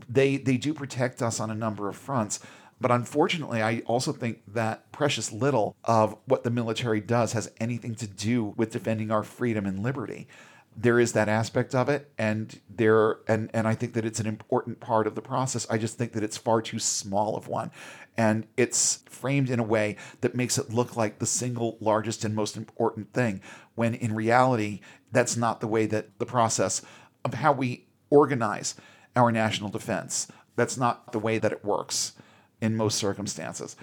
they 0.10 0.38
they 0.38 0.58
do 0.58 0.74
protect 0.74 1.22
us 1.22 1.40
on 1.40 1.50
a 1.50 1.56
number 1.56 1.90
of 1.90 1.96
fronts, 1.96 2.40
but 2.80 2.92
unfortunately, 2.92 3.62
I 3.62 3.80
also 3.86 4.12
think 4.12 4.42
that 4.48 4.92
precious 4.92 5.32
little 5.32 5.76
of 5.84 6.16
what 6.26 6.44
the 6.44 6.50
military 6.50 7.02
does 7.02 7.34
has 7.34 7.52
anything 7.60 7.96
to 7.96 8.08
do 8.08 8.54
with 8.58 8.72
defending 8.72 9.12
our 9.12 9.24
freedom 9.24 9.66
and 9.66 9.80
liberty. 9.84 10.28
there 10.76 11.00
is 11.00 11.14
that 11.14 11.30
aspect 11.30 11.76
of 11.76 11.88
it 11.90 12.12
and 12.18 12.60
there 12.70 13.20
and 13.28 13.50
and 13.54 13.68
I 13.68 13.76
think 13.76 13.94
that 13.94 14.06
it's 14.06 14.20
an 14.20 14.26
important 14.26 14.80
part 14.80 15.08
of 15.08 15.16
the 15.16 15.22
process. 15.22 15.68
I 15.70 15.78
just 15.78 15.98
think 15.98 16.14
that 16.14 16.24
it's 16.24 16.38
far 16.38 16.62
too 16.62 16.80
small 16.80 17.36
of 17.36 17.48
one 17.48 17.72
and 18.18 18.46
it's 18.58 19.04
framed 19.10 19.50
in 19.50 19.60
a 19.60 19.64
way 19.64 19.98
that 20.22 20.36
makes 20.36 20.58
it 20.58 20.74
look 20.74 20.96
like 20.96 21.20
the 21.20 21.26
single 21.26 21.78
largest 21.80 22.26
and 22.26 22.36
most 22.36 22.58
important 22.58 23.14
thing 23.14 23.42
when 23.76 23.94
in 23.94 24.16
reality 24.16 24.80
that's 25.12 25.38
not 25.38 25.62
the 25.62 25.68
way 25.68 25.86
that 25.86 26.18
the 26.20 26.26
process 26.26 26.82
of 27.26 27.36
how 27.36 27.52
we 27.52 27.86
organize 28.10 28.76
our 29.16 29.32
national 29.32 29.70
defense 29.70 30.28
that's 30.56 30.78
not 30.78 31.12
the 31.12 31.20
way 31.20 31.38
that 31.38 31.52
it 31.52 31.66
works 31.66 32.14
in 32.62 32.76
most 32.76 32.98
circumstances. 32.98 33.76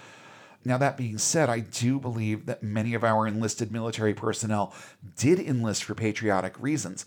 Now, 0.63 0.77
that 0.77 0.97
being 0.97 1.17
said, 1.17 1.49
I 1.49 1.59
do 1.59 1.99
believe 1.99 2.45
that 2.45 2.61
many 2.61 2.93
of 2.93 3.03
our 3.03 3.25
enlisted 3.25 3.71
military 3.71 4.13
personnel 4.13 4.73
did 5.17 5.39
enlist 5.39 5.83
for 5.83 5.95
patriotic 5.95 6.59
reasons. 6.61 7.03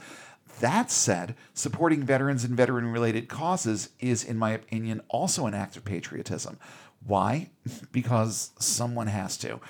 That 0.60 0.90
said, 0.90 1.36
supporting 1.52 2.02
veterans 2.02 2.44
and 2.44 2.56
veteran 2.56 2.88
related 2.88 3.28
causes 3.28 3.90
is, 4.00 4.24
in 4.24 4.38
my 4.38 4.50
opinion, 4.50 5.02
also 5.08 5.46
an 5.46 5.54
act 5.54 5.76
of 5.76 5.84
patriotism. 5.84 6.58
Why? 7.04 7.50
Because 7.92 8.50
someone 8.58 9.06
has 9.06 9.36
to. 9.38 9.60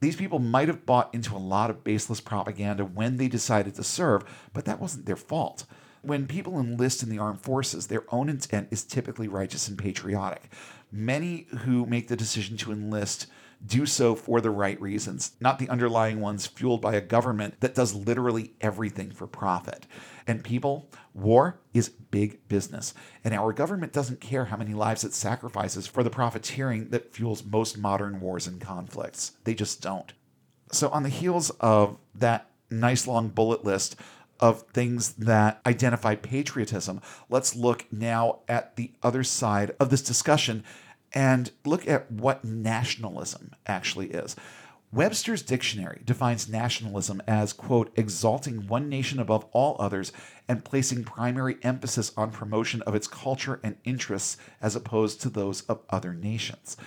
These 0.00 0.16
people 0.16 0.38
might 0.38 0.68
have 0.68 0.86
bought 0.86 1.12
into 1.12 1.34
a 1.34 1.38
lot 1.38 1.70
of 1.70 1.82
baseless 1.82 2.20
propaganda 2.20 2.84
when 2.84 3.16
they 3.16 3.28
decided 3.28 3.74
to 3.76 3.84
serve, 3.84 4.24
but 4.52 4.64
that 4.64 4.80
wasn't 4.80 5.06
their 5.06 5.16
fault. 5.16 5.64
When 6.08 6.26
people 6.26 6.58
enlist 6.58 7.02
in 7.02 7.10
the 7.10 7.18
armed 7.18 7.42
forces, 7.42 7.88
their 7.88 8.04
own 8.08 8.30
intent 8.30 8.68
is 8.70 8.82
typically 8.82 9.28
righteous 9.28 9.68
and 9.68 9.76
patriotic. 9.76 10.50
Many 10.90 11.46
who 11.50 11.84
make 11.84 12.08
the 12.08 12.16
decision 12.16 12.56
to 12.56 12.72
enlist 12.72 13.26
do 13.66 13.84
so 13.84 14.14
for 14.14 14.40
the 14.40 14.48
right 14.48 14.80
reasons, 14.80 15.32
not 15.38 15.58
the 15.58 15.68
underlying 15.68 16.18
ones 16.18 16.46
fueled 16.46 16.80
by 16.80 16.94
a 16.94 17.02
government 17.02 17.60
that 17.60 17.74
does 17.74 17.94
literally 17.94 18.54
everything 18.62 19.10
for 19.10 19.26
profit. 19.26 19.86
And 20.26 20.42
people, 20.42 20.88
war 21.12 21.60
is 21.74 21.90
big 21.90 22.48
business. 22.48 22.94
And 23.22 23.34
our 23.34 23.52
government 23.52 23.92
doesn't 23.92 24.22
care 24.22 24.46
how 24.46 24.56
many 24.56 24.72
lives 24.72 25.04
it 25.04 25.12
sacrifices 25.12 25.86
for 25.86 26.02
the 26.02 26.08
profiteering 26.08 26.88
that 26.88 27.12
fuels 27.12 27.44
most 27.44 27.76
modern 27.76 28.18
wars 28.18 28.46
and 28.46 28.58
conflicts. 28.58 29.32
They 29.44 29.52
just 29.52 29.82
don't. 29.82 30.10
So, 30.72 30.88
on 30.88 31.02
the 31.02 31.10
heels 31.10 31.50
of 31.60 31.98
that 32.14 32.48
nice 32.70 33.06
long 33.06 33.28
bullet 33.28 33.62
list 33.62 33.96
of 34.40 34.62
things 34.72 35.12
that 35.14 35.60
identify 35.66 36.14
patriotism, 36.14 37.00
let's 37.28 37.54
look 37.54 37.86
now 37.92 38.40
at 38.48 38.76
the 38.76 38.92
other 39.02 39.24
side 39.24 39.74
of 39.80 39.90
this 39.90 40.02
discussion 40.02 40.64
and 41.12 41.50
look 41.64 41.88
at 41.88 42.10
what 42.10 42.44
nationalism 42.44 43.52
actually 43.66 44.08
is. 44.08 44.36
Webster's 44.90 45.42
dictionary 45.42 46.00
defines 46.06 46.48
nationalism 46.48 47.20
as, 47.26 47.52
quote, 47.52 47.92
exalting 47.94 48.66
one 48.68 48.88
nation 48.88 49.18
above 49.18 49.44
all 49.52 49.76
others 49.78 50.12
and 50.48 50.64
placing 50.64 51.04
primary 51.04 51.58
emphasis 51.62 52.10
on 52.16 52.30
promotion 52.30 52.80
of 52.82 52.94
its 52.94 53.06
culture 53.06 53.60
and 53.62 53.76
interests 53.84 54.38
as 54.62 54.74
opposed 54.74 55.20
to 55.20 55.28
those 55.28 55.60
of 55.62 55.82
other 55.90 56.14
nations. 56.14 56.78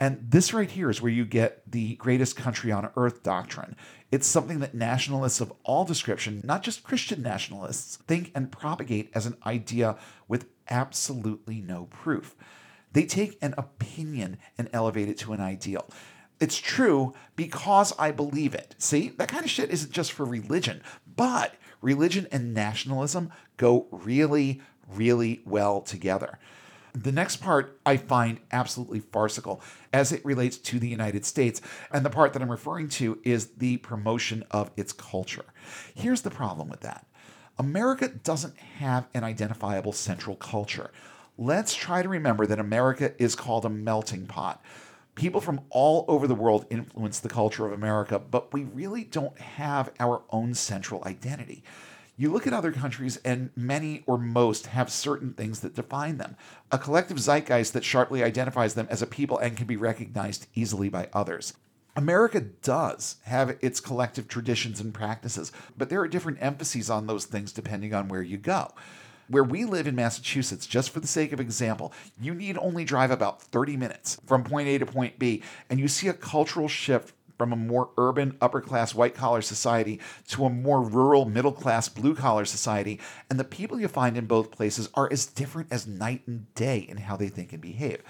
And 0.00 0.30
this 0.30 0.54
right 0.54 0.70
here 0.70 0.88
is 0.88 1.02
where 1.02 1.12
you 1.12 1.26
get 1.26 1.70
the 1.70 1.94
greatest 1.96 2.34
country 2.34 2.72
on 2.72 2.90
earth 2.96 3.22
doctrine. 3.22 3.76
It's 4.10 4.26
something 4.26 4.60
that 4.60 4.74
nationalists 4.74 5.42
of 5.42 5.52
all 5.62 5.84
description, 5.84 6.40
not 6.42 6.62
just 6.62 6.82
Christian 6.82 7.20
nationalists, 7.20 7.96
think 7.96 8.32
and 8.34 8.50
propagate 8.50 9.10
as 9.14 9.26
an 9.26 9.36
idea 9.44 9.98
with 10.26 10.46
absolutely 10.70 11.60
no 11.60 11.84
proof. 11.90 12.34
They 12.92 13.04
take 13.04 13.38
an 13.42 13.54
opinion 13.58 14.38
and 14.56 14.70
elevate 14.72 15.10
it 15.10 15.18
to 15.18 15.34
an 15.34 15.40
ideal. 15.40 15.86
It's 16.40 16.56
true 16.56 17.12
because 17.36 17.92
I 17.98 18.10
believe 18.10 18.54
it. 18.54 18.74
See, 18.78 19.10
that 19.10 19.28
kind 19.28 19.44
of 19.44 19.50
shit 19.50 19.70
isn't 19.70 19.92
just 19.92 20.12
for 20.12 20.24
religion, 20.24 20.82
but 21.14 21.54
religion 21.82 22.26
and 22.32 22.54
nationalism 22.54 23.30
go 23.58 23.86
really, 23.90 24.62
really 24.88 25.42
well 25.44 25.82
together. 25.82 26.38
The 26.94 27.12
next 27.12 27.36
part 27.36 27.78
I 27.86 27.96
find 27.96 28.40
absolutely 28.52 29.00
farcical 29.00 29.62
as 29.92 30.12
it 30.12 30.24
relates 30.24 30.56
to 30.58 30.78
the 30.78 30.88
United 30.88 31.24
States, 31.24 31.60
and 31.92 32.04
the 32.04 32.10
part 32.10 32.32
that 32.32 32.42
I'm 32.42 32.50
referring 32.50 32.88
to 32.90 33.18
is 33.24 33.46
the 33.58 33.78
promotion 33.78 34.44
of 34.50 34.70
its 34.76 34.92
culture. 34.92 35.46
Here's 35.94 36.22
the 36.22 36.30
problem 36.30 36.68
with 36.68 36.80
that 36.80 37.06
America 37.58 38.08
doesn't 38.08 38.56
have 38.56 39.06
an 39.14 39.24
identifiable 39.24 39.92
central 39.92 40.36
culture 40.36 40.90
let's 41.40 41.74
try 41.74 42.02
to 42.02 42.08
remember 42.08 42.46
that 42.46 42.58
America 42.58 43.14
is 43.20 43.34
called 43.34 43.64
a 43.64 43.70
melting 43.70 44.26
pot. 44.26 44.62
People 45.14 45.40
from 45.40 45.62
all 45.70 46.04
over 46.06 46.28
the 46.28 46.34
world 46.34 46.66
influence 46.70 47.18
the 47.18 47.28
culture 47.28 47.66
of 47.66 47.72
America, 47.72 48.18
but 48.18 48.52
we 48.52 48.64
really 48.64 49.04
don't 49.04 49.36
have 49.38 49.90
our 49.98 50.22
own 50.30 50.54
central 50.54 51.02
identity. 51.04 51.64
You 52.20 52.30
look 52.30 52.46
at 52.46 52.52
other 52.52 52.70
countries, 52.70 53.16
and 53.24 53.48
many 53.56 54.04
or 54.06 54.18
most 54.18 54.66
have 54.66 54.92
certain 54.92 55.32
things 55.32 55.60
that 55.60 55.74
define 55.74 56.18
them 56.18 56.36
a 56.70 56.76
collective 56.76 57.18
zeitgeist 57.18 57.72
that 57.72 57.82
sharply 57.82 58.22
identifies 58.22 58.74
them 58.74 58.86
as 58.90 59.00
a 59.00 59.06
people 59.06 59.38
and 59.38 59.56
can 59.56 59.66
be 59.66 59.78
recognized 59.78 60.46
easily 60.54 60.90
by 60.90 61.08
others. 61.14 61.54
America 61.96 62.42
does 62.42 63.16
have 63.22 63.56
its 63.62 63.80
collective 63.80 64.28
traditions 64.28 64.80
and 64.80 64.92
practices, 64.92 65.50
but 65.78 65.88
there 65.88 66.02
are 66.02 66.08
different 66.08 66.42
emphases 66.42 66.90
on 66.90 67.06
those 67.06 67.24
things 67.24 67.52
depending 67.52 67.94
on 67.94 68.08
where 68.08 68.20
you 68.20 68.36
go. 68.36 68.70
Where 69.28 69.42
we 69.42 69.64
live 69.64 69.86
in 69.86 69.94
Massachusetts, 69.94 70.66
just 70.66 70.90
for 70.90 71.00
the 71.00 71.06
sake 71.06 71.32
of 71.32 71.40
example, 71.40 71.90
you 72.20 72.34
need 72.34 72.58
only 72.58 72.84
drive 72.84 73.10
about 73.10 73.40
30 73.40 73.78
minutes 73.78 74.20
from 74.26 74.44
point 74.44 74.68
A 74.68 74.76
to 74.76 74.84
point 74.84 75.18
B, 75.18 75.42
and 75.70 75.80
you 75.80 75.88
see 75.88 76.08
a 76.08 76.12
cultural 76.12 76.68
shift 76.68 77.14
from 77.40 77.54
a 77.54 77.56
more 77.56 77.88
urban, 77.96 78.36
upper 78.42 78.60
class, 78.60 78.94
white 78.94 79.14
collar 79.14 79.40
society 79.40 79.98
to 80.28 80.44
a 80.44 80.50
more 80.50 80.82
rural, 80.82 81.24
middle 81.24 81.52
class, 81.52 81.88
blue 81.88 82.14
collar 82.14 82.44
society. 82.44 83.00
And 83.30 83.40
the 83.40 83.44
people 83.44 83.80
you 83.80 83.88
find 83.88 84.18
in 84.18 84.26
both 84.26 84.50
places 84.50 84.90
are 84.92 85.10
as 85.10 85.24
different 85.24 85.72
as 85.72 85.86
night 85.86 86.20
and 86.26 86.54
day 86.54 86.80
in 86.80 86.98
how 86.98 87.16
they 87.16 87.28
think 87.28 87.54
and 87.54 87.62
behave. 87.62 88.02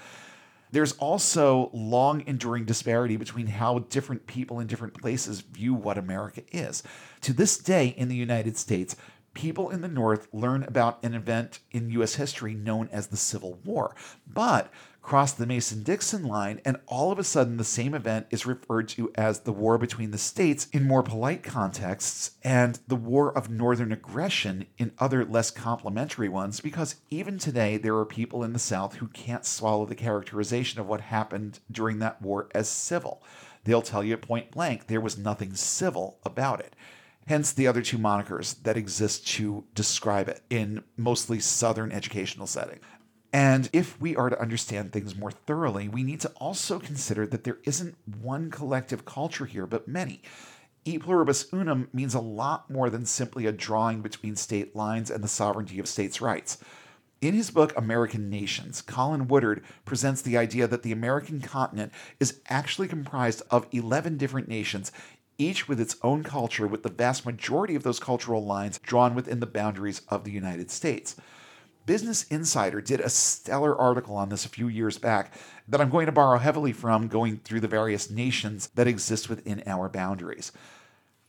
There's 0.69 0.91
also 0.97 1.69
long 1.71 2.25
enduring 2.27 2.65
disparity 2.65 3.15
between 3.15 3.47
how 3.47 3.79
different 3.79 4.27
people 4.27 4.59
in 4.59 4.67
different 4.67 4.99
places 4.99 5.39
view 5.39 5.73
what 5.73 5.97
America 5.97 6.41
is. 6.51 6.83
To 7.21 7.31
this 7.31 7.57
day 7.57 7.87
in 7.87 8.09
the 8.09 8.17
United 8.17 8.57
States, 8.57 8.97
people 9.33 9.69
in 9.69 9.79
the 9.79 9.87
North 9.87 10.27
learn 10.33 10.63
about 10.63 11.01
an 11.05 11.13
event 11.13 11.59
in 11.71 11.89
U.S. 11.91 12.15
history 12.15 12.53
known 12.53 12.89
as 12.91 13.07
the 13.07 13.15
Civil 13.15 13.59
War, 13.63 13.95
but 14.27 14.69
cross 15.01 15.33
the 15.33 15.45
Mason 15.45 15.83
Dixon 15.83 16.23
line, 16.23 16.61
and 16.63 16.79
all 16.87 17.11
of 17.11 17.19
a 17.19 17.23
sudden 17.23 17.57
the 17.57 17.63
same 17.63 17.93
event 17.93 18.27
is 18.29 18.45
referred 18.45 18.87
to 18.89 19.11
as 19.15 19.41
the 19.41 19.51
War 19.51 19.77
between 19.77 20.11
the 20.11 20.17
States 20.17 20.67
in 20.71 20.87
more 20.87 21.03
polite 21.03 21.43
contexts, 21.43 22.31
and 22.43 22.79
the 22.87 22.95
War 22.95 23.35
of 23.35 23.49
Northern 23.49 23.91
Aggression 23.91 24.65
in 24.77 24.91
other 24.99 25.25
less 25.25 25.51
complimentary 25.51 26.29
ones, 26.29 26.59
because 26.59 26.95
even 27.09 27.37
today 27.37 27.77
there 27.77 27.97
are 27.97 28.05
people 28.05 28.43
in 28.43 28.53
the 28.53 28.59
South 28.59 28.95
who 28.95 29.07
can't 29.07 29.45
swallow 29.45 29.85
the 29.85 29.95
characterization 29.95 30.79
of 30.79 30.87
what 30.87 31.01
happened 31.01 31.59
during 31.71 31.99
that 31.99 32.21
war 32.21 32.49
as 32.53 32.69
civil. 32.69 33.23
They'll 33.63 33.81
tell 33.81 34.03
you 34.03 34.17
point 34.17 34.51
blank 34.51 34.87
there 34.87 35.01
was 35.01 35.17
nothing 35.17 35.55
civil 35.55 36.19
about 36.23 36.59
it 36.59 36.75
hence 37.27 37.51
the 37.51 37.67
other 37.67 37.81
two 37.81 37.97
monikers 37.97 38.61
that 38.63 38.75
exist 38.77 39.27
to 39.27 39.63
describe 39.75 40.27
it 40.27 40.41
in 40.49 40.83
mostly 40.97 41.39
Southern 41.39 41.91
educational 41.91 42.47
setting. 42.47 42.79
And 43.33 43.69
if 43.71 43.99
we 44.01 44.15
are 44.15 44.29
to 44.29 44.41
understand 44.41 44.91
things 44.91 45.15
more 45.15 45.31
thoroughly, 45.31 45.87
we 45.87 46.03
need 46.03 46.19
to 46.21 46.29
also 46.37 46.79
consider 46.79 47.25
that 47.27 47.43
there 47.43 47.59
isn't 47.63 47.95
one 48.21 48.51
collective 48.51 49.05
culture 49.05 49.45
here, 49.45 49.65
but 49.65 49.87
many. 49.87 50.21
E 50.83 50.97
pluribus 50.97 51.45
unum 51.53 51.87
means 51.93 52.13
a 52.13 52.19
lot 52.19 52.69
more 52.69 52.89
than 52.89 53.05
simply 53.05 53.45
a 53.45 53.51
drawing 53.51 54.01
between 54.01 54.35
state 54.35 54.75
lines 54.75 55.09
and 55.09 55.23
the 55.23 55.29
sovereignty 55.29 55.79
of 55.79 55.87
states' 55.87 56.19
rights. 56.19 56.57
In 57.21 57.35
his 57.35 57.51
book 57.51 57.71
American 57.77 58.31
Nations, 58.31 58.81
Colin 58.81 59.27
Woodard 59.27 59.63
presents 59.85 60.23
the 60.23 60.37
idea 60.37 60.67
that 60.67 60.81
the 60.81 60.91
American 60.91 61.39
continent 61.39 61.93
is 62.19 62.41
actually 62.49 62.87
comprised 62.87 63.43
of 63.51 63.67
11 63.71 64.17
different 64.17 64.47
nations, 64.47 64.91
each 65.37 65.67
with 65.67 65.79
its 65.79 65.97
own 66.01 66.23
culture, 66.23 66.65
with 66.65 66.81
the 66.81 66.89
vast 66.89 67.25
majority 67.25 67.75
of 67.75 67.83
those 67.83 67.99
cultural 67.99 68.43
lines 68.43 68.79
drawn 68.79 69.13
within 69.13 69.39
the 69.39 69.45
boundaries 69.45 70.01
of 70.09 70.23
the 70.23 70.31
United 70.31 70.71
States. 70.71 71.15
Business 71.91 72.23
Insider 72.29 72.79
did 72.79 73.01
a 73.01 73.09
stellar 73.09 73.77
article 73.77 74.15
on 74.15 74.29
this 74.29 74.45
a 74.45 74.49
few 74.49 74.69
years 74.69 74.97
back 74.97 75.33
that 75.67 75.81
I'm 75.81 75.89
going 75.89 76.05
to 76.05 76.13
borrow 76.13 76.37
heavily 76.37 76.71
from 76.71 77.09
going 77.09 77.39
through 77.39 77.59
the 77.59 77.67
various 77.67 78.09
nations 78.09 78.69
that 78.75 78.87
exist 78.87 79.29
within 79.29 79.61
our 79.67 79.89
boundaries. 79.89 80.53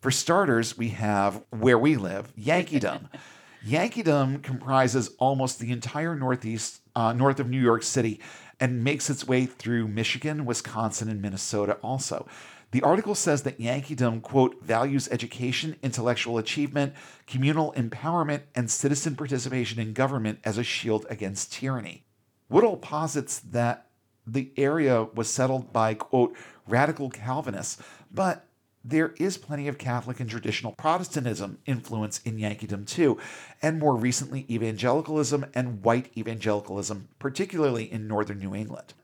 For 0.00 0.12
starters, 0.12 0.78
we 0.78 0.90
have 0.90 1.42
where 1.50 1.76
we 1.76 1.96
live, 1.96 2.32
Yankeedom. 2.36 3.08
Yankeedom 3.66 4.40
comprises 4.44 5.10
almost 5.18 5.58
the 5.58 5.72
entire 5.72 6.14
northeast, 6.14 6.80
uh, 6.94 7.12
north 7.12 7.40
of 7.40 7.50
New 7.50 7.60
York 7.60 7.82
City, 7.82 8.20
and 8.60 8.84
makes 8.84 9.10
its 9.10 9.26
way 9.26 9.46
through 9.46 9.88
Michigan, 9.88 10.44
Wisconsin, 10.44 11.08
and 11.08 11.20
Minnesota 11.20 11.72
also. 11.82 12.28
The 12.72 12.82
article 12.82 13.14
says 13.14 13.42
that 13.42 13.60
Yankeedom, 13.60 14.22
quote, 14.22 14.62
values 14.62 15.06
education, 15.10 15.76
intellectual 15.82 16.38
achievement, 16.38 16.94
communal 17.26 17.72
empowerment, 17.74 18.42
and 18.54 18.70
citizen 18.70 19.14
participation 19.14 19.78
in 19.78 19.92
government 19.92 20.40
as 20.42 20.56
a 20.56 20.64
shield 20.64 21.06
against 21.10 21.52
tyranny. 21.52 22.04
Woodard 22.48 22.80
posits 22.80 23.38
that 23.40 23.88
the 24.26 24.52
area 24.56 25.04
was 25.14 25.28
settled 25.28 25.72
by, 25.72 25.92
quote, 25.94 26.34
radical 26.66 27.10
Calvinists, 27.10 27.82
but 28.10 28.46
there 28.84 29.14
is 29.18 29.36
plenty 29.36 29.68
of 29.68 29.78
Catholic 29.78 30.18
and 30.18 30.30
traditional 30.30 30.72
Protestantism 30.72 31.58
influence 31.66 32.20
in 32.24 32.38
Yankeedom 32.38 32.86
too, 32.86 33.18
and 33.60 33.78
more 33.78 33.94
recently 33.94 34.46
evangelicalism 34.48 35.44
and 35.54 35.82
white 35.82 36.10
evangelicalism, 36.16 37.08
particularly 37.18 37.92
in 37.92 38.08
northern 38.08 38.38
New 38.38 38.54
England. 38.54 38.94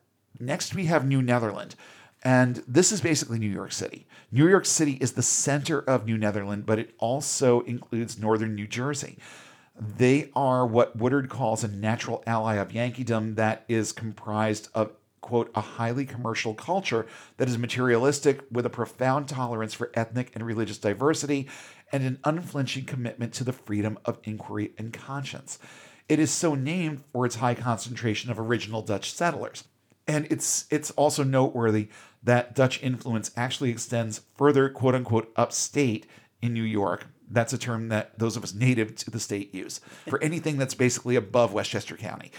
Next, 0.41 0.75
we 0.75 0.87
have 0.87 1.07
New 1.07 1.21
Netherland. 1.21 1.75
And 2.23 2.57
this 2.66 2.91
is 2.91 3.01
basically 3.01 3.39
New 3.39 3.51
York 3.51 3.73
City. 3.73 4.07
New 4.33 4.49
York 4.49 4.66
City 4.66 4.99
is 5.01 5.12
the 5.12 5.23
center 5.23 5.81
of 5.81 6.05
New 6.07 6.19
Netherland, 6.19 6.66
but 6.66 6.79
it 6.79 6.95
also 6.99 7.61
includes 7.61 8.19
northern 8.19 8.55
New 8.55 8.66
Jersey. 8.66 9.19
They 9.81 10.31
are 10.35 10.66
what 10.66 10.97
Woodard 10.97 11.29
calls 11.29 11.62
a 11.62 11.69
natural 11.69 12.25
ally 12.27 12.57
of 12.57 12.71
Yankeedom 12.71 13.37
that 13.37 13.64
is 13.69 13.93
comprised 13.93 14.69
of, 14.75 14.91
quote, 15.21 15.53
a 15.55 15.61
highly 15.61 16.05
commercial 16.05 16.55
culture 16.55 17.07
that 17.37 17.49
is 17.49 17.57
materialistic 17.57 18.41
with 18.51 18.66
a 18.66 18.71
profound 18.71 19.29
tolerance 19.29 19.75
for 19.75 19.93
ethnic 19.95 20.33
and 20.35 20.45
religious 20.45 20.79
diversity 20.79 21.47
and 21.93 22.03
an 22.03 22.19
unflinching 22.25 22.87
commitment 22.87 23.33
to 23.35 23.45
the 23.45 23.53
freedom 23.53 23.97
of 24.05 24.19
inquiry 24.25 24.73
and 24.77 24.93
conscience. 24.93 25.61
It 26.09 26.19
is 26.19 26.33
so 26.33 26.57
named 26.57 27.05
for 27.12 27.25
its 27.25 27.37
high 27.37 27.55
concentration 27.55 28.31
of 28.31 28.41
original 28.41 28.83
Dutch 28.83 29.12
settlers. 29.12 29.62
And 30.09 30.26
it's 30.30 30.64
it's 30.70 30.90
also 30.92 31.22
noteworthy 31.22 31.88
that 32.22 32.54
Dutch 32.54 32.82
influence 32.82 33.30
actually 33.36 33.70
extends 33.70 34.22
further, 34.36 34.68
quote 34.68 34.94
unquote, 34.94 35.30
upstate 35.36 36.06
in 36.42 36.54
New 36.54 36.62
York. 36.62 37.06
That's 37.30 37.52
a 37.52 37.59
term 37.59 37.88
that 37.90 38.18
those 38.18 38.36
of 38.36 38.42
us 38.42 38.54
native 38.54 38.96
to 38.96 39.11
the 39.11 39.20
state 39.20 39.54
use 39.54 39.80
for 40.09 40.20
anything 40.22 40.56
that's 40.56 40.74
basically 40.74 41.14
above 41.14 41.52
Westchester 41.52 41.96
County. 41.96 42.32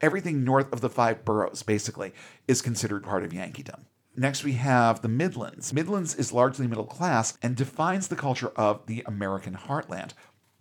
Everything 0.00 0.42
north 0.42 0.72
of 0.72 0.80
the 0.80 0.90
five 0.90 1.24
boroughs, 1.24 1.62
basically, 1.62 2.12
is 2.48 2.62
considered 2.62 3.04
part 3.04 3.24
of 3.24 3.32
Yankeedom. 3.32 3.84
Next, 4.16 4.44
we 4.44 4.52
have 4.52 5.02
the 5.02 5.08
Midlands. 5.08 5.74
Midlands 5.74 6.14
is 6.14 6.32
largely 6.32 6.66
middle 6.66 6.86
class 6.86 7.36
and 7.42 7.54
defines 7.54 8.08
the 8.08 8.16
culture 8.16 8.52
of 8.56 8.86
the 8.86 9.02
American 9.06 9.54
heartland. 9.54 10.12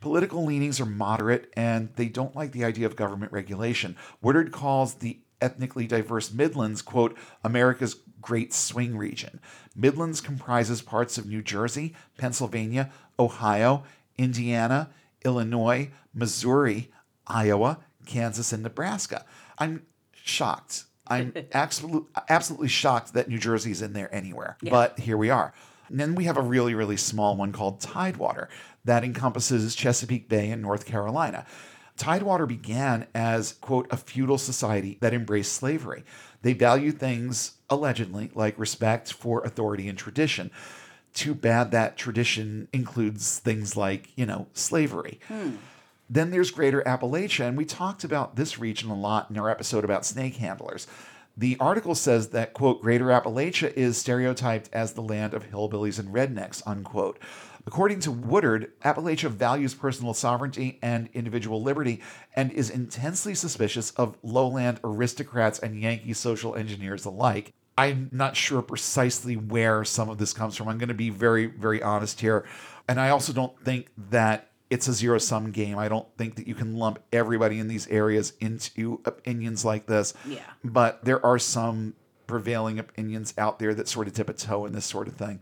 Political 0.02 0.46
leanings 0.46 0.82
are 0.82 0.86
moderate 0.86 1.52
and 1.56 1.90
they 1.96 2.08
don't 2.08 2.36
like 2.36 2.52
the 2.52 2.66
idea 2.66 2.86
of 2.86 2.98
government 2.98 3.32
regulation. 3.32 3.96
Woodard 4.22 4.52
calls 4.52 4.96
the 4.96 5.20
ethnically 5.42 5.88
diverse 5.88 6.32
Midlands, 6.32 6.82
quote, 6.82 7.18
America's 7.44 7.96
great 8.22 8.54
swing 8.54 8.98
region. 8.98 9.40
Midlands 9.76 10.22
comprises 10.22 10.82
parts 10.82 11.18
of 11.18 11.28
New 11.28 11.42
Jersey, 11.42 11.94
Pennsylvania, 12.18 12.92
Ohio, 13.20 13.84
Indiana, 14.18 14.90
Illinois, 15.24 15.90
Missouri, 16.14 16.92
Iowa, 17.28 17.80
Kansas, 18.06 18.54
and 18.54 18.64
Nebraska. 18.64 19.26
I'm 19.58 19.86
shocked. 20.14 20.86
I'm 21.08 21.34
absolutely 21.54 22.10
absolutely 22.30 22.70
shocked 22.70 23.14
that 23.14 23.28
New 23.28 23.38
Jersey's 23.38 23.82
in 23.82 23.94
there 23.94 24.14
anywhere. 24.14 24.58
Yeah. 24.62 24.72
But 24.72 25.00
here 25.00 25.18
we 25.18 25.30
are. 25.30 25.54
And 25.90 26.00
then 26.00 26.16
we 26.16 26.24
have 26.24 26.38
a 26.38 26.42
really, 26.42 26.74
really 26.74 26.98
small 26.98 27.36
one 27.36 27.52
called 27.52 27.80
Tidewater 27.80 28.50
that 28.86 29.04
encompasses 29.04 29.76
Chesapeake 29.76 30.28
Bay 30.28 30.50
in 30.50 30.62
North 30.62 30.86
Carolina. 30.86 31.46
Tidewater 31.98 32.46
began 32.46 33.08
as, 33.16 33.54
quote, 33.54 33.88
a 33.90 33.98
feudal 33.98 34.38
society 34.38 34.98
that 35.02 35.14
embraced 35.14 35.54
slavery. 35.54 36.04
They 36.42 36.54
value 36.54 36.92
things, 36.92 37.54
allegedly, 37.70 38.32
like 38.36 38.60
respect 38.60 39.14
for 39.14 39.42
authority 39.44 39.88
and 39.88 39.98
tradition. 39.98 40.52
Too 41.14 41.34
bad 41.34 41.72
that 41.72 41.98
tradition 41.98 42.68
includes 42.74 43.40
things 43.40 43.78
like, 43.78 44.10
you 44.16 44.26
know, 44.26 44.48
slavery. 44.54 45.20
Hmm. 45.28 45.52
Then 46.10 46.32
there's 46.32 46.52
Greater 46.52 46.84
Appalachia, 46.84 47.48
and 47.48 47.58
we 47.58 47.66
talked 47.66 48.04
about 48.04 48.36
this 48.36 48.60
region 48.60 48.90
a 48.90 48.96
lot 48.96 49.32
in 49.32 49.40
our 49.40 49.50
episode 49.50 49.84
about 49.84 50.06
snake 50.06 50.36
handlers. 50.36 50.88
The 51.38 51.58
article 51.60 51.96
says 51.96 52.30
that, 52.30 52.54
quote, 52.54 52.82
Greater 52.82 53.08
Appalachia 53.08 53.74
is 53.74 53.98
stereotyped 53.98 54.70
as 54.72 54.94
the 54.94 55.02
land 55.02 55.34
of 55.34 55.50
hillbillies 55.50 56.00
and 56.00 56.14
rednecks, 56.14 56.62
unquote. 56.66 57.20
According 57.68 58.02
to 58.02 58.12
Woodard, 58.12 58.72
Appalachia 58.84 59.30
values 59.30 59.74
personal 59.74 60.14
sovereignty 60.14 60.78
and 60.82 61.10
individual 61.14 61.64
liberty 61.64 62.02
and 62.36 62.52
is 62.52 62.70
intensely 62.70 63.34
suspicious 63.34 63.92
of 63.92 64.18
lowland 64.22 64.80
aristocrats 64.84 65.58
and 65.60 65.82
Yankee 65.82 66.14
social 66.14 66.56
engineers 66.56 67.06
alike. 67.06 67.54
I'm 67.78 68.10
not 68.12 68.36
sure 68.36 68.62
precisely 68.62 69.36
where 69.36 69.84
some 69.84 70.10
of 70.10 70.18
this 70.18 70.32
comes 70.32 70.56
from. 70.56 70.70
I'm 70.70 70.78
going 70.78 70.90
to 70.90 70.94
be 70.94 71.10
very, 71.10 71.48
very 71.48 71.82
honest 71.82 72.22
here. 72.22 72.46
And 72.88 73.00
I 73.00 73.10
also 73.10 73.34
don't 73.34 73.60
think 73.66 73.90
that 74.10 74.52
it's 74.70 74.88
a 74.88 74.94
zero 74.94 75.18
sum 75.18 75.52
game. 75.52 75.78
I 75.78 75.88
don't 75.88 76.08
think 76.18 76.36
that 76.36 76.48
you 76.48 76.56
can 76.56 76.76
lump 76.76 77.00
everybody 77.12 77.60
in 77.60 77.68
these 77.68 77.88
areas 77.88 78.34
into 78.40 79.02
opinions 79.06 79.66
like 79.66 79.88
this. 79.88 80.14
Yeah. 80.28 80.40
But 80.64 81.04
there 81.04 81.24
are 81.26 81.40
some 81.40 81.96
prevailing 82.28 82.80
opinions 82.80 83.34
out 83.38 83.60
there 83.60 83.74
that 83.74 83.88
sort 83.88 84.08
of 84.08 84.14
dip 84.14 84.30
a 84.30 84.34
toe 84.34 84.66
in 84.66 84.74
this 84.74 84.86
sort 84.86 85.08
of 85.08 85.16
thing. 85.16 85.42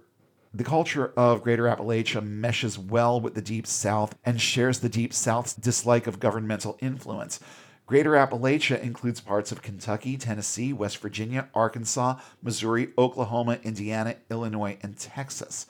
The 0.55 0.63
culture 0.63 1.11
of 1.17 1.41
Greater 1.41 1.63
Appalachia 1.63 2.23
meshes 2.23 2.77
well 2.77 3.19
with 3.19 3.33
the 3.33 3.41
Deep 3.41 3.65
South 3.65 4.15
and 4.23 4.39
shares 4.39 4.79
the 4.79 4.89
Deep 4.89 5.11
South's 5.11 5.55
dislike 5.55 6.05
of 6.05 6.19
governmental 6.19 6.77
influence. 6.79 7.39
Greater 7.87 8.11
Appalachia 8.11 8.79
includes 8.79 9.19
parts 9.19 9.51
of 9.51 9.63
Kentucky, 9.63 10.15
Tennessee, 10.15 10.71
West 10.71 10.99
Virginia, 10.99 11.49
Arkansas, 11.55 12.19
Missouri, 12.43 12.89
Oklahoma, 12.99 13.57
Indiana, 13.63 14.17
Illinois, 14.29 14.77
and 14.83 14.95
Texas. 14.95 15.65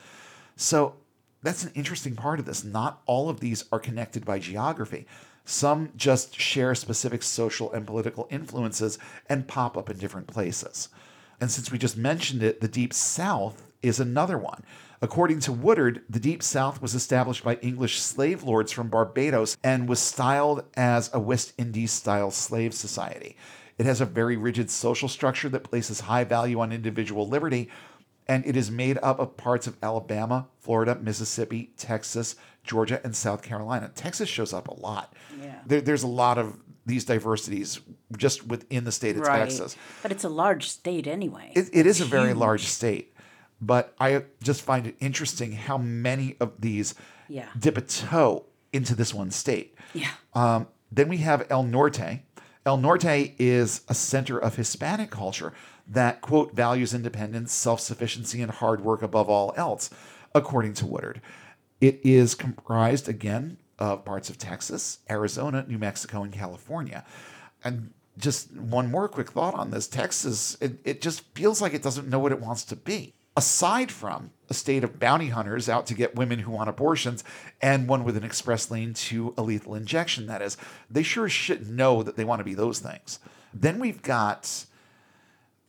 So 0.58 0.96
that's 1.42 1.64
an 1.64 1.72
interesting 1.76 2.18
part 2.18 2.40
of 2.40 2.46
this. 2.46 2.66
Not 2.66 3.02
all 3.06 3.30
of 3.30 3.40
these 3.40 3.64
are 3.72 3.80
connected 3.80 4.26
by 4.26 4.40
geography. 4.40 5.08
Some 5.46 5.94
just 5.96 6.38
share 6.38 6.76
specific 6.76 7.24
social 7.24 7.72
and 7.72 7.88
political 7.88 8.28
influences 8.30 9.00
and 9.30 9.48
pop 9.48 9.78
up 9.78 9.90
in 9.90 9.98
different 9.98 10.28
places. 10.28 10.90
And 11.40 11.50
since 11.50 11.72
we 11.72 11.78
just 11.78 11.96
mentioned 11.96 12.44
it, 12.44 12.60
the 12.60 12.68
Deep 12.68 12.94
South 12.94 13.73
is 13.84 14.00
another 14.00 14.38
one. 14.38 14.64
According 15.02 15.42
to 15.42 15.52
Woodard, 15.52 16.02
the 16.10 16.20
Deep 16.20 16.42
South 16.42 16.82
was 16.82 16.96
established 16.96 17.44
by 17.44 17.56
English 17.56 18.00
slave 18.00 18.42
lords 18.44 18.72
from 18.72 18.88
Barbados 18.88 19.58
and 19.64 19.88
was 19.90 20.00
styled 20.00 20.64
as 20.76 21.10
a 21.14 21.20
West 21.20 21.54
Indies 21.58 21.92
style 21.92 22.32
slave 22.32 22.74
society. 22.74 23.36
It 23.78 23.86
has 23.86 24.00
a 24.00 24.06
very 24.06 24.38
rigid 24.38 24.72
social 24.72 25.10
structure 25.10 25.50
that 25.50 25.64
places 25.64 26.02
high 26.02 26.24
value 26.24 26.60
on 26.62 26.72
individual 26.72 27.28
liberty, 27.28 27.70
and 28.28 28.46
it 28.46 28.56
is 28.56 28.72
made 28.72 28.98
up 29.04 29.20
of 29.20 29.36
parts 29.36 29.68
of 29.68 29.76
Alabama, 29.84 30.48
Florida, 30.60 30.96
Mississippi, 30.96 31.74
Texas, 31.76 32.38
Georgia, 32.64 33.02
and 33.04 33.14
South 33.14 33.42
Carolina. 33.42 33.92
Texas 33.94 34.30
shows 34.30 34.54
up 34.54 34.70
a 34.70 34.80
lot. 34.80 35.14
Yeah. 35.42 35.60
There, 35.66 35.82
there's 35.82 36.04
a 36.04 36.08
lot 36.08 36.38
of 36.38 36.58
these 36.86 37.04
diversities 37.06 37.80
just 38.18 38.46
within 38.48 38.84
the 38.84 38.92
state 38.92 39.16
of 39.18 39.24
Right. 39.24 39.40
Texas. 39.40 39.76
But 40.02 40.12
it's 40.12 40.24
a 40.24 40.30
large 40.30 40.70
state 40.70 41.08
anyway. 41.08 41.52
It, 41.56 41.70
it 41.74 41.86
is 41.86 42.00
a 42.02 42.06
very 42.06 42.34
large 42.34 42.66
state, 42.66 43.13
but 43.66 43.94
I 44.00 44.24
just 44.42 44.62
find 44.62 44.88
it 44.88 44.96
interesting 45.00 45.54
how 45.54 45.78
many 45.78 46.36
of 46.40 46.52
these 46.60 46.96
Yeah. 47.30 47.48
dip 47.58 47.78
a 47.78 47.82
toe 47.82 48.46
into 48.72 48.96
this 48.96 49.14
one 49.14 49.32
state. 49.32 49.76
yeah. 49.94 50.12
Um, 50.34 50.68
then 50.92 51.08
we 51.10 51.18
have 51.18 51.48
El 51.50 51.64
Norte. 51.64 52.22
El 52.66 52.78
Norte 52.78 53.34
is 53.40 53.82
a 53.88 53.94
center 53.94 54.38
of 54.38 54.56
Hispanic 54.56 55.10
culture 55.12 55.54
that, 55.88 56.22
quote, 56.22 56.54
values 56.54 56.94
independence, 56.94 57.52
self 57.54 57.80
sufficiency, 57.80 58.42
and 58.42 58.52
hard 58.52 58.82
work 58.84 59.02
above 59.02 59.30
all 59.30 59.54
else, 59.58 59.90
according 60.36 60.74
to 60.76 60.86
Woodard. 60.86 61.22
It 61.82 62.00
is 62.04 62.36
comprised, 62.36 63.10
again, 63.10 63.58
of 63.80 64.06
parts 64.06 64.30
of 64.30 64.38
Texas, 64.38 65.00
Arizona, 65.10 65.66
New 65.68 65.78
Mexico, 65.78 66.24
and 66.24 66.32
California. 66.32 67.04
And 67.64 67.92
just 68.18 68.52
one 68.56 68.90
more 68.92 69.08
quick 69.10 69.32
thought 69.32 69.56
on 69.56 69.72
this 69.72 69.88
Texas, 69.88 70.56
it, 70.62 70.80
it 70.86 71.02
just 71.02 71.22
feels 71.36 71.62
like 71.62 71.74
it 71.74 71.82
doesn't 71.84 72.08
know 72.08 72.20
what 72.20 72.32
it 72.32 72.40
wants 72.40 72.64
to 72.66 72.76
be. 72.76 73.14
Aside 73.36 73.92
from 73.92 74.30
a 74.50 74.54
state 74.54 74.84
of 74.84 75.00
bounty 75.00 75.30
hunters 75.30 75.68
out 75.68 75.88
to 75.88 75.96
get 75.96 76.16
women 76.16 76.40
who 76.40 76.52
want 76.52 76.70
abortions 76.70 77.24
and 77.62 77.88
one 77.88 78.04
with 78.04 78.16
an 78.16 78.24
express 78.24 78.70
lane 78.70 78.94
to 78.94 79.34
a 79.38 79.42
lethal 79.42 79.74
injection, 79.74 80.28
that 80.28 80.42
is, 80.42 80.56
they 80.90 81.02
sure 81.02 81.26
as 81.26 81.32
shit 81.32 81.66
know 81.68 82.04
that 82.04 82.16
they 82.16 82.24
want 82.26 82.40
to 82.42 82.44
be 82.44 82.54
those 82.54 82.78
things. 82.80 83.20
Then 83.52 83.80
we've 83.80 84.02
got, 84.04 84.66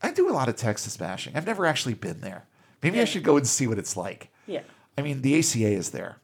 I 0.02 0.10
do 0.10 0.28
a 0.28 0.32
lot 0.32 0.48
of 0.50 0.56
Texas 0.56 0.96
bashing. 0.98 1.36
I've 1.36 1.46
never 1.46 1.64
actually 1.64 1.94
been 1.94 2.20
there. 2.20 2.44
Maybe 2.82 3.00
I 3.00 3.04
should 3.06 3.22
go 3.22 3.38
and 3.38 3.46
see 3.46 3.66
what 3.66 3.78
it's 3.78 3.96
like. 3.96 4.30
Yeah. 4.46 4.60
I 4.98 5.02
mean, 5.02 5.22
the 5.22 5.38
ACA 5.38 5.68
is 5.70 5.90
there. 5.90 6.16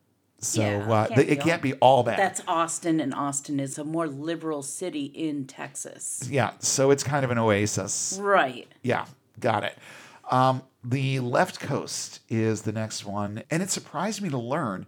So 0.42 0.60
Yeah, 0.60 0.78
uh, 0.92 1.06
can't 1.06 1.14
th- 1.16 1.26
be 1.26 1.32
it 1.32 1.38
all- 1.38 1.44
can't 1.46 1.62
be 1.62 1.72
all 1.74 2.02
bad. 2.02 2.18
That's 2.18 2.42
Austin, 2.46 3.00
and 3.00 3.14
Austin 3.14 3.58
is 3.60 3.78
a 3.78 3.84
more 3.84 4.06
liberal 4.08 4.62
city 4.62 5.04
in 5.04 5.46
Texas. 5.46 6.26
yeah, 6.30 6.52
so 6.60 6.90
it's 6.90 7.02
kind 7.02 7.24
of 7.24 7.30
an 7.30 7.38
oasis. 7.38 8.18
Right. 8.20 8.68
Yeah, 8.82 9.06
got 9.38 9.64
it. 9.64 9.76
Um, 10.30 10.62
the 10.82 11.20
left 11.20 11.60
coast 11.60 12.20
is 12.28 12.62
the 12.62 12.72
next 12.72 13.04
one, 13.04 13.42
and 13.50 13.62
it 13.62 13.70
surprised 13.70 14.22
me 14.22 14.28
to 14.30 14.38
learn 14.38 14.86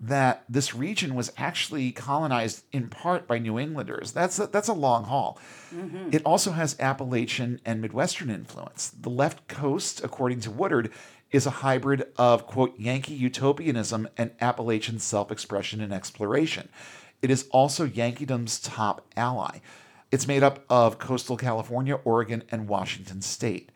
that 0.00 0.44
this 0.48 0.74
region 0.74 1.14
was 1.14 1.32
actually 1.36 1.92
colonized 1.92 2.64
in 2.72 2.88
part 2.88 3.26
by 3.26 3.38
New 3.38 3.58
Englanders. 3.58 4.12
That's 4.12 4.38
a, 4.38 4.46
that's 4.46 4.68
a 4.68 4.74
long 4.74 5.04
haul. 5.04 5.38
Mm-hmm. 5.74 6.10
It 6.12 6.22
also 6.24 6.52
has 6.52 6.78
Appalachian 6.80 7.60
and 7.64 7.80
Midwestern 7.80 8.28
influence. 8.28 8.90
The 8.90 9.10
left 9.10 9.46
coast, 9.46 10.02
according 10.02 10.40
to 10.40 10.50
Woodard, 10.50 10.90
is 11.30 11.46
a 11.46 11.50
hybrid 11.50 12.06
of 12.16 12.46
quote 12.46 12.78
Yankee 12.78 13.14
utopianism 13.14 14.08
and 14.16 14.32
Appalachian 14.40 14.98
self-expression 14.98 15.80
and 15.80 15.92
exploration. 15.92 16.68
It 17.22 17.30
is 17.30 17.48
also 17.50 17.86
Yankeedom's 17.86 18.60
top 18.60 19.06
ally. 19.16 19.60
It's 20.10 20.28
made 20.28 20.42
up 20.42 20.64
of 20.68 20.98
coastal 20.98 21.36
California, 21.36 21.94
Oregon, 22.04 22.42
and 22.50 22.68
Washington 22.68 23.22
state. 23.22 23.70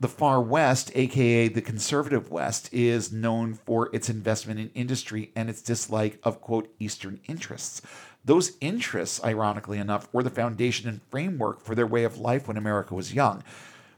The 0.00 0.08
far 0.08 0.40
west, 0.40 0.90
aka 0.94 1.48
the 1.48 1.60
conservative 1.60 2.30
west, 2.30 2.72
is 2.72 3.12
known 3.12 3.52
for 3.52 3.94
its 3.94 4.08
investment 4.08 4.58
in 4.58 4.70
industry 4.70 5.30
and 5.36 5.50
its 5.50 5.60
dislike 5.60 6.18
of, 6.22 6.40
quote, 6.40 6.74
Eastern 6.78 7.20
interests. 7.28 7.82
Those 8.24 8.52
interests, 8.62 9.22
ironically 9.22 9.78
enough, 9.78 10.08
were 10.10 10.22
the 10.22 10.30
foundation 10.30 10.88
and 10.88 11.02
framework 11.10 11.60
for 11.60 11.74
their 11.74 11.86
way 11.86 12.04
of 12.04 12.16
life 12.16 12.48
when 12.48 12.56
America 12.56 12.94
was 12.94 13.12
young. 13.12 13.42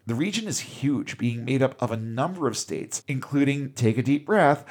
The 0.05 0.17
region 0.17 0.49
is 0.49 0.59
huge, 0.59 1.19
being 1.19 1.45
made 1.45 1.63
up 1.63 1.81
of 1.81 1.93
a 1.93 1.97
number 1.97 2.49
of 2.49 2.57
states, 2.57 3.05
including, 3.07 3.73
take 3.73 3.97
a 3.97 4.03
deep 4.03 4.27
breath, 4.27 4.65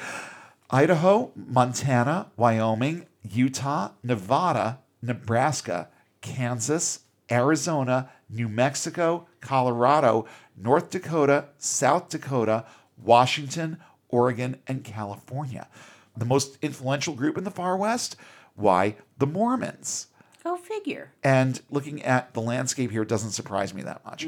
Idaho, 0.70 1.32
Montana, 1.36 2.30
Wyoming, 2.36 3.06
Utah, 3.24 3.92
Nevada, 4.04 4.80
Nebraska, 5.02 5.88
Kansas, 6.20 7.00
Arizona, 7.32 8.10
New 8.30 8.50
Mexico, 8.50 9.28
Colorado, 9.40 10.26
North 10.62 10.90
Dakota, 10.90 11.46
South 11.58 12.10
Dakota, 12.10 12.66
Washington, 13.02 13.78
Oregon, 14.10 14.58
and 14.68 14.84
California. 14.84 15.68
The 16.16 16.26
most 16.26 16.58
influential 16.62 17.16
group 17.16 17.38
in 17.38 17.44
the 17.44 17.52
far 17.52 17.78
west? 17.78 18.16
Why, 18.56 18.96
the 19.18 19.26
Mormons. 19.28 20.08
Go 20.44 20.58
figure. 20.58 21.12
And 21.24 21.62
looking 21.70 22.02
at 22.04 22.34
the 22.34 22.42
landscape 22.42 22.92
here 22.92 23.06
doesn't 23.06 23.32
surprise 23.32 23.74
me 23.74 23.82
that 23.84 24.04
much. 24.06 24.28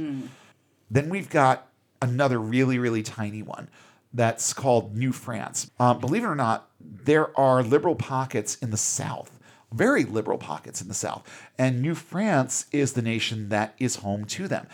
Then 0.90 1.10
we've 1.10 1.30
got 1.30 1.68
another 2.02 2.40
really, 2.40 2.78
really 2.80 3.04
tiny 3.04 3.42
one 3.42 3.70
that's 4.14 4.54
called 4.54 4.96
New 4.96 5.12
France. 5.12 5.72
Um, 5.80 6.00
believe 6.00 6.24
it 6.24 6.28
or 6.28 6.36
not, 6.36 6.70
there 6.80 7.38
are 7.40 7.64
liberal 7.64 7.96
pockets 7.96 8.56
in 8.56 8.70
the 8.70 8.78
South, 8.78 9.40
very 9.72 10.04
liberal 10.04 10.38
pockets 10.38 10.82
in 10.82 10.88
the 10.88 10.94
South. 10.94 11.24
And 11.58 11.82
New 11.82 11.96
France 11.96 12.68
is 12.72 12.94
the 12.94 13.02
nation 13.02 13.50
that 13.50 13.74
is 13.80 13.98
home 13.98 14.26
to 14.26 14.48
them. 14.48 14.68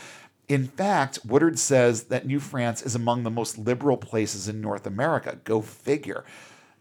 In 0.50 0.68
fact, 0.68 1.20
Woodard 1.24 1.60
says 1.60 2.06
that 2.06 2.26
New 2.26 2.40
France 2.40 2.82
is 2.82 2.96
among 2.96 3.22
the 3.22 3.30
most 3.30 3.60
liberal 3.60 3.98
places 3.98 4.48
in 4.48 4.60
North 4.60 4.88
America. 4.88 5.38
Go 5.44 5.62
figure. 5.62 6.26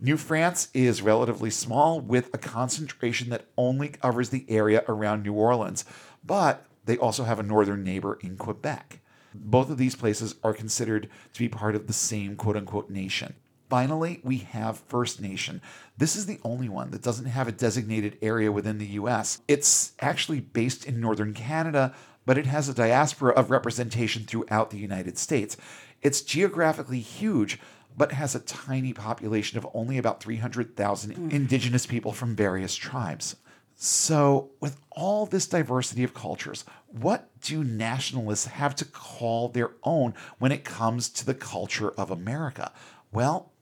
New 0.00 0.16
France 0.16 0.68
is 0.72 1.02
relatively 1.02 1.50
small 1.50 2.00
with 2.00 2.32
a 2.32 2.38
concentration 2.38 3.28
that 3.28 3.44
only 3.58 3.88
covers 3.88 4.30
the 4.30 4.46
area 4.48 4.84
around 4.88 5.22
New 5.22 5.34
Orleans, 5.34 5.84
but 6.24 6.64
they 6.86 6.96
also 6.96 7.24
have 7.24 7.38
a 7.38 7.42
northern 7.42 7.84
neighbor 7.84 8.18
in 8.22 8.38
Quebec. 8.38 9.00
Both 9.34 9.68
of 9.68 9.76
these 9.76 9.94
places 9.94 10.36
are 10.42 10.54
considered 10.54 11.10
to 11.34 11.38
be 11.38 11.48
part 11.50 11.74
of 11.74 11.86
the 11.86 11.92
same 11.92 12.36
quote 12.36 12.56
unquote 12.56 12.88
nation. 12.88 13.34
Finally, 13.68 14.20
we 14.24 14.38
have 14.38 14.78
First 14.78 15.20
Nation. 15.20 15.60
This 15.98 16.16
is 16.16 16.24
the 16.24 16.40
only 16.42 16.70
one 16.70 16.90
that 16.90 17.02
doesn't 17.02 17.26
have 17.26 17.48
a 17.48 17.52
designated 17.52 18.16
area 18.22 18.50
within 18.50 18.78
the 18.78 18.86
US. 18.86 19.42
It's 19.46 19.92
actually 20.00 20.40
based 20.40 20.86
in 20.86 21.00
northern 21.00 21.34
Canada, 21.34 21.94
but 22.28 22.36
it 22.36 22.44
has 22.44 22.68
a 22.68 22.74
diaspora 22.74 23.32
of 23.32 23.50
representation 23.50 24.24
throughout 24.24 24.68
the 24.68 24.76
United 24.76 25.16
States. 25.16 25.56
It's 26.02 26.20
geographically 26.20 27.00
huge, 27.00 27.58
but 27.96 28.12
has 28.12 28.34
a 28.34 28.40
tiny 28.40 28.92
population 28.92 29.56
of 29.56 29.66
only 29.72 29.96
about 29.96 30.22
300,000 30.22 31.14
mm. 31.14 31.32
indigenous 31.32 31.86
people 31.86 32.12
from 32.12 32.36
various 32.36 32.76
tribes. 32.76 33.36
So, 33.76 34.50
with 34.60 34.78
all 34.90 35.24
this 35.24 35.46
diversity 35.46 36.04
of 36.04 36.12
cultures, 36.12 36.66
what 36.88 37.30
do 37.40 37.64
nationalists 37.64 38.44
have 38.44 38.74
to 38.74 38.84
call 38.84 39.48
their 39.48 39.70
own 39.82 40.12
when 40.38 40.52
it 40.52 40.64
comes 40.64 41.08
to 41.08 41.24
the 41.24 41.32
culture 41.32 41.92
of 41.92 42.10
America? 42.10 42.72
Well, 43.10 43.52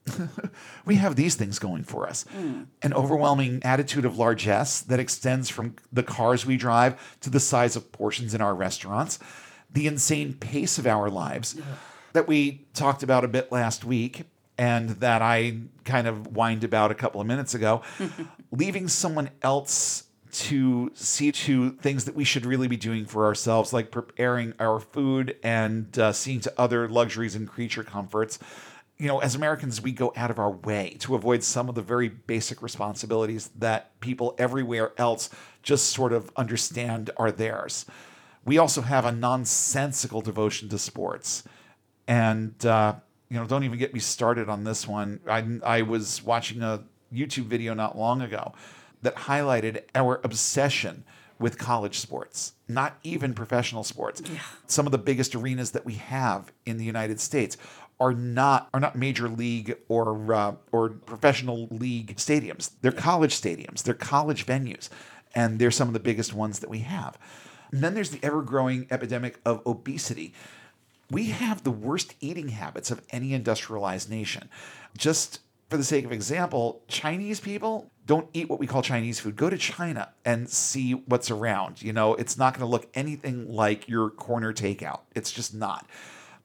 we 0.84 0.96
have 0.96 1.16
these 1.16 1.34
things 1.34 1.59
going 1.59 1.82
for 1.82 2.09
us. 2.09 2.24
An 2.82 2.94
overwhelming 2.94 3.61
attitude 3.64 4.04
of 4.04 4.18
largesse 4.18 4.80
that 4.82 5.00
extends 5.00 5.48
from 5.48 5.76
the 5.92 6.02
cars 6.02 6.46
we 6.46 6.57
drive 6.57 7.18
to 7.20 7.30
the 7.30 7.40
size 7.40 7.76
of 7.76 7.92
portions 7.92 8.34
in 8.34 8.40
our 8.40 8.54
restaurants, 8.54 9.18
the 9.70 9.86
insane 9.86 10.34
pace 10.34 10.78
of 10.78 10.86
our 10.86 11.11
lives 11.11 11.57
that 12.12 12.26
we 12.26 12.66
talked 12.72 13.02
about 13.02 13.24
a 13.24 13.28
bit 13.28 13.52
last 13.52 13.84
week 13.84 14.24
and 14.57 14.88
that 14.88 15.20
I 15.20 15.59
kind 15.84 16.07
of 16.07 16.34
whined 16.34 16.64
about 16.64 16.90
a 16.90 16.94
couple 16.94 17.20
of 17.20 17.26
minutes 17.26 17.54
ago, 17.54 17.82
leaving 18.50 18.88
someone 18.88 19.28
else 19.42 20.04
to 20.32 20.90
see 20.94 21.32
to 21.32 21.70
things 21.72 22.04
that 22.07 22.14
we 22.14 22.24
should 22.24 22.44
really 22.46 22.68
be 22.68 22.76
doing 22.76 23.04
for 23.07 23.26
ourselves, 23.26 23.72
like 23.72 23.90
preparing 23.90 24.54
our 24.59 24.80
food 24.80 25.36
and 25.42 25.98
uh, 25.98 26.12
seeing 26.12 26.40
to 26.40 26.52
other 26.59 26.88
luxuries 26.88 27.34
and 27.34 27.48
creature 27.48 27.82
comforts. 27.82 28.38
You 28.99 29.09
know, 29.09 29.18
as 29.18 29.34
Americans, 29.34 29.82
we 29.82 29.92
go 29.92 30.12
out 30.16 30.30
of 30.30 30.38
our 30.38 30.51
way 30.51 30.97
to 31.01 31.14
avoid 31.14 31.42
some 31.42 31.68
of 31.68 31.74
the 31.74 31.82
very 31.82 32.09
basic 32.09 32.62
responsibilities 32.62 33.51
that 33.59 33.99
people 34.01 34.34
everywhere 34.38 34.92
else 34.97 35.28
just 35.62 35.90
sort 35.90 36.12
of 36.12 36.30
understand 36.36 37.11
are 37.18 37.30
theirs. 37.30 37.84
We 38.44 38.57
also 38.57 38.80
have 38.80 39.05
a 39.05 39.12
nonsensical 39.12 40.22
devotion 40.22 40.68
to 40.70 40.78
sports. 40.78 41.44
And, 42.09 42.64
uh, 42.64 42.94
you 43.28 43.38
know, 43.38 43.44
don't 43.44 43.64
even 43.64 43.78
get 43.78 43.92
me 43.92 44.01
started 44.01 44.49
on 44.49 44.64
this 44.64 44.86
one. 44.88 45.20
I, 45.28 45.44
I 45.64 45.82
was 45.82 46.22
watching 46.22 46.62
a 46.62 46.84
YouTube 47.12 47.47
video 47.47 47.74
not 47.74 47.99
long 47.99 48.22
ago 48.22 48.55
that 49.03 49.14
highlighted 49.16 49.82
our 49.94 50.20
obsession 50.24 51.05
with 51.38 51.59
college 51.59 51.99
sports, 51.99 52.55
not 52.66 52.99
even 53.03 53.34
professional 53.34 53.84
sports. 53.84 54.22
Yeah. 54.24 54.38
Some 54.66 54.86
of 54.86 54.92
the 54.92 54.99
biggest 54.99 55.34
arenas 55.34 55.72
that 55.72 55.84
we 55.84 55.94
have 55.94 56.51
in 56.64 56.78
the 56.78 56.84
United 56.84 57.20
States 57.20 57.59
are 57.99 58.12
not 58.12 58.68
are 58.74 58.80
not 58.80 58.97
major 58.97 59.28
league 59.28 59.76
or 59.88 60.32
uh, 60.34 60.55
or 60.72 60.90
professional 60.90 61.68
league 61.70 62.16
stadiums. 62.16 62.70
They're 62.82 62.92
college 62.92 63.40
stadiums. 63.40 63.82
They're 63.82 63.94
college 63.94 64.47
venues, 64.47 64.88
and 65.34 65.59
they're 65.59 65.70
some 65.70 65.88
of 65.88 65.94
the 65.94 66.01
biggest 66.01 66.34
ones 66.34 66.61
that 66.61 66.70
we 66.70 66.80
have. 66.80 67.18
And 67.72 67.82
then 67.82 67.94
there's 67.94 68.11
the 68.11 68.20
ever 68.22 68.42
growing 68.42 68.86
epidemic 68.90 69.40
of 69.44 69.61
obesity 69.66 70.32
we 71.11 71.26
have 71.26 71.62
the 71.62 71.70
worst 71.70 72.14
eating 72.20 72.49
habits 72.49 72.90
of 72.90 73.03
any 73.11 73.32
industrialized 73.32 74.11
nation. 74.11 74.49
Just 74.97 75.40
for 75.68 75.76
the 75.76 75.84
sake 75.84 76.05
of 76.05 76.12
example, 76.12 76.82
Chinese 76.88 77.40
people 77.40 77.90
don't 78.07 78.28
eat 78.32 78.49
what 78.49 78.61
we 78.61 78.66
call 78.66 78.82
Chinese 78.82 79.20
food. 79.20 79.36
Go 79.36 79.51
to 79.51 79.59
China 79.59 80.11
and 80.24 80.49
see 80.49 80.92
what's 80.92 81.30
around. 81.30 81.82
You 81.82 81.92
know, 81.92 82.14
it's 82.14 82.36
not 82.36 82.55
going 82.55 82.66
to 82.66 82.70
look 82.70 82.88
anything 82.94 83.53
like 83.53 83.88
your 83.88 84.11
corner 84.11 84.53
takeout. 84.53 85.01
It's 85.14 85.32
just 85.32 85.55
not. 85.55 85.86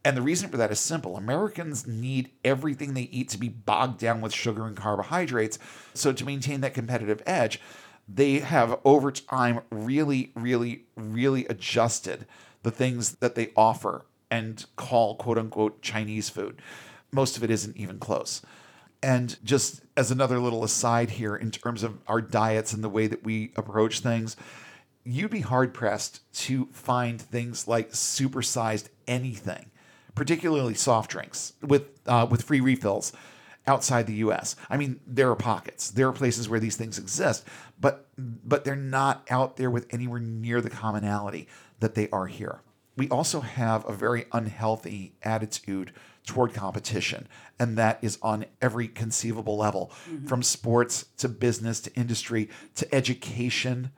And 0.04 0.18
the 0.18 0.22
reason 0.22 0.49
for 0.49 0.58
that 0.58 0.72
is 0.72 0.80
simple. 0.80 1.16
Americans 1.16 1.86
need 1.86 2.32
everything 2.43 2.93
they 2.93 3.04
eat 3.04 3.30
to 3.30 3.38
be 3.38 3.49
bogged 3.49 3.99
down 3.99 4.20
with 4.22 4.34
sugar 4.34 4.66
and 4.66 4.76
carbohydrates. 4.76 5.60
So, 5.93 6.12
to 6.12 6.26
maintain 6.26 6.62
that 6.62 6.74
competitive 6.74 7.22
edge, 7.26 7.62
they 8.08 8.39
have 8.39 8.80
over 8.84 9.12
time 9.12 9.62
really, 9.70 10.32
really, 10.36 10.86
really 10.95 11.45
adjusted 11.45 12.26
the 12.64 12.72
things 12.72 13.16
that 13.18 13.36
they 13.36 13.52
offer 13.56 14.06
and 14.30 14.66
call 14.76 15.16
quote 15.16 15.38
unquote 15.38 15.82
Chinese 15.82 16.30
food. 16.30 16.62
Most 17.12 17.38
of 17.38 17.43
it 17.43 17.52
isn't 17.52 17.78
even 17.78 17.99
close. 17.99 18.41
And 19.04 19.38
just 19.43 19.82
as 19.97 20.12
another 20.12 20.39
little 20.39 20.64
aside 20.64 21.12
here, 21.12 21.36
in 21.36 21.52
terms 21.52 21.84
of 21.84 21.99
our 22.08 22.22
diets 22.22 22.72
and 22.72 22.84
the 22.84 22.89
way 22.89 23.08
that 23.08 23.24
we 23.24 23.52
approach 23.56 23.99
things, 23.99 24.36
you'd 25.04 25.32
be 25.32 25.41
hard 25.41 25.74
pressed 25.74 26.22
to 26.34 26.68
find 26.72 27.20
things 27.20 27.68
like 27.68 27.91
supersized 27.91 28.89
anything, 29.08 29.71
particularly 30.16 30.74
soft 30.74 31.12
drinks 31.12 31.53
with 31.62 31.84
uh, 32.05 32.28
with 32.30 32.43
free 32.43 32.62
refills 32.62 33.14
outside 33.68 34.07
the 34.07 34.16
U.S. 34.16 34.55
I 34.70 34.78
mean, 34.78 34.99
there 35.05 35.30
are 35.30 35.36
pockets, 35.36 35.91
there 35.91 36.07
are 36.07 36.14
places 36.14 36.49
where 36.49 36.59
these 36.59 36.76
things 36.76 36.97
exist, 36.97 37.45
but 37.80 38.07
but 38.18 38.64
they're 38.64 38.76
not 38.76 39.26
out 39.30 39.57
there 39.57 39.72
with 39.72 39.88
anywhere 39.93 40.20
near 40.20 40.62
the 40.62 40.70
commonality 40.70 41.47
that 41.80 41.95
they 41.95 42.09
are 42.09 42.28
here. 42.28 42.62
We 42.97 43.07
also 43.09 43.39
have 43.41 43.88
a 43.88 43.93
very 43.93 44.26
unhealthy 44.32 45.14
attitude 45.24 45.93
toward 46.26 46.53
competition, 46.53 47.28
and 47.57 47.78
that 47.78 47.99
is 48.01 48.20
on 48.22 48.45
every 48.62 48.88
conceivable 48.88 49.57
level, 49.57 49.91
from 50.28 50.43
sports 50.43 51.05
to 51.18 51.30
business 51.30 51.80
to 51.82 51.95
industry 51.95 52.49
to 52.76 52.93
education 52.93 53.91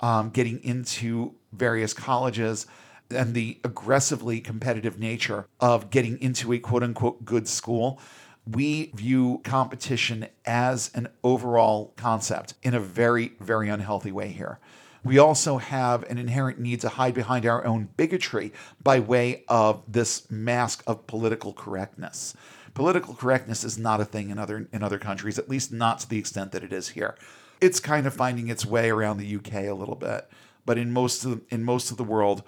um, 0.00 0.30
getting 0.30 0.62
into 0.62 1.34
various 1.52 1.92
colleges 1.92 2.66
and 3.10 3.34
the 3.34 3.58
aggressively 3.64 4.40
competitive 4.40 4.98
nature 4.98 5.46
of 5.60 5.90
getting 5.90 6.20
into 6.20 6.52
a 6.52 6.58
quote 6.58 6.82
unquote 6.82 7.24
good 7.24 7.48
school, 7.48 8.00
we 8.46 8.90
view 8.94 9.40
competition 9.44 10.26
as 10.46 10.90
an 10.94 11.08
overall 11.22 11.92
concept 11.96 12.54
in 12.62 12.74
a 12.74 12.80
very, 12.80 13.32
very 13.40 13.68
unhealthy 13.68 14.12
way 14.12 14.28
here. 14.28 14.58
We 15.04 15.18
also 15.18 15.58
have 15.58 16.02
an 16.10 16.18
inherent 16.18 16.58
need 16.58 16.80
to 16.80 16.88
hide 16.88 17.14
behind 17.14 17.46
our 17.46 17.64
own 17.64 17.88
bigotry 17.96 18.52
by 18.82 19.00
way 19.00 19.44
of 19.48 19.82
this 19.86 20.30
mask 20.30 20.82
of 20.86 21.06
political 21.06 21.52
correctness. 21.52 22.34
Political 22.74 23.14
correctness 23.14 23.64
is 23.64 23.78
not 23.78 24.00
a 24.00 24.04
thing 24.04 24.30
in 24.30 24.38
other 24.38 24.68
in 24.72 24.82
other 24.82 24.98
countries, 24.98 25.38
at 25.38 25.48
least 25.48 25.72
not 25.72 26.00
to 26.00 26.08
the 26.08 26.18
extent 26.18 26.52
that 26.52 26.64
it 26.64 26.72
is 26.72 26.88
here 26.90 27.16
it's 27.60 27.80
kind 27.80 28.06
of 28.06 28.14
finding 28.14 28.48
its 28.48 28.64
way 28.64 28.90
around 28.90 29.18
the 29.18 29.36
UK 29.36 29.54
a 29.64 29.72
little 29.72 29.94
bit. 29.94 30.28
But 30.64 30.78
in 30.78 30.92
most 30.92 31.24
of 31.24 31.30
the, 31.30 31.54
in 31.54 31.64
most 31.64 31.90
of 31.90 31.96
the 31.96 32.04
world, 32.04 32.42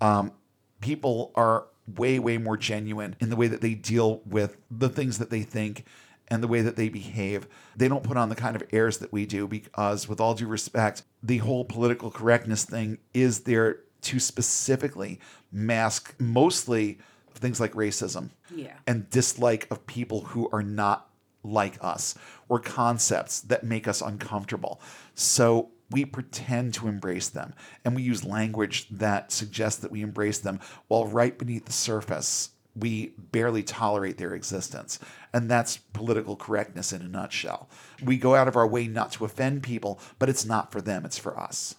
um, 0.00 0.32
people 0.80 1.32
are 1.34 1.66
way 1.96 2.18
way 2.18 2.36
more 2.36 2.56
genuine 2.56 3.14
in 3.20 3.30
the 3.30 3.36
way 3.36 3.46
that 3.46 3.60
they 3.60 3.74
deal 3.74 4.20
with 4.26 4.56
the 4.70 4.88
things 4.88 5.18
that 5.18 5.30
they 5.30 5.42
think 5.42 5.84
and 6.28 6.42
the 6.42 6.48
way 6.48 6.60
that 6.60 6.74
they 6.74 6.88
behave. 6.88 7.46
They 7.76 7.86
don't 7.86 8.02
put 8.02 8.16
on 8.16 8.28
the 8.28 8.34
kind 8.34 8.56
of 8.56 8.62
airs 8.72 8.98
that 8.98 9.12
we 9.12 9.26
do 9.26 9.46
because, 9.46 10.08
with 10.08 10.20
all 10.20 10.34
due 10.34 10.48
respect, 10.48 11.04
the 11.22 11.38
whole 11.38 11.64
political 11.64 12.10
correctness 12.10 12.64
thing 12.64 12.98
is 13.14 13.40
there 13.42 13.78
to 14.02 14.18
specifically 14.18 15.20
mask 15.52 16.14
mostly 16.18 16.98
things 17.34 17.60
like 17.60 17.72
racism 17.74 18.30
Yeah. 18.54 18.72
and 18.86 19.08
dislike 19.10 19.68
of 19.70 19.86
people 19.86 20.22
who 20.22 20.48
are 20.52 20.62
not 20.62 21.08
like 21.44 21.76
us 21.80 22.16
or 22.48 22.58
concepts 22.58 23.40
that 23.42 23.62
make 23.62 23.86
us 23.86 24.00
uncomfortable. 24.00 24.80
So 25.14 25.70
we 25.90 26.04
pretend 26.04 26.74
to 26.74 26.88
embrace 26.88 27.28
them 27.28 27.54
and 27.84 27.94
we 27.94 28.02
use 28.02 28.24
language 28.24 28.88
that 28.90 29.30
suggests 29.32 29.80
that 29.80 29.90
we 29.90 30.02
embrace 30.02 30.38
them 30.38 30.60
while 30.88 31.06
right 31.06 31.38
beneath 31.38 31.64
the 31.64 31.72
surface 31.72 32.50
we 32.76 33.14
barely 33.32 33.62
tolerate 33.62 34.18
their 34.18 34.34
existence. 34.34 34.98
And 35.32 35.50
that's 35.50 35.78
political 35.78 36.36
correctness 36.36 36.92
in 36.92 37.00
a 37.00 37.08
nutshell. 37.08 37.68
We 38.04 38.18
go 38.18 38.34
out 38.34 38.48
of 38.48 38.56
our 38.56 38.66
way 38.66 38.86
not 38.86 39.12
to 39.12 39.24
offend 39.24 39.62
people, 39.62 39.98
but 40.18 40.28
it's 40.28 40.44
not 40.44 40.72
for 40.72 40.80
them, 40.80 41.04
it's 41.04 41.18
for 41.18 41.38
us. 41.38 41.76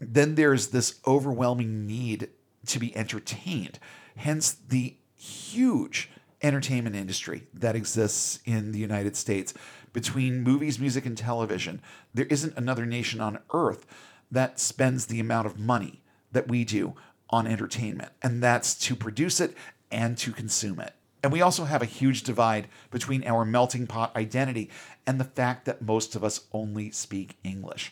Then 0.00 0.36
there's 0.36 0.68
this 0.68 1.00
overwhelming 1.06 1.86
need 1.86 2.30
to 2.66 2.78
be 2.78 2.96
entertained, 2.96 3.78
hence 4.16 4.52
the 4.52 4.96
huge 5.14 6.10
entertainment 6.40 6.94
industry 6.94 7.46
that 7.52 7.74
exists 7.74 8.38
in 8.44 8.72
the 8.72 8.78
United 8.78 9.16
States 9.16 9.52
between 9.98 10.44
movies, 10.44 10.78
music, 10.78 11.04
and 11.04 11.18
television. 11.18 11.82
There 12.14 12.26
isn't 12.26 12.56
another 12.56 12.86
nation 12.86 13.20
on 13.20 13.40
earth 13.52 13.84
that 14.30 14.60
spends 14.60 15.06
the 15.06 15.18
amount 15.18 15.48
of 15.48 15.58
money 15.58 16.04
that 16.30 16.46
we 16.46 16.62
do 16.62 16.94
on 17.30 17.48
entertainment, 17.48 18.12
and 18.22 18.40
that's 18.40 18.76
to 18.76 18.94
produce 18.94 19.40
it 19.40 19.56
and 19.90 20.16
to 20.18 20.30
consume 20.30 20.78
it. 20.78 20.94
And 21.20 21.32
we 21.32 21.42
also 21.42 21.64
have 21.64 21.82
a 21.82 21.84
huge 21.84 22.22
divide 22.22 22.68
between 22.92 23.26
our 23.26 23.44
melting 23.44 23.88
pot 23.88 24.14
identity 24.14 24.70
and 25.04 25.18
the 25.18 25.24
fact 25.24 25.64
that 25.64 25.82
most 25.82 26.14
of 26.14 26.22
us 26.22 26.42
only 26.52 26.92
speak 26.92 27.36
English. 27.42 27.90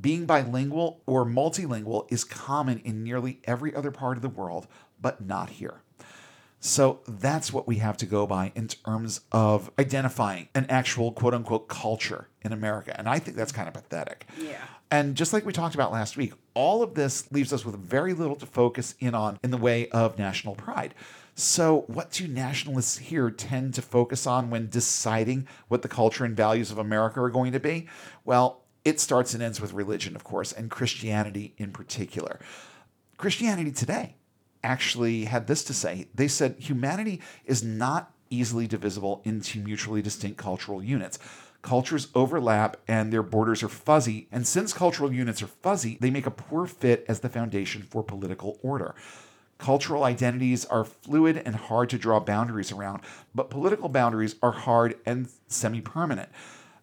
Being 0.00 0.24
bilingual 0.24 1.02
or 1.04 1.26
multilingual 1.26 2.10
is 2.10 2.24
common 2.24 2.78
in 2.78 3.04
nearly 3.04 3.40
every 3.44 3.74
other 3.74 3.90
part 3.90 4.16
of 4.16 4.22
the 4.22 4.30
world, 4.30 4.68
but 5.02 5.22
not 5.22 5.50
here. 5.50 5.82
So 6.64 7.00
that's 7.08 7.52
what 7.52 7.66
we 7.66 7.78
have 7.78 7.96
to 7.96 8.06
go 8.06 8.24
by 8.24 8.52
in 8.54 8.68
terms 8.68 9.22
of 9.32 9.68
identifying 9.80 10.48
an 10.54 10.66
actual 10.68 11.10
quote 11.10 11.34
unquote 11.34 11.66
culture 11.66 12.28
in 12.40 12.52
America. 12.52 12.94
And 12.96 13.08
I 13.08 13.18
think 13.18 13.36
that's 13.36 13.50
kind 13.50 13.66
of 13.66 13.74
pathetic. 13.74 14.26
Yeah. 14.38 14.62
And 14.88 15.16
just 15.16 15.32
like 15.32 15.44
we 15.44 15.52
talked 15.52 15.74
about 15.74 15.90
last 15.90 16.16
week, 16.16 16.34
all 16.54 16.84
of 16.84 16.94
this 16.94 17.30
leaves 17.32 17.52
us 17.52 17.64
with 17.64 17.74
very 17.74 18.14
little 18.14 18.36
to 18.36 18.46
focus 18.46 18.94
in 19.00 19.12
on 19.12 19.40
in 19.42 19.50
the 19.50 19.56
way 19.56 19.88
of 19.88 20.16
national 20.20 20.54
pride. 20.54 20.94
So, 21.34 21.80
what 21.88 22.12
do 22.12 22.28
nationalists 22.28 22.98
here 22.98 23.28
tend 23.30 23.74
to 23.74 23.82
focus 23.82 24.24
on 24.24 24.48
when 24.48 24.68
deciding 24.68 25.48
what 25.66 25.82
the 25.82 25.88
culture 25.88 26.24
and 26.24 26.36
values 26.36 26.70
of 26.70 26.78
America 26.78 27.20
are 27.20 27.30
going 27.30 27.50
to 27.52 27.60
be? 27.60 27.88
Well, 28.24 28.60
it 28.84 29.00
starts 29.00 29.34
and 29.34 29.42
ends 29.42 29.60
with 29.60 29.72
religion, 29.72 30.14
of 30.14 30.22
course, 30.22 30.52
and 30.52 30.70
Christianity 30.70 31.54
in 31.58 31.72
particular. 31.72 32.38
Christianity 33.16 33.72
today 33.72 34.14
actually 34.62 35.24
had 35.24 35.46
this 35.46 35.64
to 35.64 35.74
say 35.74 36.06
they 36.14 36.28
said 36.28 36.56
humanity 36.58 37.20
is 37.44 37.62
not 37.62 38.12
easily 38.30 38.66
divisible 38.66 39.20
into 39.24 39.58
mutually 39.60 40.02
distinct 40.02 40.38
cultural 40.38 40.82
units. 40.82 41.18
Cultures 41.60 42.08
overlap 42.14 42.76
and 42.88 43.12
their 43.12 43.22
borders 43.22 43.62
are 43.62 43.68
fuzzy, 43.68 44.26
and 44.32 44.46
since 44.46 44.72
cultural 44.72 45.12
units 45.12 45.42
are 45.42 45.46
fuzzy, 45.46 45.96
they 46.00 46.10
make 46.10 46.26
a 46.26 46.30
poor 46.30 46.66
fit 46.66 47.04
as 47.08 47.20
the 47.20 47.28
foundation 47.28 47.82
for 47.82 48.02
political 48.02 48.58
order. 48.62 48.94
Cultural 49.58 50.02
identities 50.02 50.64
are 50.64 50.84
fluid 50.84 51.40
and 51.44 51.54
hard 51.54 51.88
to 51.90 51.98
draw 51.98 52.18
boundaries 52.18 52.72
around, 52.72 53.02
but 53.32 53.48
political 53.48 53.88
boundaries 53.88 54.34
are 54.42 54.50
hard 54.50 54.98
and 55.06 55.28
semi 55.46 55.80
permanent. 55.80 56.30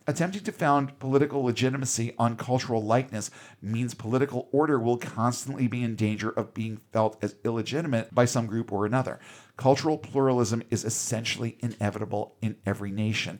Attempting 0.09 0.41
to 0.45 0.51
found 0.51 0.97
political 0.97 1.43
legitimacy 1.43 2.15
on 2.17 2.35
cultural 2.35 2.83
likeness 2.83 3.29
means 3.61 3.93
political 3.93 4.49
order 4.51 4.79
will 4.79 4.97
constantly 4.97 5.67
be 5.67 5.83
in 5.83 5.95
danger 5.95 6.31
of 6.31 6.55
being 6.55 6.77
felt 6.91 7.23
as 7.23 7.35
illegitimate 7.45 8.11
by 8.15 8.25
some 8.25 8.47
group 8.47 8.71
or 8.71 8.87
another. 8.87 9.19
Cultural 9.55 9.99
pluralism 9.99 10.63
is 10.71 10.83
essentially 10.83 11.59
inevitable 11.59 12.33
in 12.41 12.55
every 12.65 12.89
nation. 12.89 13.39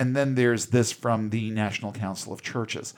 And 0.00 0.16
then 0.16 0.34
there's 0.34 0.66
this 0.66 0.90
from 0.90 1.30
the 1.30 1.50
National 1.52 1.92
Council 1.92 2.32
of 2.32 2.42
Churches. 2.42 2.94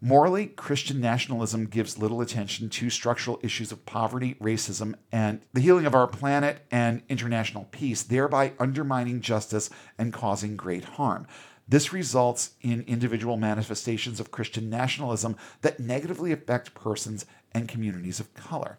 Morally, 0.00 0.46
Christian 0.46 1.00
nationalism 1.00 1.66
gives 1.66 1.98
little 1.98 2.20
attention 2.20 2.68
to 2.70 2.90
structural 2.90 3.40
issues 3.42 3.72
of 3.72 3.86
poverty, 3.86 4.34
racism, 4.40 4.94
and 5.10 5.40
the 5.52 5.60
healing 5.60 5.86
of 5.86 5.96
our 5.96 6.06
planet 6.06 6.64
and 6.70 7.02
international 7.08 7.68
peace, 7.72 8.04
thereby 8.04 8.52
undermining 8.60 9.20
justice 9.20 9.68
and 9.98 10.12
causing 10.12 10.56
great 10.56 10.84
harm. 10.84 11.26
This 11.72 11.90
results 11.90 12.50
in 12.60 12.82
individual 12.82 13.38
manifestations 13.38 14.20
of 14.20 14.30
Christian 14.30 14.68
nationalism 14.68 15.36
that 15.62 15.80
negatively 15.80 16.30
affect 16.30 16.74
persons 16.74 17.24
and 17.52 17.66
communities 17.66 18.20
of 18.20 18.34
color. 18.34 18.76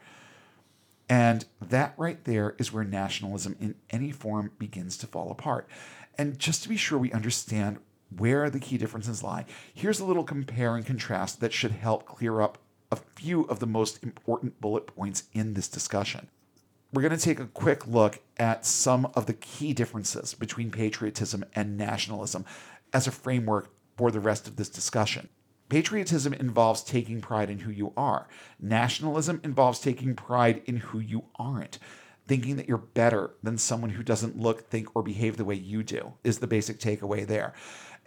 And 1.09 1.43
that 1.59 1.95
right 1.97 2.23
there 2.23 2.53
is 2.59 2.71
where 2.71 2.83
nationalism 2.83 3.55
in 3.59 3.73
any 3.89 4.11
form 4.11 4.51
begins 4.59 4.95
to 4.97 5.07
fall 5.07 5.31
apart. 5.31 5.67
And 6.19 6.37
just 6.37 6.61
to 6.61 6.69
be 6.69 6.77
sure 6.77 6.99
we 6.99 7.11
understand 7.11 7.79
where 8.15 8.47
the 8.51 8.59
key 8.59 8.77
differences 8.77 9.23
lie, 9.23 9.45
here's 9.73 9.99
a 9.99 10.05
little 10.05 10.23
compare 10.23 10.75
and 10.75 10.85
contrast 10.85 11.39
that 11.39 11.51
should 11.51 11.71
help 11.71 12.05
clear 12.05 12.41
up 12.41 12.59
a 12.91 12.97
few 13.15 13.45
of 13.45 13.57
the 13.57 13.65
most 13.65 14.03
important 14.03 14.61
bullet 14.61 14.85
points 14.85 15.23
in 15.33 15.55
this 15.55 15.67
discussion. 15.67 16.27
We're 16.93 17.01
going 17.01 17.17
to 17.17 17.25
take 17.25 17.39
a 17.39 17.47
quick 17.47 17.87
look 17.87 18.19
at 18.37 18.67
some 18.67 19.07
of 19.15 19.25
the 19.25 19.33
key 19.33 19.73
differences 19.73 20.35
between 20.35 20.69
patriotism 20.69 21.43
and 21.55 21.75
nationalism 21.75 22.45
as 22.93 23.07
a 23.07 23.11
framework 23.11 23.73
for 23.97 24.11
the 24.11 24.19
rest 24.19 24.47
of 24.47 24.55
this 24.55 24.69
discussion. 24.69 25.29
Patriotism 25.69 26.33
involves 26.33 26.83
taking 26.83 27.21
pride 27.21 27.49
in 27.49 27.59
who 27.59 27.71
you 27.71 27.93
are. 27.97 28.27
Nationalism 28.59 29.41
involves 29.43 29.79
taking 29.79 30.15
pride 30.15 30.61
in 30.65 30.77
who 30.77 30.99
you 30.99 31.25
aren't. 31.39 31.79
Thinking 32.27 32.55
that 32.55 32.69
you're 32.69 32.77
better 32.77 33.31
than 33.41 33.57
someone 33.57 33.91
who 33.91 34.03
doesn't 34.03 34.39
look, 34.39 34.69
think, 34.69 34.95
or 34.95 35.03
behave 35.03 35.35
the 35.35 35.43
way 35.43 35.55
you 35.55 35.83
do 35.83 36.13
is 36.23 36.39
the 36.39 36.47
basic 36.47 36.79
takeaway 36.79 37.25
there. 37.25 37.53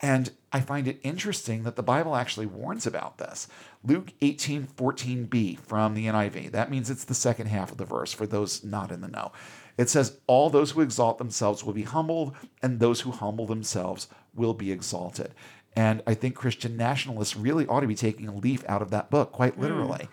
And 0.01 0.31
I 0.53 0.61
find 0.61 0.87
it 0.87 1.01
interesting 1.03 1.63
that 1.65 1.77
the 1.77 1.83
Bible 1.83 2.17
actually 2.17 2.47
warns 2.47 2.87
about 2.87 3.19
this. 3.19 3.49
Luke 3.83 4.13
18 4.21 4.67
14b 4.67 5.59
from 5.59 5.95
the 5.95 6.07
NIV. 6.07 6.53
That 6.53 6.71
means 6.71 6.91
it's 6.91 7.05
the 7.05 7.15
second 7.15 7.47
half 7.47 7.73
of 7.73 7.79
the 7.79 7.85
verse 7.85 8.13
for 8.13 8.27
those 8.27 8.63
not 8.63 8.93
in 8.93 9.01
the 9.01 9.09
know. 9.09 9.33
It 9.79 9.91
says, 9.91 10.19
All 10.27 10.51
those 10.51 10.73
who 10.73 10.81
exalt 10.81 11.19
themselves 11.19 11.65
will 11.65 11.73
be 11.73 11.83
humbled, 11.83 12.35
and 12.63 12.81
those 12.81 13.03
who 13.03 13.11
humble 13.11 13.47
themselves 13.47 14.09
will 14.35 14.55
be 14.55 14.73
exalted. 14.73 15.33
And 15.75 16.03
I 16.07 16.15
think 16.15 16.35
Christian 16.35 16.77
nationalists 16.77 17.37
really 17.37 17.67
ought 17.67 17.81
to 17.81 17.87
be 17.87 17.95
taking 17.95 18.29
a 18.29 18.35
leaf 18.35 18.65
out 18.67 18.83
of 18.83 18.91
that 18.91 19.11
book, 19.11 19.33
quite 19.33 19.59
literally. 19.59 20.05
Mm. 20.05 20.09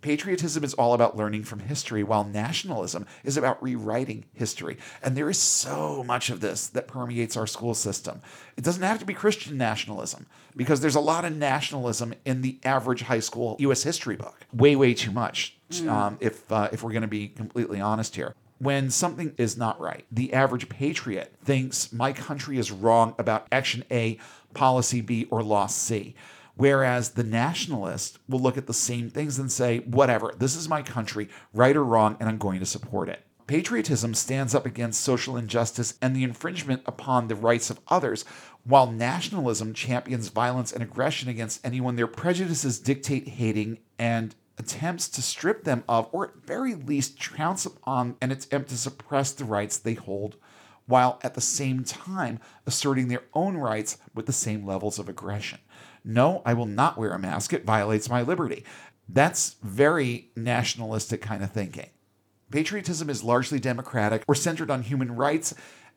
Patriotism 0.00 0.62
is 0.62 0.74
all 0.74 0.94
about 0.94 1.16
learning 1.16 1.42
from 1.42 1.58
history, 1.58 2.04
while 2.04 2.22
nationalism 2.22 3.04
is 3.24 3.36
about 3.36 3.60
rewriting 3.60 4.26
history. 4.32 4.76
And 5.02 5.16
there 5.16 5.28
is 5.28 5.38
so 5.38 6.04
much 6.04 6.30
of 6.30 6.40
this 6.40 6.68
that 6.68 6.86
permeates 6.86 7.36
our 7.36 7.48
school 7.48 7.74
system. 7.74 8.20
It 8.56 8.62
doesn't 8.62 8.82
have 8.82 9.00
to 9.00 9.04
be 9.04 9.14
Christian 9.14 9.56
nationalism, 9.56 10.26
because 10.54 10.82
there's 10.82 10.94
a 10.94 11.00
lot 11.00 11.24
of 11.24 11.34
nationalism 11.34 12.14
in 12.24 12.42
the 12.42 12.58
average 12.64 13.02
high 13.02 13.18
school 13.18 13.56
U.S. 13.58 13.82
history 13.82 14.16
book. 14.16 14.38
Way, 14.52 14.76
way 14.76 14.94
too 14.94 15.10
much, 15.10 15.56
mm. 15.70 15.88
um, 15.88 16.16
if, 16.20 16.50
uh, 16.52 16.68
if 16.70 16.84
we're 16.84 16.92
going 16.92 17.02
to 17.02 17.08
be 17.08 17.26
completely 17.26 17.80
honest 17.80 18.14
here 18.14 18.34
when 18.58 18.90
something 18.90 19.34
is 19.36 19.56
not 19.56 19.80
right. 19.80 20.04
The 20.10 20.32
average 20.32 20.68
patriot 20.68 21.34
thinks 21.44 21.92
my 21.92 22.12
country 22.12 22.58
is 22.58 22.70
wrong 22.72 23.14
about 23.18 23.46
action 23.52 23.84
A, 23.90 24.18
policy 24.54 25.00
B, 25.00 25.26
or 25.30 25.42
law 25.42 25.66
C. 25.66 26.14
Whereas 26.56 27.10
the 27.10 27.22
nationalist 27.22 28.18
will 28.28 28.40
look 28.40 28.58
at 28.58 28.66
the 28.66 28.74
same 28.74 29.10
things 29.10 29.38
and 29.38 29.50
say, 29.50 29.78
whatever, 29.78 30.34
this 30.36 30.56
is 30.56 30.68
my 30.68 30.82
country, 30.82 31.28
right 31.54 31.76
or 31.76 31.84
wrong, 31.84 32.16
and 32.18 32.28
I'm 32.28 32.38
going 32.38 32.58
to 32.58 32.66
support 32.66 33.08
it. 33.08 33.24
Patriotism 33.46 34.12
stands 34.12 34.54
up 34.54 34.66
against 34.66 35.00
social 35.00 35.36
injustice 35.36 35.94
and 36.02 36.14
the 36.14 36.24
infringement 36.24 36.82
upon 36.84 37.28
the 37.28 37.36
rights 37.36 37.70
of 37.70 37.80
others, 37.88 38.24
while 38.64 38.90
nationalism 38.90 39.72
champions 39.72 40.28
violence 40.28 40.72
and 40.72 40.82
aggression 40.82 41.28
against 41.28 41.64
anyone 41.64 41.96
their 41.96 42.08
prejudices 42.08 42.78
dictate 42.78 43.28
hating 43.28 43.78
and 43.98 44.34
attempts 44.58 45.08
to 45.08 45.22
strip 45.22 45.64
them 45.64 45.84
of, 45.88 46.08
or 46.12 46.28
at 46.28 46.36
very 46.44 46.74
least 46.74 47.18
trounce 47.18 47.64
upon 47.64 48.16
an 48.20 48.30
attempt 48.30 48.70
to 48.70 48.76
suppress 48.76 49.32
the 49.32 49.44
rights 49.44 49.78
they 49.78 49.94
hold, 49.94 50.36
while 50.86 51.20
at 51.22 51.34
the 51.34 51.40
same 51.40 51.84
time 51.84 52.40
asserting 52.66 53.08
their 53.08 53.22
own 53.34 53.56
rights 53.56 53.98
with 54.14 54.26
the 54.26 54.32
same 54.32 54.66
levels 54.66 54.98
of 54.98 55.08
aggression. 55.08 55.58
No, 56.04 56.42
I 56.46 56.54
will 56.54 56.66
not 56.66 56.98
wear 56.98 57.12
a 57.12 57.18
mask. 57.18 57.52
It 57.52 57.64
violates 57.64 58.08
my 58.08 58.22
liberty. 58.22 58.64
That's 59.08 59.56
very 59.62 60.30
nationalistic 60.36 61.20
kind 61.20 61.42
of 61.42 61.52
thinking. 61.52 61.90
Patriotism 62.50 63.10
is 63.10 63.22
largely 63.22 63.58
democratic 63.58 64.22
or 64.26 64.34
centered 64.34 64.70
on 64.70 64.82
human 64.82 65.14
rights 65.14 65.54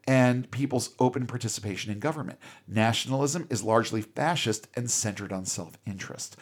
and 0.08 0.50
people's 0.52 0.94
open 1.00 1.28
participation 1.28 1.92
in 1.92 2.00
government. 2.00 2.40
Nationalism 2.68 3.48
is 3.50 3.64
largely 3.64 4.02
fascist 4.02 4.68
and 4.76 4.90
centered 4.90 5.32
on 5.32 5.46
self 5.46 5.78
interest. 5.86 6.36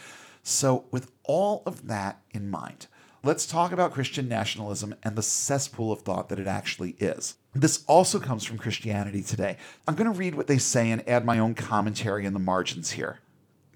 So, 0.50 0.86
with 0.90 1.12
all 1.26 1.62
of 1.68 1.86
that 1.90 2.22
in 2.32 2.50
mind, 2.50 2.88
let's 3.24 3.46
talk 3.46 3.72
about 3.72 3.94
Christian 3.94 4.28
nationalism 4.28 4.96
and 5.04 5.16
the 5.16 5.22
cesspool 5.22 5.92
of 5.92 6.02
thought 6.02 6.28
that 6.30 6.40
it 6.40 6.48
actually 6.48 6.96
is. 7.00 7.36
This 7.54 7.84
also 7.86 8.20
comes 8.20 8.46
from 8.46 8.58
Christianity 8.58 9.22
Today. 9.22 9.58
I'm 9.88 9.94
going 9.94 10.12
to 10.12 10.18
read 10.18 10.34
what 10.34 10.48
they 10.48 10.58
say 10.58 10.90
and 10.90 11.08
add 11.08 11.24
my 11.24 11.38
own 11.38 11.54
commentary 11.54 12.26
in 12.26 12.34
the 12.34 12.40
margins 12.40 12.92
here. 12.92 13.20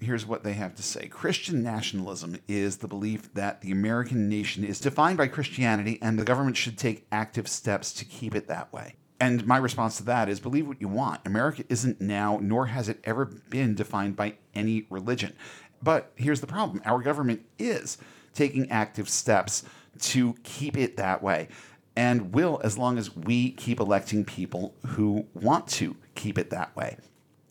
here's 0.00 0.26
what 0.26 0.42
they 0.42 0.54
have 0.54 0.74
to 0.74 0.82
say 0.82 1.06
Christian 1.06 1.62
nationalism 1.62 2.38
is 2.48 2.78
the 2.78 2.88
belief 2.88 3.32
that 3.34 3.60
the 3.60 3.70
American 3.70 4.28
nation 4.28 4.64
is 4.64 4.80
defined 4.80 5.16
by 5.16 5.28
Christianity 5.28 6.00
and 6.02 6.18
the 6.18 6.24
government 6.24 6.56
should 6.56 6.76
take 6.76 7.06
active 7.12 7.46
steps 7.46 7.92
to 7.92 8.04
keep 8.04 8.34
it 8.34 8.48
that 8.48 8.72
way. 8.72 8.96
And 9.20 9.46
my 9.46 9.56
response 9.56 9.96
to 9.98 10.04
that 10.04 10.28
is 10.28 10.40
believe 10.40 10.66
what 10.66 10.80
you 10.80 10.88
want. 10.88 11.20
America 11.24 11.64
isn't 11.68 12.00
now, 12.00 12.38
nor 12.42 12.66
has 12.66 12.88
it 12.88 12.98
ever 13.04 13.24
been 13.24 13.74
defined 13.74 14.16
by 14.16 14.34
any 14.54 14.86
religion. 14.90 15.34
But 15.84 16.10
here's 16.16 16.40
the 16.40 16.46
problem 16.46 16.82
our 16.84 17.00
government 17.00 17.44
is 17.58 17.98
taking 18.32 18.70
active 18.70 19.08
steps 19.08 19.62
to 20.00 20.34
keep 20.42 20.76
it 20.76 20.96
that 20.96 21.22
way 21.22 21.48
and 21.94 22.34
will 22.34 22.60
as 22.64 22.76
long 22.76 22.98
as 22.98 23.14
we 23.14 23.50
keep 23.52 23.78
electing 23.78 24.24
people 24.24 24.74
who 24.86 25.26
want 25.34 25.68
to 25.68 25.96
keep 26.16 26.38
it 26.38 26.50
that 26.50 26.74
way. 26.74 26.96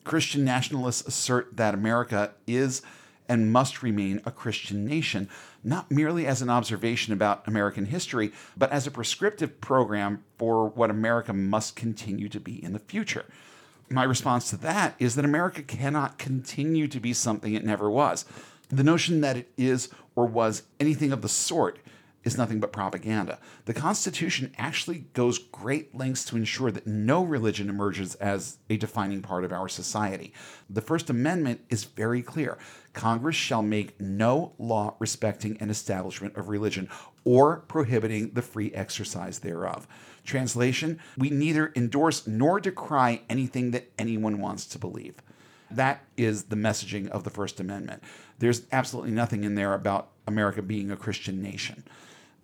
Christian 0.03 0.43
nationalists 0.43 1.07
assert 1.07 1.55
that 1.55 1.73
America 1.73 2.33
is 2.45 2.81
and 3.29 3.53
must 3.53 3.81
remain 3.81 4.19
a 4.25 4.31
Christian 4.31 4.83
nation, 4.85 5.29
not 5.63 5.89
merely 5.89 6.27
as 6.27 6.41
an 6.41 6.49
observation 6.49 7.13
about 7.13 7.47
American 7.47 7.85
history, 7.85 8.33
but 8.57 8.69
as 8.69 8.85
a 8.85 8.91
prescriptive 8.91 9.61
program 9.61 10.25
for 10.37 10.67
what 10.67 10.89
America 10.89 11.31
must 11.31 11.77
continue 11.77 12.27
to 12.27 12.39
be 12.39 12.61
in 12.61 12.73
the 12.73 12.79
future. 12.79 13.25
My 13.89 14.03
response 14.03 14.49
to 14.49 14.57
that 14.57 14.95
is 14.99 15.15
that 15.15 15.25
America 15.25 15.61
cannot 15.61 16.17
continue 16.17 16.87
to 16.87 16.99
be 16.99 17.13
something 17.13 17.53
it 17.53 17.65
never 17.65 17.89
was. 17.89 18.25
The 18.69 18.83
notion 18.83 19.21
that 19.21 19.37
it 19.37 19.51
is 19.57 19.89
or 20.15 20.25
was 20.25 20.63
anything 20.79 21.11
of 21.11 21.21
the 21.21 21.29
sort 21.29 21.79
is 22.23 22.37
nothing 22.37 22.59
but 22.59 22.71
propaganda. 22.71 23.37
The 23.65 23.73
Constitution 23.73 24.53
actually 24.57 25.05
goes 25.13 25.37
great 25.37 25.93
lengths 25.93 26.23
to 26.25 26.37
ensure 26.37 26.71
that 26.71 26.87
no 26.87 27.23
religion 27.23 27.69
emerges 27.69 28.15
as 28.15 28.57
a 28.69 28.77
defining 28.77 29.21
part 29.21 29.43
of 29.43 29.51
our 29.51 29.67
society. 29.67 30.33
The 30.69 30.81
First 30.81 31.09
Amendment 31.09 31.61
is 31.69 31.83
very 31.83 32.21
clear 32.21 32.57
Congress 32.93 33.35
shall 33.35 33.61
make 33.61 33.99
no 33.99 34.53
law 34.57 34.95
respecting 34.99 35.57
an 35.59 35.69
establishment 35.69 36.37
of 36.37 36.47
religion 36.47 36.87
or 37.25 37.57
prohibiting 37.67 38.31
the 38.31 38.41
free 38.41 38.71
exercise 38.73 39.39
thereof. 39.39 39.87
Translation 40.23 40.99
We 41.17 41.29
neither 41.29 41.71
endorse 41.75 42.25
nor 42.27 42.59
decry 42.59 43.21
anything 43.29 43.71
that 43.71 43.89
anyone 43.97 44.39
wants 44.39 44.65
to 44.67 44.79
believe. 44.79 45.15
That 45.69 46.03
is 46.17 46.45
the 46.45 46.55
messaging 46.55 47.09
of 47.09 47.23
the 47.23 47.29
First 47.29 47.59
Amendment. 47.59 48.03
There's 48.39 48.63
absolutely 48.71 49.11
nothing 49.11 49.43
in 49.43 49.55
there 49.55 49.73
about 49.73 50.09
America 50.27 50.61
being 50.61 50.91
a 50.91 50.95
Christian 50.95 51.41
nation. 51.41 51.83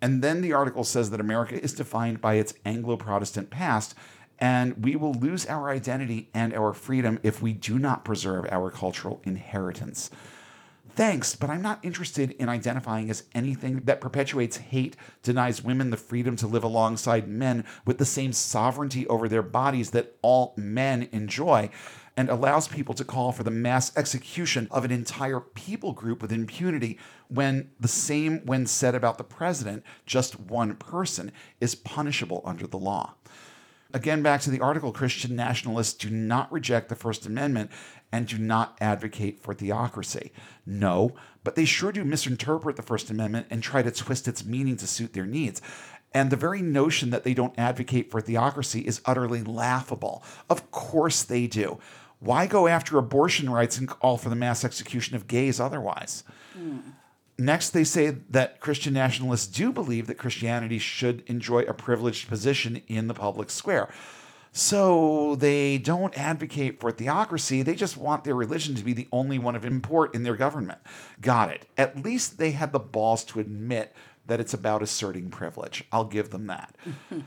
And 0.02 0.22
then 0.22 0.40
the 0.40 0.52
article 0.52 0.84
says 0.84 1.10
that 1.10 1.20
America 1.20 1.62
is 1.62 1.74
defined 1.74 2.20
by 2.20 2.34
its 2.34 2.54
Anglo 2.64 2.96
Protestant 2.96 3.50
past, 3.50 3.94
and 4.38 4.82
we 4.84 4.96
will 4.96 5.12
lose 5.12 5.46
our 5.46 5.70
identity 5.70 6.30
and 6.32 6.54
our 6.54 6.72
freedom 6.72 7.18
if 7.22 7.42
we 7.42 7.52
do 7.52 7.78
not 7.78 8.04
preserve 8.04 8.46
our 8.50 8.70
cultural 8.70 9.20
inheritance. 9.24 10.10
Thanks, 10.94 11.36
but 11.36 11.48
I'm 11.48 11.62
not 11.62 11.78
interested 11.82 12.32
in 12.32 12.48
identifying 12.48 13.10
as 13.10 13.24
anything 13.34 13.80
that 13.84 14.00
perpetuates 14.00 14.58
hate, 14.58 14.96
denies 15.22 15.62
women 15.62 15.90
the 15.90 15.96
freedom 15.96 16.36
to 16.36 16.46
live 16.46 16.64
alongside 16.64 17.28
men 17.28 17.64
with 17.86 17.98
the 17.98 18.04
same 18.04 18.32
sovereignty 18.32 19.06
over 19.06 19.28
their 19.28 19.42
bodies 19.42 19.90
that 19.90 20.16
all 20.20 20.52
men 20.56 21.08
enjoy, 21.12 21.70
and 22.16 22.28
allows 22.28 22.68
people 22.68 22.94
to 22.94 23.04
call 23.04 23.32
for 23.32 23.44
the 23.44 23.50
mass 23.50 23.96
execution 23.96 24.68
of 24.70 24.84
an 24.84 24.90
entire 24.90 25.40
people 25.40 25.92
group 25.92 26.20
with 26.20 26.32
impunity 26.32 26.98
when 27.28 27.70
the 27.78 27.88
same 27.88 28.40
when 28.44 28.66
said 28.66 28.94
about 28.94 29.16
the 29.16 29.24
president, 29.24 29.84
just 30.04 30.38
one 30.38 30.74
person, 30.74 31.32
is 31.60 31.74
punishable 31.74 32.42
under 32.44 32.66
the 32.66 32.76
law. 32.76 33.14
Again, 33.92 34.22
back 34.22 34.40
to 34.42 34.50
the 34.50 34.60
article 34.60 34.92
Christian 34.92 35.34
nationalists 35.34 35.94
do 35.94 36.10
not 36.10 36.50
reject 36.52 36.88
the 36.88 36.94
First 36.94 37.26
Amendment 37.26 37.70
and 38.12 38.26
do 38.26 38.38
not 38.38 38.76
advocate 38.80 39.42
for 39.42 39.52
theocracy. 39.52 40.32
No, 40.64 41.14
but 41.42 41.56
they 41.56 41.64
sure 41.64 41.90
do 41.90 42.04
misinterpret 42.04 42.76
the 42.76 42.82
First 42.82 43.10
Amendment 43.10 43.46
and 43.50 43.62
try 43.62 43.82
to 43.82 43.90
twist 43.90 44.28
its 44.28 44.44
meaning 44.44 44.76
to 44.76 44.86
suit 44.86 45.12
their 45.12 45.26
needs. 45.26 45.60
And 46.12 46.30
the 46.30 46.36
very 46.36 46.62
notion 46.62 47.10
that 47.10 47.24
they 47.24 47.34
don't 47.34 47.58
advocate 47.58 48.10
for 48.10 48.20
theocracy 48.20 48.80
is 48.80 49.00
utterly 49.04 49.42
laughable. 49.42 50.24
Of 50.48 50.70
course 50.70 51.22
they 51.22 51.46
do. 51.46 51.78
Why 52.18 52.46
go 52.46 52.68
after 52.68 52.98
abortion 52.98 53.48
rights 53.50 53.78
and 53.78 53.88
call 53.88 54.18
for 54.18 54.28
the 54.28 54.36
mass 54.36 54.64
execution 54.64 55.16
of 55.16 55.26
gays 55.26 55.58
otherwise? 55.58 56.24
Mm. 56.58 56.82
Next, 57.40 57.70
they 57.70 57.84
say 57.84 58.10
that 58.28 58.60
Christian 58.60 58.92
nationalists 58.92 59.46
do 59.46 59.72
believe 59.72 60.06
that 60.08 60.18
Christianity 60.18 60.78
should 60.78 61.22
enjoy 61.26 61.60
a 61.60 61.72
privileged 61.72 62.28
position 62.28 62.82
in 62.86 63.08
the 63.08 63.14
public 63.14 63.48
square. 63.48 63.88
So 64.52 65.36
they 65.36 65.78
don't 65.78 66.16
advocate 66.18 66.80
for 66.80 66.92
theocracy, 66.92 67.62
they 67.62 67.74
just 67.74 67.96
want 67.96 68.24
their 68.24 68.34
religion 68.34 68.74
to 68.74 68.84
be 68.84 68.92
the 68.92 69.08
only 69.10 69.38
one 69.38 69.56
of 69.56 69.64
import 69.64 70.14
in 70.14 70.22
their 70.22 70.36
government. 70.36 70.80
Got 71.22 71.50
it. 71.50 71.66
At 71.78 72.04
least 72.04 72.36
they 72.36 72.50
had 72.50 72.72
the 72.72 72.78
balls 72.78 73.24
to 73.24 73.40
admit 73.40 73.94
that 74.26 74.38
it's 74.40 74.52
about 74.52 74.82
asserting 74.82 75.30
privilege. 75.30 75.84
I'll 75.90 76.04
give 76.04 76.30
them 76.30 76.46
that. 76.48 76.76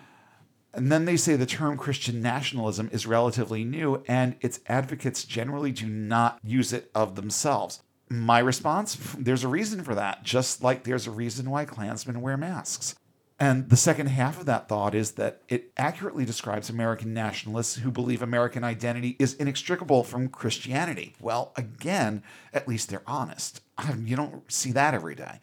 And 0.75 0.91
then 0.91 1.05
they 1.05 1.17
say 1.17 1.35
the 1.35 1.45
term 1.45 1.77
Christian 1.77 2.19
nationalism 2.19 2.89
is 2.91 3.05
relatively 3.05 3.63
new 3.63 4.01
and 4.07 4.35
its 4.41 4.59
advocates 4.65 5.23
generally 5.23 5.71
do 5.71 5.85
not 5.85 6.39
use 6.43 6.73
it 6.73 6.89
of 6.95 7.13
themselves. 7.13 7.83
My 8.09 8.39
response 8.39 8.95
there's 9.17 9.43
a 9.43 9.47
reason 9.49 9.83
for 9.83 9.95
that, 9.95 10.23
just 10.23 10.63
like 10.63 10.83
there's 10.83 11.07
a 11.07 11.11
reason 11.11 11.49
why 11.49 11.65
Klansmen 11.65 12.21
wear 12.21 12.37
masks. 12.37 12.95
And 13.39 13.69
the 13.69 13.75
second 13.75 14.07
half 14.07 14.39
of 14.39 14.45
that 14.45 14.69
thought 14.69 14.93
is 14.95 15.13
that 15.13 15.41
it 15.49 15.71
accurately 15.75 16.23
describes 16.23 16.69
American 16.69 17.13
nationalists 17.13 17.75
who 17.75 17.91
believe 17.91 18.21
American 18.21 18.63
identity 18.63 19.15
is 19.19 19.33
inextricable 19.33 20.03
from 20.03 20.29
Christianity. 20.29 21.15
Well, 21.19 21.51
again, 21.57 22.23
at 22.53 22.67
least 22.67 22.89
they're 22.89 23.01
honest. 23.07 23.61
You 23.97 24.15
don't 24.15 24.49
see 24.51 24.71
that 24.73 24.93
every 24.93 25.15
day. 25.15 25.39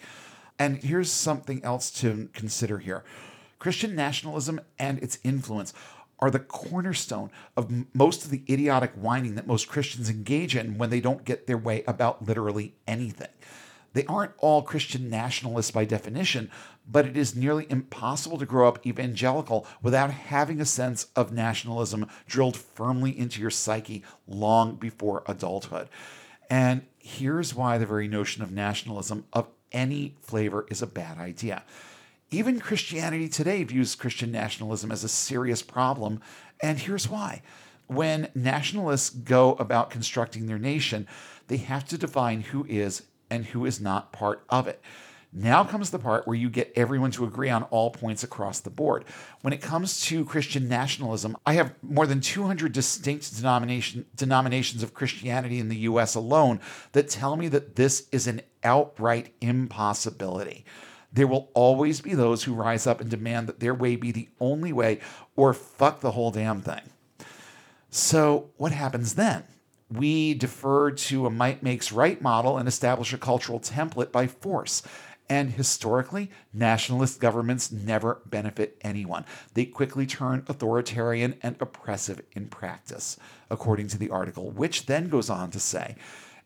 And 0.59 0.77
here's 0.77 1.11
something 1.11 1.63
else 1.65 1.91
to 2.01 2.29
consider 2.33 2.79
here 2.79 3.05
Christian 3.59 3.95
nationalism 3.95 4.61
and 4.79 4.99
its 5.01 5.19
influence 5.23 5.75
are 6.21 6.31
the 6.31 6.39
cornerstone 6.39 7.31
of 7.57 7.73
most 7.95 8.25
of 8.25 8.31
the 8.31 8.43
idiotic 8.49 8.93
whining 8.93 9.35
that 9.35 9.47
most 9.47 9.69
Christians 9.69 10.11
engage 10.11 10.55
in 10.55 10.79
when 10.79 10.91
they 10.91 11.01
don't 11.01 11.25
get 11.25 11.47
their 11.47 11.59
way 11.59 11.83
about 11.87 12.27
literally 12.27 12.75
anything. 12.87 13.29
They 13.93 14.05
aren't 14.07 14.33
all 14.39 14.63
Christian 14.63 15.11
nationalists 15.11 15.73
by 15.73 15.85
definition, 15.85 16.51
but 16.89 17.07
it 17.07 17.17
is 17.17 17.35
nearly 17.35 17.67
impossible 17.69 18.39
to 18.39 18.47
grow 18.47 18.69
up 18.69 18.85
evangelical 18.87 19.67
without 19.83 20.11
having 20.11 20.61
a 20.61 20.65
sense 20.65 21.09
of 21.17 21.33
nationalism 21.33 22.07
drilled 22.27 22.57
firmly 22.57 23.17
into 23.17 23.41
your 23.41 23.51
psyche 23.51 24.05
long 24.29 24.77
before 24.77 25.25
adulthood. 25.27 25.89
And 26.49 26.83
here's 26.99 27.55
why 27.55 27.79
the 27.79 27.87
very 27.87 28.09
notion 28.09 28.43
of 28.43 28.53
nationalism 28.53 29.25
of 29.33 29.49
any 29.73 30.17
flavor 30.21 30.67
is 30.69 30.83
a 30.83 30.87
bad 30.87 31.19
idea. 31.19 31.63
Even 32.33 32.61
Christianity 32.61 33.29
today 33.29 33.65
views 33.65 33.97
Christian 33.97 34.31
nationalism 34.31 34.93
as 34.93 35.03
a 35.03 35.09
serious 35.09 35.63
problem, 35.63 36.21
and 36.63 36.79
here's 36.79 37.09
why. 37.09 37.43
When 37.89 38.29
nationalists 38.37 39.11
go 39.11 39.55
about 39.55 39.91
constructing 39.91 40.47
their 40.47 40.59
nation, 40.59 41.09
they 41.49 41.57
have 41.57 41.85
to 41.89 41.99
define 41.99 42.43
who 42.43 42.65
is 42.69 43.03
and 43.31 43.47
who 43.47 43.67
is 43.67 43.81
not 43.81 44.13
part 44.13 44.45
of 44.49 44.69
it. 44.69 44.81
Now 45.33 45.65
comes 45.65 45.91
the 45.91 45.99
part 45.99 46.29
where 46.29 46.37
you 46.37 46.49
get 46.49 46.73
everyone 46.77 47.11
to 47.13 47.25
agree 47.25 47.51
on 47.51 47.65
all 47.65 47.91
points 47.91 48.23
across 48.23 48.61
the 48.61 48.71
board. 48.71 49.05
When 49.43 49.53
it 49.53 49.61
comes 49.61 50.01
to 50.03 50.25
Christian 50.25 50.69
nationalism, 50.69 51.37
I 51.45 51.55
have 51.55 51.75
more 51.83 52.07
than 52.07 52.21
200 52.21 52.71
distinct 52.71 53.37
denomination, 53.37 54.07
denominations 54.15 54.85
of 54.85 54.95
Christianity 54.95 55.59
in 55.59 55.69
the 55.69 55.79
US 55.79 56.15
alone 56.15 56.61
that 56.93 57.09
tell 57.09 57.37
me 57.37 57.49
that 57.49 57.75
this 57.75 58.07
is 58.13 58.29
an 58.29 58.43
outright 58.63 59.35
impossibility. 59.41 60.65
There 61.13 61.27
will 61.27 61.51
always 61.55 62.01
be 62.01 62.15
those 62.15 62.45
who 62.45 62.55
rise 62.55 62.87
up 62.87 63.01
and 63.01 63.11
demand 63.11 63.49
that 63.49 63.61
their 63.61 63.75
way 63.75 63.97
be 63.97 64.13
the 64.13 64.29
only 64.41 64.73
way 64.73 65.01
or 65.37 65.53
fuck 65.53 66.01
the 66.01 66.13
whole 66.13 66.31
damn 66.31 66.63
thing. 66.63 66.83
So, 67.91 68.51
what 68.57 68.73
happens 68.73 69.15
then? 69.15 69.45
We 69.91 70.35
defer 70.35 70.93
to 70.93 71.27
a 71.27 71.31
might 71.31 71.65
makes 71.65 71.91
right 71.91 72.23
model 72.23 72.57
and 72.57 72.69
establish 72.69 73.13
a 73.13 73.19
cultural 73.19 73.59
template 73.59 74.13
by 74.13 74.29
force. 74.29 74.83
And 75.29 75.53
historically, 75.53 76.31
nationalist 76.53 77.21
governments 77.21 77.71
never 77.71 78.21
benefit 78.27 78.77
anyone. 78.83 79.25
They 79.55 79.65
quickly 79.65 80.07
turn 80.07 80.45
authoritarian 80.49 81.37
and 81.43 81.57
oppressive 81.61 82.23
in 82.33 82.49
practice, 82.49 83.17
according 83.49 83.89
to 83.89 83.99
the 83.99 84.11
article, 84.11 84.51
which 84.51 84.87
then 84.87 85.09
goes 85.09 85.31
on 85.31 85.51
to 85.53 85.61
say 85.61 85.97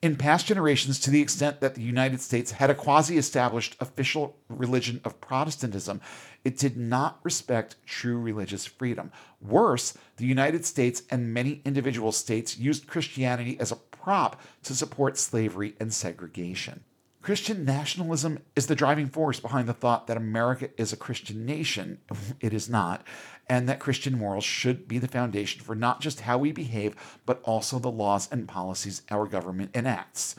in 0.04 0.16
past 0.16 0.44
generations, 0.44 1.00
to 1.00 1.10
the 1.10 1.22
extent 1.22 1.60
that 1.60 1.74
the 1.74 1.80
United 1.80 2.20
States 2.20 2.50
had 2.50 2.68
a 2.68 2.74
quasi 2.74 3.16
established 3.16 3.74
official 3.80 4.36
religion 4.50 5.00
of 5.02 5.18
Protestantism, 5.18 5.98
it 6.44 6.58
did 6.58 6.76
not 6.76 7.20
respect 7.22 7.76
true 7.86 8.18
religious 8.18 8.66
freedom. 8.66 9.10
Worse, 9.40 9.96
the 10.18 10.26
United 10.26 10.66
States 10.66 11.04
and 11.10 11.32
many 11.32 11.62
individual 11.64 12.12
states 12.12 12.58
used 12.58 12.86
Christianity 12.86 13.58
as 13.58 13.72
a 13.72 13.76
prop 13.76 14.38
to 14.64 14.74
support 14.74 15.16
slavery 15.16 15.74
and 15.80 15.90
segregation. 15.90 16.84
Christian 17.24 17.64
nationalism 17.64 18.38
is 18.54 18.66
the 18.66 18.74
driving 18.74 19.08
force 19.08 19.40
behind 19.40 19.66
the 19.66 19.72
thought 19.72 20.08
that 20.08 20.18
America 20.18 20.68
is 20.76 20.92
a 20.92 20.96
Christian 20.98 21.46
nation. 21.46 21.96
It 22.40 22.52
is 22.52 22.68
not. 22.68 23.02
And 23.48 23.66
that 23.66 23.80
Christian 23.80 24.18
morals 24.18 24.44
should 24.44 24.86
be 24.86 24.98
the 24.98 25.08
foundation 25.08 25.62
for 25.62 25.74
not 25.74 26.02
just 26.02 26.20
how 26.20 26.36
we 26.36 26.52
behave, 26.52 26.94
but 27.24 27.40
also 27.42 27.78
the 27.78 27.90
laws 27.90 28.28
and 28.30 28.46
policies 28.46 29.00
our 29.10 29.26
government 29.26 29.70
enacts. 29.74 30.36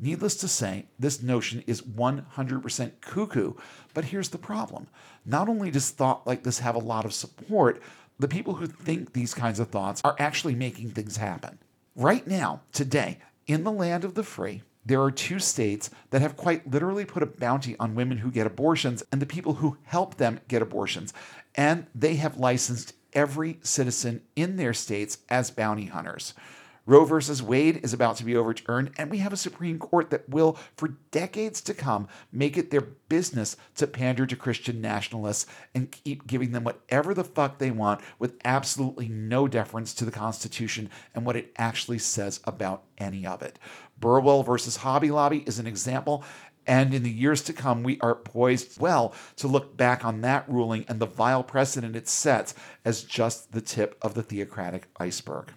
Needless 0.00 0.34
to 0.38 0.48
say, 0.48 0.86
this 0.98 1.22
notion 1.22 1.62
is 1.64 1.82
100% 1.82 2.92
cuckoo, 3.00 3.52
but 3.94 4.06
here's 4.06 4.30
the 4.30 4.36
problem. 4.36 4.88
Not 5.24 5.48
only 5.48 5.70
does 5.70 5.90
thought 5.90 6.26
like 6.26 6.42
this 6.42 6.58
have 6.58 6.74
a 6.74 6.80
lot 6.80 7.04
of 7.04 7.14
support, 7.14 7.80
the 8.18 8.26
people 8.26 8.54
who 8.54 8.66
think 8.66 9.12
these 9.12 9.32
kinds 9.32 9.60
of 9.60 9.68
thoughts 9.68 10.00
are 10.02 10.16
actually 10.18 10.56
making 10.56 10.90
things 10.90 11.18
happen. 11.18 11.60
Right 11.94 12.26
now, 12.26 12.62
today, 12.72 13.18
in 13.46 13.62
the 13.62 13.70
land 13.70 14.04
of 14.04 14.14
the 14.14 14.24
free, 14.24 14.62
there 14.86 15.02
are 15.02 15.10
two 15.10 15.40
states 15.40 15.90
that 16.10 16.22
have 16.22 16.36
quite 16.36 16.70
literally 16.70 17.04
put 17.04 17.22
a 17.22 17.26
bounty 17.26 17.76
on 17.78 17.96
women 17.96 18.18
who 18.18 18.30
get 18.30 18.46
abortions 18.46 19.02
and 19.10 19.20
the 19.20 19.26
people 19.26 19.54
who 19.54 19.76
help 19.82 20.16
them 20.16 20.38
get 20.46 20.62
abortions. 20.62 21.12
And 21.56 21.88
they 21.94 22.14
have 22.16 22.38
licensed 22.38 22.94
every 23.12 23.58
citizen 23.62 24.22
in 24.36 24.56
their 24.56 24.72
states 24.72 25.18
as 25.28 25.50
bounty 25.50 25.86
hunters. 25.86 26.34
Roe 26.86 27.04
versus 27.04 27.42
Wade 27.42 27.80
is 27.82 27.92
about 27.92 28.16
to 28.18 28.24
be 28.24 28.36
overturned, 28.36 28.92
and 28.96 29.10
we 29.10 29.18
have 29.18 29.32
a 29.32 29.36
Supreme 29.36 29.76
Court 29.76 30.10
that 30.10 30.28
will, 30.28 30.56
for 30.76 30.94
decades 31.10 31.60
to 31.62 31.74
come, 31.74 32.06
make 32.30 32.56
it 32.56 32.70
their 32.70 32.80
business 33.08 33.56
to 33.74 33.88
pander 33.88 34.24
to 34.24 34.36
Christian 34.36 34.80
nationalists 34.80 35.46
and 35.74 35.90
keep 35.90 36.28
giving 36.28 36.52
them 36.52 36.62
whatever 36.62 37.12
the 37.12 37.24
fuck 37.24 37.58
they 37.58 37.72
want 37.72 38.02
with 38.20 38.36
absolutely 38.44 39.08
no 39.08 39.48
deference 39.48 39.94
to 39.94 40.04
the 40.04 40.12
Constitution 40.12 40.88
and 41.12 41.26
what 41.26 41.34
it 41.34 41.52
actually 41.56 41.98
says 41.98 42.38
about 42.44 42.84
any 42.98 43.26
of 43.26 43.42
it. 43.42 43.58
Burwell 43.98 44.42
versus 44.42 44.76
Hobby 44.76 45.10
Lobby 45.10 45.44
is 45.46 45.58
an 45.58 45.66
example. 45.66 46.24
And 46.66 46.92
in 46.92 47.04
the 47.04 47.10
years 47.10 47.42
to 47.42 47.52
come, 47.52 47.82
we 47.82 48.00
are 48.00 48.14
poised 48.14 48.80
well 48.80 49.14
to 49.36 49.46
look 49.46 49.76
back 49.76 50.04
on 50.04 50.20
that 50.22 50.48
ruling 50.48 50.84
and 50.88 50.98
the 50.98 51.06
vile 51.06 51.44
precedent 51.44 51.94
it 51.94 52.08
sets 52.08 52.54
as 52.84 53.04
just 53.04 53.52
the 53.52 53.60
tip 53.60 53.96
of 54.02 54.14
the 54.14 54.22
theocratic 54.22 54.88
iceberg. 54.98 55.52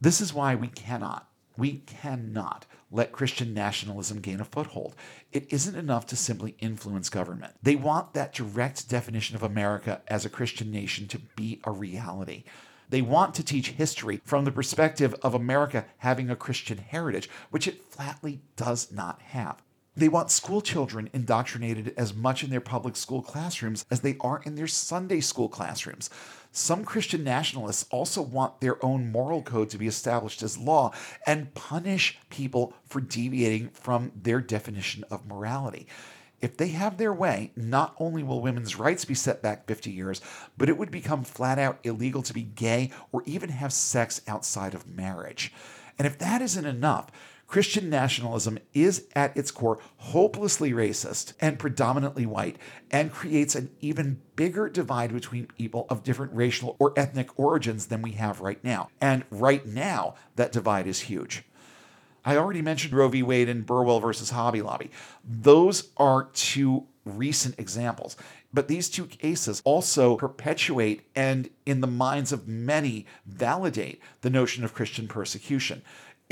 This 0.00 0.20
is 0.20 0.34
why 0.34 0.56
we 0.56 0.66
cannot, 0.66 1.28
we 1.56 1.78
cannot 1.86 2.66
let 2.90 3.12
Christian 3.12 3.54
nationalism 3.54 4.20
gain 4.20 4.40
a 4.40 4.44
foothold. 4.44 4.96
It 5.30 5.50
isn't 5.52 5.76
enough 5.76 6.06
to 6.06 6.16
simply 6.16 6.56
influence 6.58 7.08
government. 7.08 7.54
They 7.62 7.76
want 7.76 8.12
that 8.12 8.34
direct 8.34 8.88
definition 8.88 9.36
of 9.36 9.42
America 9.42 10.02
as 10.08 10.24
a 10.24 10.30
Christian 10.30 10.70
nation 10.70 11.06
to 11.08 11.18
be 11.18 11.60
a 11.64 11.70
reality. 11.70 12.44
They 12.92 13.00
want 13.00 13.34
to 13.36 13.42
teach 13.42 13.70
history 13.70 14.20
from 14.22 14.44
the 14.44 14.52
perspective 14.52 15.14
of 15.22 15.32
America 15.32 15.86
having 15.96 16.28
a 16.28 16.36
Christian 16.36 16.76
heritage, 16.76 17.26
which 17.48 17.66
it 17.66 17.82
flatly 17.90 18.42
does 18.54 18.92
not 18.92 19.22
have. 19.22 19.62
They 19.96 20.10
want 20.10 20.30
school 20.30 20.60
children 20.60 21.08
indoctrinated 21.14 21.94
as 21.96 22.12
much 22.12 22.44
in 22.44 22.50
their 22.50 22.60
public 22.60 22.96
school 22.96 23.22
classrooms 23.22 23.86
as 23.90 24.02
they 24.02 24.18
are 24.20 24.42
in 24.44 24.56
their 24.56 24.66
Sunday 24.66 25.20
school 25.20 25.48
classrooms. 25.48 26.10
Some 26.50 26.84
Christian 26.84 27.24
nationalists 27.24 27.86
also 27.90 28.20
want 28.20 28.60
their 28.60 28.84
own 28.84 29.10
moral 29.10 29.40
code 29.40 29.70
to 29.70 29.78
be 29.78 29.86
established 29.86 30.42
as 30.42 30.58
law 30.58 30.92
and 31.26 31.54
punish 31.54 32.18
people 32.28 32.74
for 32.84 33.00
deviating 33.00 33.70
from 33.70 34.12
their 34.14 34.42
definition 34.42 35.02
of 35.10 35.26
morality. 35.26 35.86
If 36.42 36.56
they 36.56 36.68
have 36.68 36.98
their 36.98 37.14
way, 37.14 37.52
not 37.54 37.94
only 37.98 38.24
will 38.24 38.42
women's 38.42 38.76
rights 38.76 39.04
be 39.04 39.14
set 39.14 39.42
back 39.42 39.66
50 39.66 39.92
years, 39.92 40.20
but 40.58 40.68
it 40.68 40.76
would 40.76 40.90
become 40.90 41.22
flat 41.22 41.56
out 41.56 41.78
illegal 41.84 42.20
to 42.24 42.34
be 42.34 42.42
gay 42.42 42.90
or 43.12 43.22
even 43.24 43.50
have 43.50 43.72
sex 43.72 44.20
outside 44.26 44.74
of 44.74 44.88
marriage. 44.88 45.52
And 45.98 46.06
if 46.06 46.18
that 46.18 46.42
isn't 46.42 46.66
enough, 46.66 47.12
Christian 47.46 47.88
nationalism 47.88 48.58
is 48.74 49.06
at 49.14 49.36
its 49.36 49.50
core 49.52 49.78
hopelessly 49.98 50.72
racist 50.72 51.34
and 51.38 51.58
predominantly 51.58 52.26
white 52.26 52.56
and 52.90 53.12
creates 53.12 53.54
an 53.54 53.70
even 53.80 54.20
bigger 54.34 54.68
divide 54.68 55.12
between 55.12 55.46
people 55.46 55.86
of 55.90 56.02
different 56.02 56.34
racial 56.34 56.74
or 56.80 56.92
ethnic 56.96 57.38
origins 57.38 57.86
than 57.86 58.02
we 58.02 58.12
have 58.12 58.40
right 58.40 58.64
now. 58.64 58.88
And 59.00 59.24
right 59.30 59.64
now, 59.64 60.14
that 60.34 60.50
divide 60.50 60.88
is 60.88 61.00
huge. 61.00 61.44
I 62.24 62.36
already 62.36 62.62
mentioned 62.62 62.94
Roe 62.94 63.08
v. 63.08 63.22
Wade 63.22 63.48
and 63.48 63.66
Burwell 63.66 64.00
versus 64.00 64.30
Hobby 64.30 64.62
Lobby. 64.62 64.90
Those 65.24 65.90
are 65.96 66.28
two 66.32 66.86
recent 67.04 67.58
examples. 67.58 68.16
But 68.54 68.68
these 68.68 68.88
two 68.90 69.06
cases 69.06 69.62
also 69.64 70.16
perpetuate 70.16 71.08
and, 71.16 71.48
in 71.64 71.80
the 71.80 71.86
minds 71.86 72.32
of 72.32 72.46
many, 72.46 73.06
validate 73.26 74.00
the 74.20 74.30
notion 74.30 74.62
of 74.62 74.74
Christian 74.74 75.08
persecution 75.08 75.82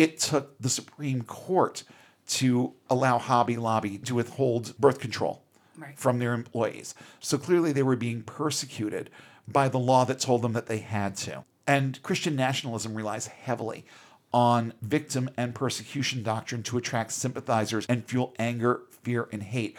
it 0.00 0.18
took 0.18 0.58
the 0.58 0.70
Supreme 0.70 1.20
Court 1.20 1.84
to 2.26 2.72
allow 2.88 3.18
Hobby 3.18 3.58
Lobby 3.58 3.98
to 3.98 4.14
withhold 4.14 4.74
birth 4.78 4.98
control 4.98 5.42
right. 5.76 5.94
from 5.98 6.18
their 6.18 6.32
employees. 6.32 6.94
So 7.18 7.36
clearly 7.36 7.72
they 7.72 7.82
were 7.82 7.96
being 7.96 8.22
persecuted 8.22 9.10
by 9.46 9.68
the 9.68 9.78
law 9.78 10.06
that 10.06 10.18
told 10.18 10.40
them 10.40 10.54
that 10.54 10.68
they 10.68 10.78
had 10.78 11.16
to. 11.16 11.44
And 11.66 12.02
Christian 12.02 12.34
nationalism 12.34 12.94
relies 12.94 13.26
heavily 13.26 13.84
on 14.32 14.72
victim 14.82 15.30
and 15.36 15.54
persecution 15.54 16.22
doctrine 16.22 16.62
to 16.62 16.78
attract 16.78 17.12
sympathizers 17.12 17.86
and 17.86 18.04
fuel 18.04 18.34
anger, 18.38 18.82
fear, 19.02 19.28
and 19.32 19.42
hate. 19.42 19.76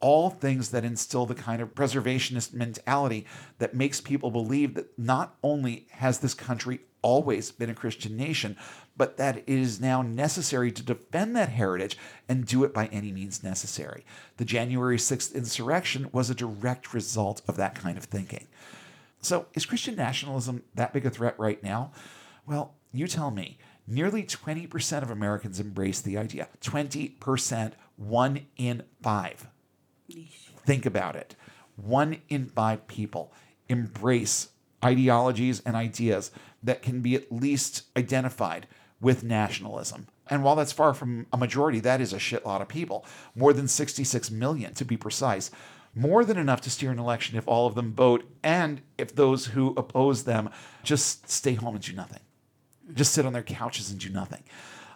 All 0.00 0.28
things 0.28 0.70
that 0.70 0.84
instill 0.84 1.24
the 1.24 1.34
kind 1.34 1.62
of 1.62 1.74
preservationist 1.74 2.52
mentality 2.52 3.26
that 3.58 3.74
makes 3.74 4.00
people 4.00 4.30
believe 4.30 4.74
that 4.74 4.98
not 4.98 5.36
only 5.42 5.86
has 5.92 6.18
this 6.18 6.34
country 6.34 6.80
always 7.00 7.52
been 7.52 7.70
a 7.70 7.74
Christian 7.74 8.16
nation, 8.16 8.56
but 8.96 9.16
that 9.16 9.38
it 9.38 9.48
is 9.48 9.80
now 9.80 10.02
necessary 10.02 10.72
to 10.72 10.82
defend 10.82 11.36
that 11.36 11.50
heritage 11.50 11.96
and 12.28 12.46
do 12.46 12.64
it 12.64 12.74
by 12.74 12.86
any 12.86 13.12
means 13.12 13.42
necessary. 13.42 14.04
The 14.38 14.44
January 14.44 14.96
6th 14.96 15.34
insurrection 15.34 16.08
was 16.12 16.30
a 16.30 16.34
direct 16.34 16.92
result 16.92 17.42
of 17.46 17.56
that 17.56 17.74
kind 17.74 17.96
of 17.96 18.04
thinking. 18.04 18.46
So, 19.20 19.46
is 19.54 19.66
Christian 19.66 19.96
nationalism 19.96 20.62
that 20.74 20.92
big 20.92 21.06
a 21.06 21.10
threat 21.10 21.38
right 21.38 21.62
now? 21.62 21.92
Well, 22.46 22.74
you 22.92 23.06
tell 23.06 23.30
me. 23.30 23.58
Nearly 23.86 24.24
20% 24.24 25.02
of 25.02 25.10
Americans 25.10 25.60
embrace 25.60 26.00
the 26.00 26.18
idea. 26.18 26.48
20%, 26.60 27.72
one 27.96 28.46
in 28.56 28.82
five. 29.02 29.46
Think 30.64 30.86
about 30.86 31.14
it. 31.14 31.36
One 31.76 32.18
in 32.28 32.46
five 32.46 32.88
people 32.88 33.32
embrace 33.68 34.48
ideologies 34.84 35.60
and 35.64 35.76
ideas 35.76 36.30
that 36.62 36.82
can 36.82 37.00
be 37.00 37.14
at 37.14 37.30
least 37.30 37.84
identified 37.96 38.66
with 39.00 39.22
nationalism. 39.22 40.08
And 40.28 40.42
while 40.42 40.56
that's 40.56 40.72
far 40.72 40.92
from 40.94 41.26
a 41.32 41.36
majority, 41.36 41.80
that 41.80 42.00
is 42.00 42.12
a 42.12 42.18
shitload 42.18 42.60
of 42.60 42.68
people. 42.68 43.04
More 43.34 43.52
than 43.52 43.68
66 43.68 44.30
million, 44.30 44.74
to 44.74 44.84
be 44.84 44.96
precise. 44.96 45.50
More 45.94 46.24
than 46.24 46.36
enough 46.36 46.60
to 46.62 46.70
steer 46.70 46.90
an 46.90 46.98
election 46.98 47.38
if 47.38 47.46
all 47.46 47.66
of 47.66 47.74
them 47.74 47.94
vote, 47.94 48.24
and 48.42 48.82
if 48.98 49.14
those 49.14 49.46
who 49.46 49.74
oppose 49.76 50.24
them 50.24 50.50
just 50.82 51.30
stay 51.30 51.54
home 51.54 51.76
and 51.76 51.84
do 51.84 51.92
nothing. 51.92 52.20
Just 52.94 53.12
sit 53.12 53.26
on 53.26 53.32
their 53.32 53.42
couches 53.42 53.90
and 53.90 54.00
do 54.00 54.10
nothing. 54.10 54.42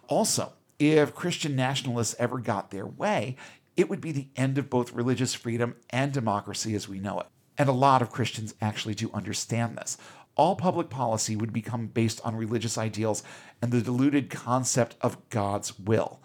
Also, 0.09 0.53
if 0.79 1.15
Christian 1.15 1.57
nationalists 1.57 2.15
ever 2.19 2.39
got 2.39 2.71
their 2.71 2.87
way, 2.87 3.37
it 3.77 3.89
would 3.89 4.01
be 4.01 4.13
the 4.13 4.29
end 4.37 4.59
of 4.59 4.71
both 4.71 4.93
religious 4.93 5.35
freedom 5.35 5.77
and 5.91 6.13
democracy 6.13 6.75
as 6.75 6.89
we 6.89 6.99
know 6.99 7.21
it. 7.21 7.27
And 7.59 7.69
a 7.69 7.73
lot 7.73 8.03
of 8.03 8.11
Christians 8.11 8.55
actually 8.61 8.95
do 8.95 9.11
understand 9.13 9.77
this 9.77 9.99
all 10.37 10.57
public 10.57 10.89
policy 10.89 11.37
would 11.37 11.53
become 11.53 11.87
based 11.87 12.21
on 12.25 12.35
religious 12.35 12.79
ideals 12.79 13.23
and 13.61 13.71
the 13.71 13.83
diluted 13.83 14.31
concept 14.31 14.97
of 15.03 15.29
God's 15.29 15.79
will. 15.79 16.21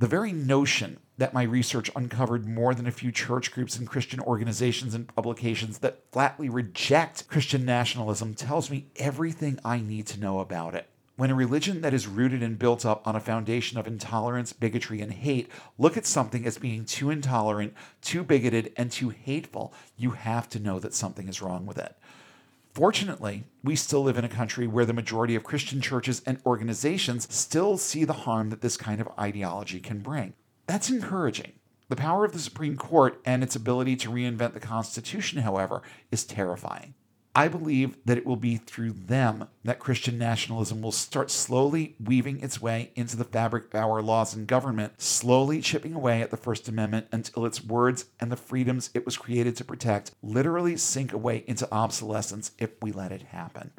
The 0.00 0.08
very 0.08 0.32
notion 0.32 0.98
that 1.18 1.34
my 1.34 1.44
research 1.44 1.88
uncovered 1.94 2.48
more 2.48 2.74
than 2.74 2.88
a 2.88 2.90
few 2.90 3.12
church 3.12 3.52
groups 3.52 3.76
and 3.76 3.86
Christian 3.86 4.18
organizations 4.18 4.94
and 4.94 5.06
publications 5.14 5.78
that 5.78 6.02
flatly 6.10 6.48
reject 6.48 7.28
Christian 7.28 7.64
nationalism 7.64 8.34
tells 8.34 8.68
me 8.68 8.88
everything 8.96 9.60
I 9.64 9.80
need 9.80 10.08
to 10.08 10.18
know 10.18 10.40
about 10.40 10.74
it. 10.74 10.88
When 11.16 11.30
a 11.30 11.34
religion 11.34 11.82
that 11.82 11.92
is 11.92 12.06
rooted 12.06 12.42
and 12.42 12.58
built 12.58 12.86
up 12.86 13.06
on 13.06 13.14
a 13.14 13.20
foundation 13.20 13.78
of 13.78 13.86
intolerance, 13.86 14.54
bigotry, 14.54 15.02
and 15.02 15.12
hate 15.12 15.50
look 15.76 15.96
at 15.96 16.06
something 16.06 16.46
as 16.46 16.56
being 16.56 16.86
too 16.86 17.10
intolerant, 17.10 17.74
too 18.00 18.24
bigoted, 18.24 18.72
and 18.76 18.90
too 18.90 19.10
hateful, 19.10 19.74
you 19.98 20.12
have 20.12 20.48
to 20.48 20.58
know 20.58 20.78
that 20.78 20.94
something 20.94 21.28
is 21.28 21.42
wrong 21.42 21.66
with 21.66 21.76
it. 21.76 21.96
Fortunately, 22.72 23.44
we 23.62 23.76
still 23.76 24.02
live 24.02 24.16
in 24.16 24.24
a 24.24 24.30
country 24.30 24.66
where 24.66 24.86
the 24.86 24.94
majority 24.94 25.34
of 25.34 25.44
Christian 25.44 25.82
churches 25.82 26.22
and 26.24 26.38
organizations 26.46 27.32
still 27.32 27.76
see 27.76 28.04
the 28.04 28.14
harm 28.14 28.48
that 28.48 28.62
this 28.62 28.78
kind 28.78 28.98
of 28.98 29.08
ideology 29.18 29.80
can 29.80 29.98
bring. 29.98 30.32
That's 30.66 30.88
encouraging. 30.88 31.52
The 31.90 31.96
power 31.96 32.24
of 32.24 32.32
the 32.32 32.38
Supreme 32.38 32.78
Court 32.78 33.20
and 33.26 33.42
its 33.42 33.54
ability 33.54 33.96
to 33.96 34.10
reinvent 34.10 34.54
the 34.54 34.60
Constitution, 34.60 35.42
however, 35.42 35.82
is 36.10 36.24
terrifying. 36.24 36.94
I 37.34 37.48
believe 37.48 37.96
that 38.04 38.18
it 38.18 38.26
will 38.26 38.36
be 38.36 38.58
through 38.58 38.92
them 38.92 39.48
that 39.64 39.78
Christian 39.78 40.18
nationalism 40.18 40.82
will 40.82 40.92
start 40.92 41.30
slowly 41.30 41.96
weaving 41.98 42.40
its 42.40 42.60
way 42.60 42.90
into 42.94 43.16
the 43.16 43.24
fabric 43.24 43.72
of 43.72 43.74
our 43.74 44.02
laws 44.02 44.34
and 44.34 44.46
government, 44.46 45.00
slowly 45.00 45.62
chipping 45.62 45.94
away 45.94 46.20
at 46.20 46.30
the 46.30 46.36
First 46.36 46.68
Amendment 46.68 47.06
until 47.10 47.46
its 47.46 47.64
words 47.64 48.04
and 48.20 48.30
the 48.30 48.36
freedoms 48.36 48.90
it 48.92 49.06
was 49.06 49.16
created 49.16 49.56
to 49.56 49.64
protect 49.64 50.10
literally 50.22 50.76
sink 50.76 51.14
away 51.14 51.42
into 51.46 51.66
obsolescence 51.72 52.50
if 52.58 52.70
we 52.82 52.92
let 52.92 53.12
it 53.12 53.22
happen. 53.22 53.70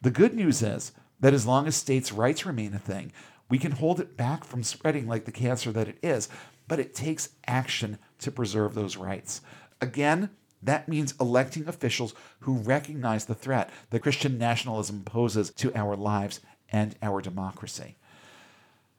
The 0.00 0.12
good 0.12 0.34
news 0.34 0.62
is 0.62 0.92
that 1.18 1.34
as 1.34 1.46
long 1.46 1.66
as 1.66 1.74
states' 1.74 2.12
rights 2.12 2.46
remain 2.46 2.72
a 2.72 2.78
thing, 2.78 3.12
we 3.48 3.58
can 3.58 3.72
hold 3.72 3.98
it 3.98 4.16
back 4.16 4.44
from 4.44 4.62
spreading 4.62 5.08
like 5.08 5.24
the 5.24 5.32
cancer 5.32 5.72
that 5.72 5.88
it 5.88 5.98
is, 6.04 6.28
but 6.68 6.78
it 6.78 6.94
takes 6.94 7.30
action 7.48 7.98
to 8.20 8.30
preserve 8.30 8.74
those 8.74 8.96
rights. 8.96 9.40
Again, 9.80 10.30
that 10.66 10.88
means 10.88 11.14
electing 11.20 11.66
officials 11.66 12.14
who 12.40 12.58
recognize 12.58 13.24
the 13.24 13.34
threat 13.34 13.70
that 13.90 14.02
Christian 14.02 14.38
nationalism 14.38 15.02
poses 15.04 15.50
to 15.52 15.74
our 15.74 15.96
lives 15.96 16.40
and 16.70 16.96
our 17.02 17.20
democracy. 17.20 17.96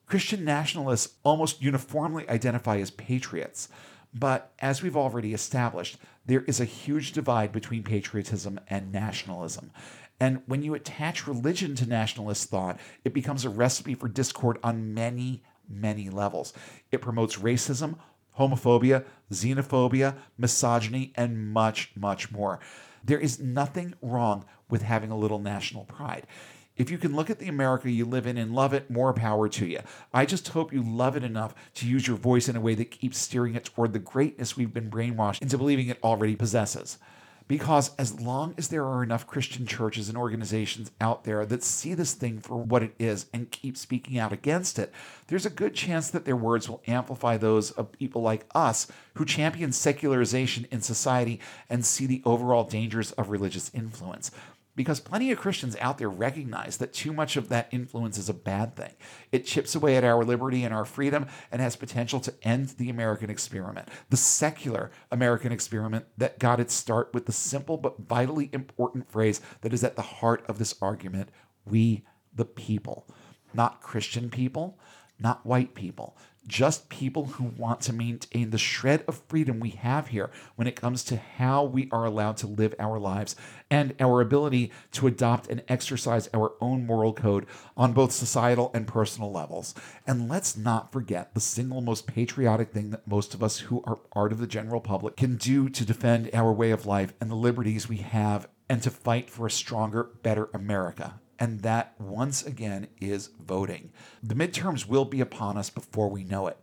Christian 0.08 0.46
nationalists 0.46 1.16
almost 1.24 1.62
uniformly 1.62 2.28
identify 2.30 2.78
as 2.78 2.92
patriots. 2.92 3.68
But 4.14 4.54
as 4.60 4.82
we've 4.82 4.96
already 4.96 5.34
established, 5.34 5.98
there 6.26 6.44
is 6.44 6.60
a 6.60 6.66
huge 6.66 7.12
divide 7.12 7.52
between 7.52 7.84
patriotism 7.84 8.60
and 8.70 8.92
nationalism. 8.92 9.72
And 10.20 10.42
when 10.46 10.64
you 10.64 10.74
attach 10.74 11.28
religion 11.28 11.76
to 11.76 11.86
nationalist 11.86 12.50
thought, 12.50 12.80
it 13.04 13.14
becomes 13.14 13.46
a 13.46 13.50
recipe 13.50 13.94
for 13.94 14.08
discord 14.08 14.58
on 14.64 14.94
many, 14.94 15.44
many 15.70 16.10
levels. 16.10 16.54
It 16.92 17.02
promotes 17.02 17.38
racism, 17.38 17.98
homophobia, 18.38 19.06
xenophobia, 19.32 20.16
misogyny, 20.38 21.12
and 21.16 21.52
much, 21.52 21.92
much 21.96 22.32
more. 22.32 22.60
There 23.04 23.20
is 23.20 23.40
nothing 23.40 23.94
wrong 24.02 24.46
with 24.70 24.82
having 24.82 25.12
a 25.12 25.18
little 25.18 25.40
national 25.40 25.86
pride. 25.86 26.28
If 26.76 26.92
you 26.92 27.00
can 27.00 27.16
look 27.16 27.32
at 27.32 27.40
the 27.40 27.48
America 27.48 27.90
you 27.90 28.06
live 28.06 28.28
in 28.28 28.38
and 28.38 28.54
love 28.54 28.74
it, 28.74 28.90
more 28.90 29.12
power 29.12 29.50
to 29.50 29.66
you. 29.66 29.80
I 30.14 30.26
just 30.26 30.50
hope 30.50 30.72
you 30.72 30.84
love 30.84 31.18
it 31.18 31.24
enough 31.24 31.56
to 31.76 31.88
use 31.88 32.08
your 32.08 32.18
voice 32.18 32.48
in 32.48 32.56
a 32.56 32.62
way 32.62 32.76
that 32.76 32.92
keeps 32.92 33.18
steering 33.18 33.56
it 33.56 33.66
toward 33.66 33.94
the 33.94 34.00
greatness 34.00 34.56
we've 34.56 34.74
been 34.74 34.92
brainwashed 34.92 35.42
into 35.42 35.58
believing 35.58 35.88
it 35.88 36.00
already 36.04 36.36
possesses. 36.36 37.00
Because 37.48 37.92
as 37.98 38.20
long 38.20 38.54
as 38.58 38.68
there 38.68 38.86
are 38.86 39.04
enough 39.04 39.26
Christian 39.26 39.66
churches 39.66 40.10
and 40.10 40.18
organizations 40.18 40.92
out 41.00 41.24
there 41.24 41.46
that 41.46 41.64
see 41.64 41.94
this 41.94 42.14
thing 42.14 42.40
for 42.40 42.58
what 42.58 42.84
it 42.84 42.94
is 43.00 43.28
and 43.34 43.52
keep 43.52 43.78
speaking 43.78 44.20
out 44.20 44.34
against 44.34 44.78
it, 44.78 44.92
there's 45.28 45.46
a 45.46 45.50
good 45.50 45.74
chance 45.74 46.10
that 46.10 46.26
their 46.26 46.36
words 46.36 46.68
will 46.68 46.82
amplify 46.88 47.38
those 47.38 47.72
of 47.72 47.92
people 47.94 48.22
like 48.22 48.46
us 48.54 48.88
who 49.14 49.26
champion 49.26 49.72
secularization 49.72 50.68
in 50.72 50.82
society 50.82 51.40
and 51.70 51.86
see 51.86 52.06
the 52.06 52.22
overall 52.26 52.66
dangers 52.66 53.14
of 53.14 53.30
religious 53.30 53.72
influence 53.74 54.30
because 54.78 55.00
plenty 55.00 55.32
of 55.32 55.40
Christians 55.40 55.76
out 55.82 55.98
there 55.98 56.10
recognize 56.10 56.78
that 56.78 56.94
too 56.94 57.12
much 57.12 57.36
of 57.36 57.50
that 57.50 57.68
influence 57.72 58.18
is 58.18 58.30
a 58.30 58.34
bad 58.34 58.76
thing. 58.76 58.94
It 59.32 59.46
chips 59.46 59.74
away 59.74 59.98
at 59.98 60.04
our 60.04 60.24
liberty 60.24 60.64
and 60.64 60.74
our 60.74 60.86
freedom 60.86 61.26
and 61.52 61.60
has 61.60 61.76
potential 61.76 62.20
to 62.22 62.34
end 62.44 62.70
the 62.78 62.92
American 62.92 63.32
experiment, 63.32 63.90
the 64.12 64.18
secular 64.18 64.92
American 65.12 65.52
experiment 65.52 66.06
that 66.16 66.38
got 66.38 66.60
its 66.60 66.76
start 66.76 67.12
with 67.12 67.26
the 67.26 67.32
simple 67.32 67.76
but 67.76 68.00
vitally 68.00 68.52
important 68.54 69.10
phrase 69.10 69.42
that 69.62 69.74
is 69.74 69.84
at 69.84 69.96
the 69.96 70.02
heart 70.04 70.46
of 70.48 70.60
this 70.60 70.76
argument 70.80 71.30
we, 71.66 72.06
the 72.34 72.46
people. 72.46 73.08
Not 73.56 73.82
Christian 73.82 74.30
people, 74.30 74.78
not 75.20 75.44
white 75.44 75.74
people, 75.74 76.16
just 76.48 76.90
people 76.90 77.26
who 77.26 77.44
want 77.44 77.82
to 77.82 77.94
maintain 77.94 78.50
the 78.50 78.58
shred 78.58 79.04
of 79.08 79.22
freedom 79.28 79.60
we 79.60 79.72
have 79.72 80.08
here 80.08 80.32
when 80.56 80.68
it 80.68 80.80
comes 80.80 81.04
to 81.04 81.18
how 81.18 81.64
we 81.64 81.90
are 81.92 82.06
allowed 82.06 82.38
to 82.38 82.48
live 82.48 82.74
our 82.80 82.98
lives 82.98 83.36
and 83.70 83.94
our 84.00 84.22
ability 84.22 84.72
to 84.92 85.08
adopt 85.08 85.48
and 85.50 85.64
exercise 85.68 86.30
our 86.34 86.54
own 86.62 86.86
moral 86.86 87.14
code 87.14 87.46
on 87.76 87.92
both 87.92 88.12
societal 88.12 88.72
and 88.74 88.88
personal 88.88 89.32
levels. 89.32 89.76
And 90.06 90.30
let's 90.30 90.56
not 90.56 90.92
forget 90.92 91.34
the 91.34 91.42
single 91.42 91.82
most 91.82 92.08
patriotic 92.08 92.72
thing 92.72 92.92
that 92.92 93.08
most 93.08 93.34
of 93.34 93.44
us 93.44 93.60
who 93.60 93.84
are 93.86 93.98
part 93.98 94.32
of 94.32 94.40
the 94.40 94.48
general 94.48 94.82
public 94.82 95.18
can 95.18 95.36
do 95.36 95.68
to 95.70 95.86
defend 95.86 96.30
our 96.34 96.54
way 96.54 96.72
of 96.72 96.86
life 96.86 97.14
and 97.20 97.30
the 97.30 97.36
liberties 97.36 97.90
we 97.90 97.98
have 97.98 98.48
and 98.70 98.82
to 98.84 98.90
fight 98.90 99.30
for 99.30 99.46
a 99.46 99.52
stronger, 99.52 100.04
better 100.24 100.50
America 100.54 101.20
and 101.40 101.62
that 101.62 101.94
once 102.00 102.46
again 102.46 102.88
is 103.00 103.30
voting. 103.40 103.92
The 104.24 104.36
midterms 104.36 104.88
will 104.88 105.06
be 105.06 105.22
upon 105.22 105.58
us 105.58 105.70
before 105.70 106.10
we 106.10 106.24
know 106.24 106.48
it. 106.48 106.60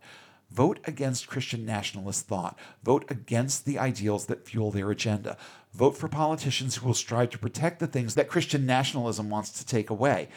Vote 0.51 0.79
against 0.85 1.27
Christian 1.27 1.65
nationalist 1.65 2.27
thought. 2.27 2.57
Vote 2.83 3.05
against 3.09 3.65
the 3.65 3.79
ideals 3.79 4.27
that 4.27 4.47
fuel 4.47 4.71
their 4.71 4.91
agenda. 4.91 5.37
Vote 5.73 5.97
for 5.97 6.07
politicians 6.07 6.75
who 6.75 6.87
will 6.87 6.93
strive 6.93 7.29
to 7.31 7.37
protect 7.37 7.79
the 7.79 7.87
things 7.87 8.15
that 8.15 8.29
Christian 8.29 8.65
nationalism 8.65 9.29
wants 9.29 9.49
to 9.51 9.65
take 9.65 9.89
away. 9.89 10.29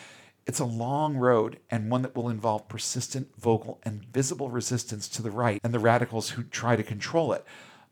It's 0.47 0.59
a 0.59 0.65
long 0.65 1.17
road 1.17 1.59
and 1.71 1.91
one 1.91 2.03
that 2.03 2.17
will 2.17 2.31
involve 2.31 2.69
persistent, 2.69 3.29
vocal, 3.39 3.81
and 3.85 4.05
visible 4.07 4.51
resistance 4.51 5.07
to 5.09 5.23
the 5.23 5.31
right 5.31 5.61
and 5.63 5.75
the 5.75 5.79
radicals 5.79 6.31
who 6.31 6.43
try 6.43 6.75
to 6.75 6.83
control 6.83 7.33
it. 7.33 7.45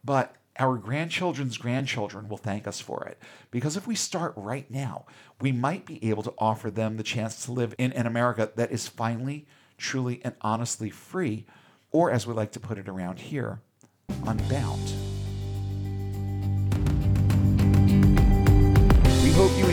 But 0.02 0.34
our 0.58 0.76
grandchildren's 0.76 1.58
grandchildren 1.58 2.28
will 2.28 2.36
thank 2.36 2.66
us 2.66 2.80
for 2.80 3.04
it. 3.04 3.18
Because 3.50 3.76
if 3.76 3.86
we 3.86 3.94
start 3.94 4.32
right 4.36 4.70
now, 4.70 5.06
we 5.40 5.52
might 5.52 5.86
be 5.86 6.08
able 6.08 6.22
to 6.22 6.34
offer 6.38 6.70
them 6.70 6.96
the 6.96 7.02
chance 7.02 7.44
to 7.44 7.52
live 7.52 7.74
in 7.78 7.92
an 7.92 8.06
America 8.06 8.50
that 8.56 8.72
is 8.72 8.88
finally, 8.88 9.46
truly, 9.78 10.20
and 10.24 10.34
honestly 10.40 10.90
free, 10.90 11.46
or 11.90 12.10
as 12.10 12.26
we 12.26 12.34
like 12.34 12.52
to 12.52 12.60
put 12.60 12.78
it 12.78 12.88
around 12.88 13.18
here, 13.18 13.60
unbound. 14.26 15.15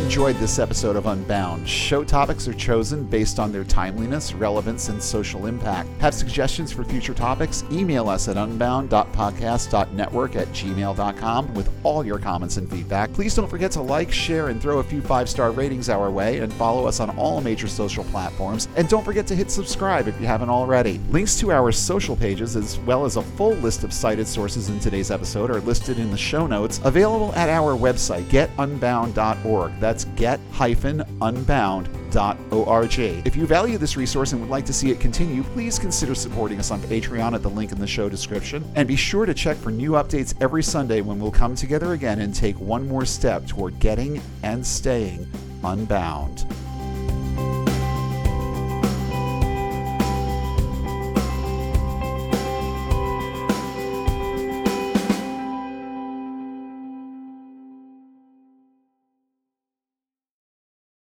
Enjoyed 0.04 0.36
this 0.36 0.60
episode 0.60 0.98
of 0.98 1.06
Unbound. 1.06 1.68
Show 1.68 2.04
topics 2.04 2.46
are 2.50 2.54
chosen 2.54 3.06
based 3.06 3.40
on 3.40 3.54
their 3.54 3.64
timeliness, 3.64 4.34
relevance, 4.34 4.90
and 4.90 5.02
social 5.02 5.46
impact. 5.46 5.88
Have 6.02 6.14
suggestions 6.14 6.74
for 6.74 6.84
future 6.84 7.14
topics? 7.14 7.64
Email 7.72 8.10
us 8.10 8.28
at 8.28 8.36
unbound.podcast.network 8.36 10.36
at 10.36 10.48
gmail.com 10.50 11.54
with 11.54 11.70
all 11.84 12.06
your 12.06 12.20
comments 12.20 12.58
and 12.58 12.70
feedback. 12.70 13.14
Please 13.14 13.34
don't 13.34 13.48
forget 13.48 13.72
to 13.72 13.82
like, 13.82 14.12
share, 14.12 14.50
and 14.50 14.62
throw 14.62 14.80
a 14.80 14.84
few 14.84 15.02
five 15.02 15.30
star 15.30 15.52
ratings 15.52 15.88
our 15.88 16.12
way, 16.12 16.40
and 16.40 16.52
follow 16.54 16.86
us 16.86 17.00
on 17.00 17.10
all 17.12 17.40
major 17.40 17.70
social 17.70 18.04
platforms. 18.06 18.68
And 18.76 18.90
don't 18.90 19.06
forget 19.06 19.26
to 19.28 19.36
hit 19.36 19.50
subscribe 19.50 20.10
if 20.10 20.20
you 20.20 20.28
haven't 20.28 20.50
already. 20.50 21.00
Links 21.12 21.40
to 21.40 21.54
our 21.54 21.72
social 21.72 22.18
pages, 22.18 22.58
as 22.58 22.78
well 22.80 23.06
as 23.06 23.16
a 23.16 23.22
full 23.22 23.54
list 23.54 23.86
of 23.86 23.94
cited 23.94 24.28
sources 24.28 24.68
in 24.68 24.82
today's 24.82 25.12
episode, 25.12 25.50
are 25.50 25.62
listed 25.62 25.98
in 25.98 26.12
the 26.12 26.18
show 26.18 26.46
notes, 26.46 26.82
available 26.84 27.34
at 27.36 27.48
our 27.48 27.74
website, 27.74 28.24
getunbound.org 28.24 29.93
that's 29.94 30.06
get-unbound.org. 30.16 33.00
If 33.00 33.36
you 33.36 33.46
value 33.46 33.78
this 33.78 33.96
resource 33.96 34.32
and 34.32 34.42
would 34.42 34.50
like 34.50 34.66
to 34.66 34.74
see 34.74 34.90
it 34.90 35.00
continue, 35.00 35.44
please 35.44 35.78
consider 35.78 36.16
supporting 36.16 36.58
us 36.58 36.72
on 36.72 36.82
Patreon 36.82 37.36
at 37.36 37.44
the 37.44 37.50
link 37.50 37.72
in 37.72 37.80
the 37.80 37.86
show 37.86 38.10
description. 38.10 38.66
And 38.74 38.88
be 38.88 38.96
sure 38.96 39.28
to 39.28 39.36
check 39.36 39.56
for 39.58 39.70
new 39.70 39.92
updates 39.92 40.34
every 40.42 40.64
Sunday 40.64 41.02
when 41.02 41.20
we'll 41.20 41.30
come 41.30 41.54
together 41.54 41.94
again 41.94 42.22
and 42.22 42.34
take 42.34 42.60
one 42.60 42.88
more 42.88 43.06
step 43.06 43.46
toward 43.46 43.80
getting 43.80 44.20
and 44.42 44.66
staying 44.66 45.28
unbound. 45.64 46.48